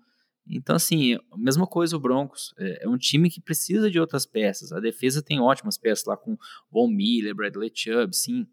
[0.47, 2.53] Então, assim, mesma coisa o Broncos.
[2.57, 4.71] É, é um time que precisa de outras peças.
[4.71, 6.37] A defesa tem ótimas peças lá com
[6.71, 8.47] Von Miller, Bradley Chubb, sim.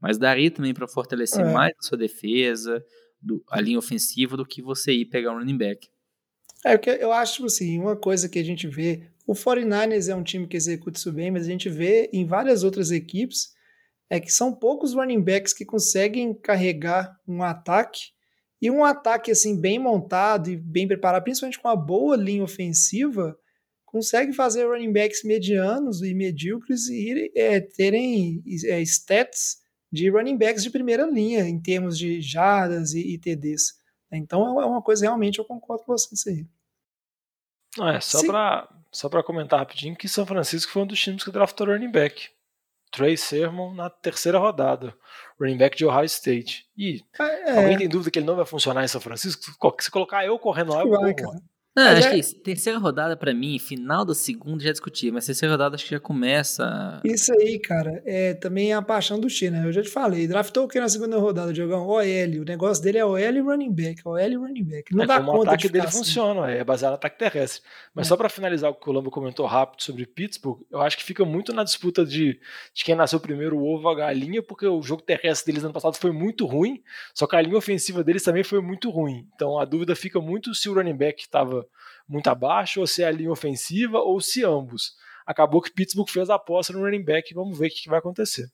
[0.00, 1.52] Mas daria também para fortalecer é.
[1.52, 2.84] mais a sua defesa,
[3.20, 5.88] do, a linha ofensiva, do que você ir pegar um running back.
[6.64, 10.46] É, eu acho, assim, uma coisa que a gente vê O 49ers é um time
[10.46, 13.52] que executa isso bem, mas a gente vê em várias outras equipes
[14.08, 18.00] é que são poucos running backs que conseguem carregar um ataque
[18.58, 23.38] e um ataque assim bem montado e bem preparado, principalmente com uma boa linha ofensiva,
[23.84, 29.58] consegue fazer running backs medianos e medíocres e é, terem é, stats
[29.92, 33.74] de running backs de primeira linha em termos de jardas e, e TDs.
[34.10, 36.46] Então é uma coisa realmente eu concordo com você isso aí.
[37.76, 41.24] Não, é só para só para comentar rapidinho que São Francisco foi um dos times
[41.24, 42.30] que draftou running back.
[42.90, 44.94] Trey Sermon na terceira rodada,
[45.38, 46.66] running back de Ohio State.
[46.76, 49.42] E é, alguém tem dúvida que ele não vai funcionar em São Francisco?
[49.80, 51.42] Se colocar eu correndo lá, eu corro.
[51.78, 52.20] Não, acho é...
[52.20, 55.92] que terceira rodada para mim, final da segunda já discutia, mas terceira rodada acho que
[55.92, 57.00] já começa.
[57.04, 59.64] Isso aí, cara, é também a paixão do China.
[59.64, 61.86] Eu já te falei, draftou o que na segunda rodada, Diogão?
[61.86, 62.02] OL.
[62.40, 64.94] O negócio dele é OL e running back, OL e running back.
[64.94, 65.98] Não é, dá conta o ataque de dele assim.
[65.98, 67.62] funciona, é baseado no ataque terrestre.
[67.94, 68.08] Mas é.
[68.08, 71.24] só para finalizar o que o Colombo comentou rápido sobre Pittsburgh, eu acho que fica
[71.24, 72.40] muito na disputa de,
[72.74, 75.72] de quem nasceu primeiro, o ovo ou a galinha, porque o jogo terrestre deles ano
[75.72, 76.82] passado foi muito ruim,
[77.14, 79.28] só que a linha ofensiva deles também foi muito ruim.
[79.34, 81.67] Então a dúvida fica muito se o running back estava
[82.08, 84.94] muito abaixo, ou se é a linha ofensiva, ou se ambos.
[85.26, 88.48] Acabou que Pittsburgh fez a aposta no running back, vamos ver o que vai acontecer.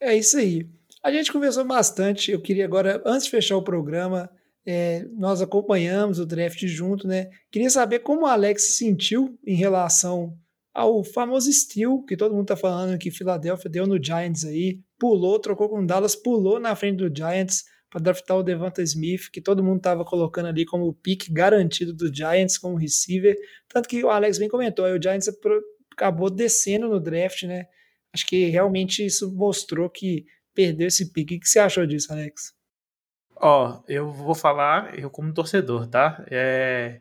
[0.00, 0.68] É isso aí.
[1.02, 2.30] A gente conversou bastante.
[2.30, 4.30] Eu queria agora, antes de fechar o programa,
[4.66, 7.30] é, nós acompanhamos o draft junto, né?
[7.50, 10.36] Queria saber como o Alex se sentiu em relação
[10.74, 15.38] ao famoso Steel, que todo mundo tá falando que Philadelphia deu no Giants aí, pulou,
[15.38, 19.62] trocou com Dallas, pulou na frente do Giants para draftar o Devonta Smith, que todo
[19.62, 23.36] mundo estava colocando ali como pick garantido do Giants como receiver.
[23.68, 25.28] Tanto que o Alex bem comentou, o Giants
[25.92, 27.66] acabou descendo no draft, né?
[28.12, 31.30] Acho que realmente isso mostrou que perdeu esse pick.
[31.30, 32.54] O que você achou disso, Alex?
[33.36, 36.24] Ó, oh, eu vou falar, eu como torcedor, tá?
[36.30, 37.00] É,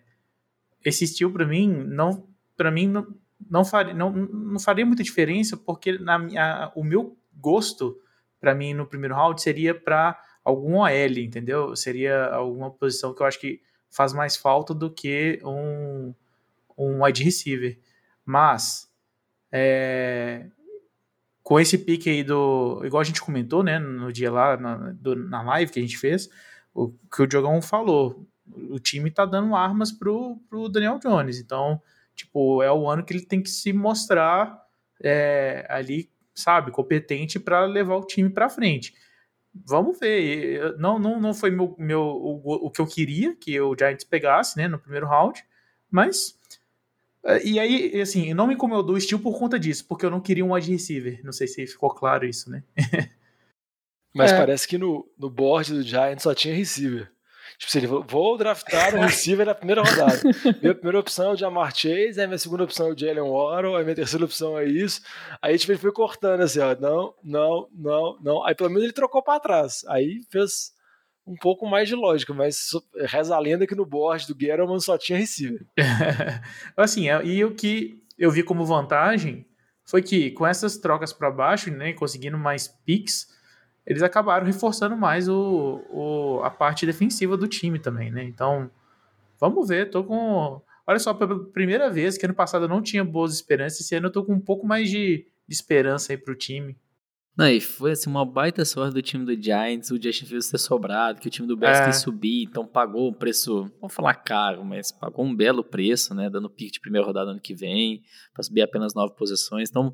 [0.86, 3.08] esse estilo para mim não, para mim não,
[3.50, 8.00] não faria, não, não faria muita diferença porque na minha, o meu gosto
[8.40, 11.76] para mim no primeiro round seria para algum OL, entendeu?
[11.76, 16.14] Seria alguma posição que eu acho que faz mais falta do que um,
[16.78, 17.78] um wide receiver.
[18.24, 18.90] Mas,
[19.52, 20.48] é,
[21.44, 22.82] com esse pique aí do.
[22.86, 25.98] Igual a gente comentou, né, no dia lá, na, do, na live que a gente
[25.98, 26.30] fez,
[26.74, 28.26] o que o Diogão falou.
[28.70, 31.40] O time tá dando armas pro, pro Daniel Jones.
[31.40, 31.82] Então,
[32.16, 34.66] tipo, é o ano que ele tem que se mostrar
[35.04, 38.94] é, ali, sabe, competente para levar o time para frente
[39.66, 40.78] vamos ver.
[40.78, 44.58] Não, não, não foi meu, meu, o, o que eu queria que o Giants pegasse,
[44.58, 45.44] né, no primeiro round,
[45.90, 46.38] mas.
[47.24, 50.22] É, e aí, assim, não me incomodou o estilo por conta disso, porque eu não
[50.22, 51.20] queria um wide receiver.
[51.24, 52.64] Não sei se ficou claro isso, né?
[54.14, 54.38] mas é.
[54.38, 57.12] parece que no, no board do Giants só tinha receiver.
[57.58, 60.22] Tipo, se ele vou draftar o receiver na primeira rodada.
[60.62, 63.76] minha primeira opção é o Jamar Chase, aí minha segunda opção é o Jalen Waddle,
[63.76, 65.02] aí minha terceira opção é isso.
[65.42, 68.46] Aí, tipo, ele foi cortando assim, ó, não, não, não, não.
[68.46, 69.84] Aí pelo menos ele trocou para trás.
[69.88, 70.72] Aí fez
[71.26, 72.70] um pouco mais de lógica, mas
[73.06, 75.66] reza a lenda que no board do Gettleman só tinha receiver.
[76.78, 79.46] assim, é, e o que eu vi como vantagem
[79.84, 83.28] foi que com essas trocas para baixo, né, conseguindo mais picks,
[83.88, 88.22] eles acabaram reforçando mais o, o, a parte defensiva do time também, né?
[88.22, 88.70] Então,
[89.40, 89.90] vamos ver.
[89.90, 90.62] Tô com.
[90.86, 94.08] Olha só, pela primeira vez que ano passado eu não tinha boas esperanças, esse ano
[94.08, 96.78] eu tô com um pouco mais de, de esperança aí pro time.
[97.38, 100.58] Não, e foi assim, uma baita sorte do time do Giants, o Justin Fields ter
[100.58, 101.92] sobrado, que o time do Bears é.
[101.92, 106.30] subir, então pagou um preço, vamos falar caro, mas pagou um belo preço, né?
[106.32, 108.02] Dando pique de primeira rodada ano que vem,
[108.34, 109.70] para subir apenas nove posições.
[109.70, 109.94] Então,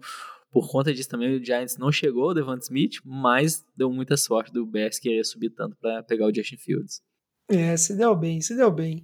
[0.54, 4.54] por conta disso também o Giants não chegou ao Devante Smith, mas deu muita sorte
[4.54, 7.02] do Bears querer subir tanto para pegar o Justin Fields.
[7.50, 9.04] É, se deu bem, se deu bem.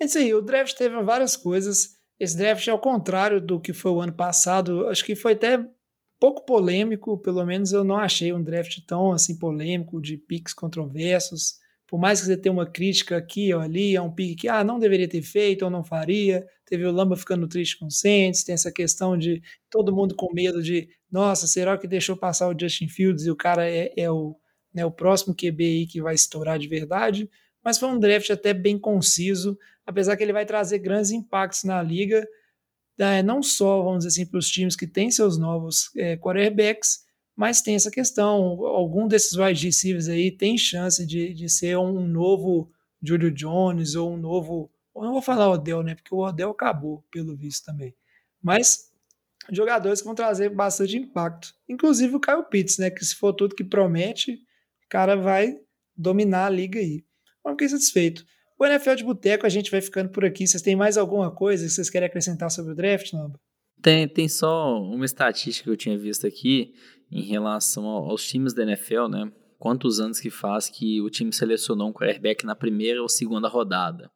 [0.00, 1.96] É isso aí, o draft teve várias coisas.
[2.18, 5.64] Esse draft, ao contrário do que foi o ano passado, acho que foi até
[6.18, 11.59] pouco polêmico, pelo menos eu não achei um draft tão assim polêmico, de picks controversos.
[11.90, 14.62] Por mais que você tenha uma crítica aqui ou ali, é um pique que ah,
[14.62, 16.46] não deveria ter feito ou não faria.
[16.64, 20.32] Teve o Lamba ficando triste com o Saints, tem essa questão de todo mundo com
[20.32, 24.08] medo de, nossa, será que deixou passar o Justin Fields e o cara é, é
[24.08, 24.36] o,
[24.72, 27.28] né, o próximo QB aí que vai estourar de verdade?
[27.60, 31.82] Mas foi um draft até bem conciso, apesar que ele vai trazer grandes impactos na
[31.82, 32.24] liga,
[33.24, 37.00] não só, vamos dizer assim, para os times que têm seus novos é, quarterbacks,
[37.36, 42.06] mas tem essa questão, algum desses wide receivers aí tem chance de, de ser um
[42.06, 42.70] novo
[43.02, 45.94] Julio Jones ou um novo eu não vou falar Odell, né?
[45.94, 47.94] Porque o Odell acabou, pelo visto também.
[48.42, 48.90] Mas
[49.50, 51.54] jogadores que vão trazer bastante impacto.
[51.68, 52.90] Inclusive o Kyle Pitts, né?
[52.90, 55.58] Que se for tudo que promete, o cara vai
[55.96, 57.04] dominar a liga aí.
[57.42, 58.24] Vamos fiquei satisfeito.
[58.58, 60.46] O NFL de Boteco, a gente vai ficando por aqui.
[60.46, 63.40] Vocês têm mais alguma coisa que vocês querem acrescentar sobre o draft, Lamba?
[63.80, 66.74] Tem, tem só uma estatística que eu tinha visto aqui
[67.10, 69.32] em relação aos times da NFL, né?
[69.58, 74.10] Quantos anos que faz que o time selecionou um quarterback na primeira ou segunda rodada?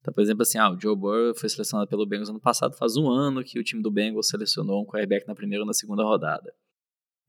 [0.00, 2.94] Então, por exemplo, assim, ah, o Joe Burrow foi selecionado pelo Bengals ano passado, faz
[2.96, 6.02] um ano que o time do Bengals selecionou um quarterback na primeira ou na segunda
[6.02, 6.52] rodada.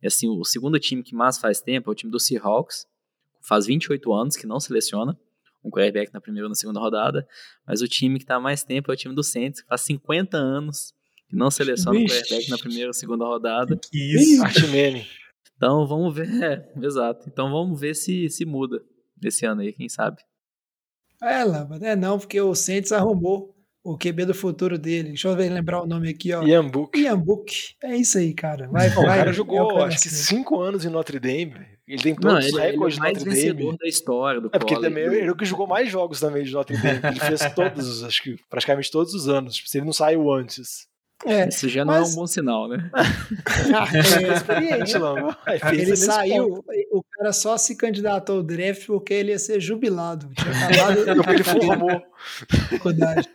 [0.02, 2.86] E assim, o segundo time que mais faz tempo é o time do Seahawks,
[3.42, 5.18] faz 28 anos que não seleciona
[5.64, 7.26] um quarterback na primeira ou na segunda rodada,
[7.66, 10.38] mas o time que está mais tempo é o time do Saints, que faz 50
[10.38, 10.94] anos
[11.30, 13.78] que não seleciona um quarterback na primeira ou segunda rodada.
[13.92, 14.44] Que isso?
[14.44, 15.06] Archimene.
[15.58, 17.30] Então vamos ver, é, exato.
[17.30, 18.82] Então vamos ver se se muda
[19.24, 20.22] esse ano aí, quem sabe.
[21.22, 25.10] É, Lamba, é não, porque o Saints arrumou o QB do futuro dele.
[25.10, 26.44] Deixa eu ver, lembrar o nome aqui, ó.
[26.44, 27.00] Ian Book.
[27.00, 27.54] Ian Book.
[27.84, 28.68] É isso aí, cara.
[28.68, 29.18] Vai, Não, o vai.
[29.20, 31.56] cara é jogou, o cara acho que cinco anos em Notre Dame.
[31.88, 33.78] Ele tem Não, todos ele, os ele é recordes o de mais Notre vencedor Dame.
[33.78, 35.04] da história do É porque ele, college.
[35.04, 37.00] também, ele é o que jogou mais jogos também de Notre Dame.
[37.04, 39.56] Ele fez todos, acho que praticamente todos os anos.
[39.56, 40.88] Tipo, se ele não saiu antes.
[41.26, 42.92] É, Isso já não Mas- é um bom sinal, né?
[44.30, 44.98] é experiente.
[45.00, 49.40] Não, aí pensa Ele saiu, o cara só se candidatou ao draft porque ele ia
[49.40, 50.30] ser jubilado.
[50.36, 52.02] Tinha Não, ele formou.
[52.70, 53.30] faculdade.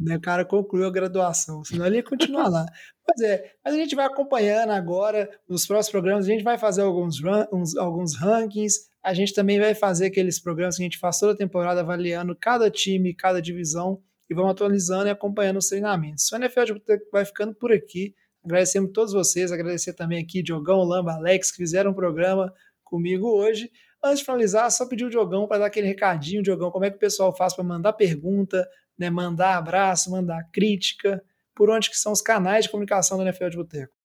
[0.00, 2.64] Né, O cara concluiu a graduação, senão ele ia continuar lá.
[3.04, 6.82] Pois é, mas a gente vai acompanhando agora, nos próximos programas, a gente vai fazer
[6.82, 10.98] alguns, ran- uns- alguns rankings, a gente também vai fazer aqueles programas que a gente
[10.98, 15.68] faz toda a temporada avaliando cada time, cada divisão, e vamos atualizando e acompanhando os
[15.68, 16.30] treinamentos.
[16.30, 16.74] O NFL
[17.10, 18.14] vai ficando por aqui.
[18.44, 22.52] Agradecemos todos vocês, agradecer também aqui Diogão, Lamba, Alex, que fizeram um programa
[22.84, 23.70] comigo hoje.
[24.02, 26.96] Antes de finalizar, só pedir o Diogão para dar aquele recadinho, Diogão, como é que
[26.96, 31.22] o pessoal faz para mandar pergunta, né, mandar abraço, mandar crítica,
[31.54, 33.97] por onde que são os canais de comunicação do NFL de Boteco.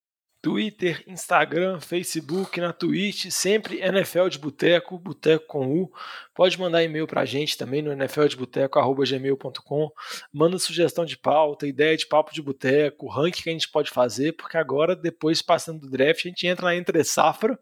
[0.43, 5.89] Twitter, Instagram, Facebook, na Twitch, sempre NFL de Boteco, Boteco com U.
[6.35, 9.91] Pode mandar e-mail pra gente também no nfldeboteco.gmail.com.
[10.33, 14.33] Manda sugestão de pauta, ideia de papo de boteco, ranking que a gente pode fazer,
[14.33, 17.57] porque agora, depois passando do draft, a gente entra na entre safra,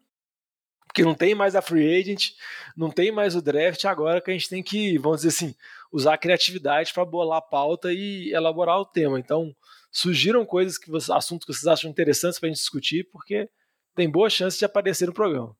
[0.87, 2.31] porque não tem mais a free agent,
[2.75, 5.53] não tem mais o draft, agora que a gente tem que, vamos dizer assim,
[5.91, 9.19] usar a criatividade para bolar a pauta e elaborar o tema.
[9.19, 9.55] Então,
[9.91, 13.49] sugiram coisas que vocês, assuntos que vocês acham interessantes para a gente discutir, porque
[13.95, 15.55] tem boa chance de aparecer no programa.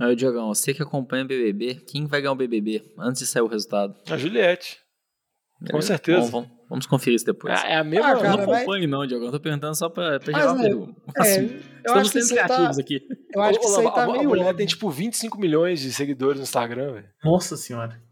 [0.00, 3.42] Aí, Diogão, você que acompanha o BBB, quem vai ganhar o BBB antes de sair
[3.42, 3.94] o resultado?
[4.08, 4.78] A Juliette.
[5.70, 6.30] Com É, certeza.
[6.30, 7.62] bom, vamos, vamos conferir isso depois.
[7.62, 8.06] É, é a mesma.
[8.08, 9.30] Ah, Eu cara, não vai- acompanho, não, Diogão.
[9.30, 10.76] Tô perguntando só pra, pra Mas, gerar né, É, eu
[11.76, 13.06] Estamos acho que sendo tá, criativos aqui.
[13.34, 14.56] eu acho que isso aí a- tá a, a meio mulher óbvio.
[14.56, 17.08] tem tipo 25 milhões de seguidores no Instagram, velho.
[17.22, 18.02] Nossa senhora.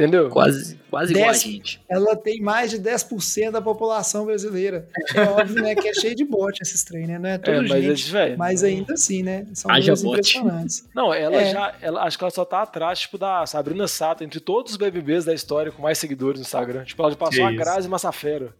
[0.00, 0.30] Entendeu?
[0.30, 1.80] Quase, quase igual a gente.
[1.88, 4.88] Ela tem mais de 10% da população brasileira.
[5.14, 7.18] É óbvio, né, que é cheio de bot esses trem, né?
[7.18, 9.46] Não é tudo É, mas, é, gente, velho, mas ainda assim, né?
[9.52, 10.88] São Haja impressionantes.
[10.94, 11.52] Não, ela É.
[11.52, 11.74] já.
[11.82, 15.24] Ela, acho que ela só tá atrás, tipo, da Sabrina Sato, entre todos os BBBs
[15.24, 16.84] da história com mais seguidores no Instagram.
[16.84, 17.56] Tipo, ela já passou Que a.
[17.56, 18.54] Grazi Massafera.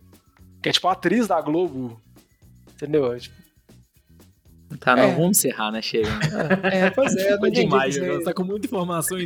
[0.63, 2.01] Que é tipo a atriz da Globo.
[2.75, 3.13] Entendeu?
[3.13, 3.35] É, tipo,
[4.79, 5.15] Tá, não, É.
[5.15, 5.83] vamos encerrar, né?
[5.83, 6.09] Chega.
[6.73, 7.97] É, pois é, eu não Foi demais.
[7.97, 9.19] Você tá com muita informação.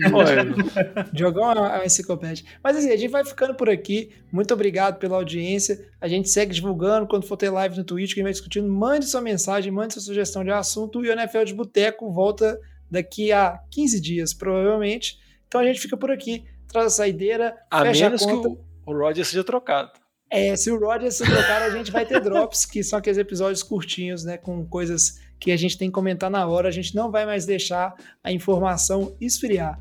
[1.13, 2.45] Diogão é uma é uma enciclopédia.
[2.63, 4.11] Mas assim, a gente vai ficando por aqui.
[4.33, 5.87] Muito obrigado pela audiência.
[6.01, 7.07] A gente segue divulgando.
[7.07, 10.43] Quando for ter live no Twitch, quem vai discutindo, mande sua mensagem, mande sua sugestão
[10.45, 11.05] de assunto.
[11.05, 12.59] E o NFL de Boteco volta
[12.91, 15.19] daqui a 15 dias, provavelmente.
[15.47, 16.45] Então a gente fica por aqui.
[16.69, 18.49] Traz a saideira, a fecha menos a que conta.
[18.49, 19.93] o, o Roger seja trocado.
[20.31, 23.63] É, se o Roger se trocar, a gente vai ter drops, que são aqueles episódios
[23.63, 24.37] curtinhos, né?
[24.37, 26.69] Com coisas que a gente tem que comentar na hora.
[26.69, 29.79] A gente não vai mais deixar a informação esfriar.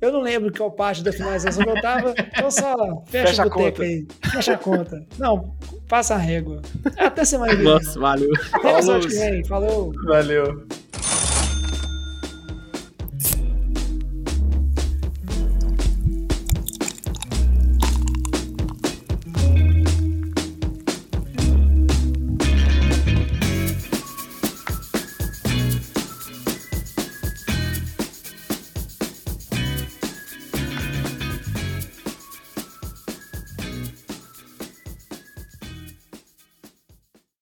[0.00, 2.74] Eu não lembro qual parte da finalização que eu tava, então só
[3.06, 3.82] fecha, Fecha a conta.
[3.84, 4.06] aí.
[4.32, 5.06] Fecha a conta.
[5.16, 5.56] Não,
[5.88, 6.60] passa a régua.
[6.98, 7.64] Até semana que vem.
[7.66, 8.30] Nossa, valeu.
[8.52, 9.44] Até vem.
[9.44, 9.92] Falou.
[10.04, 10.66] Valeu.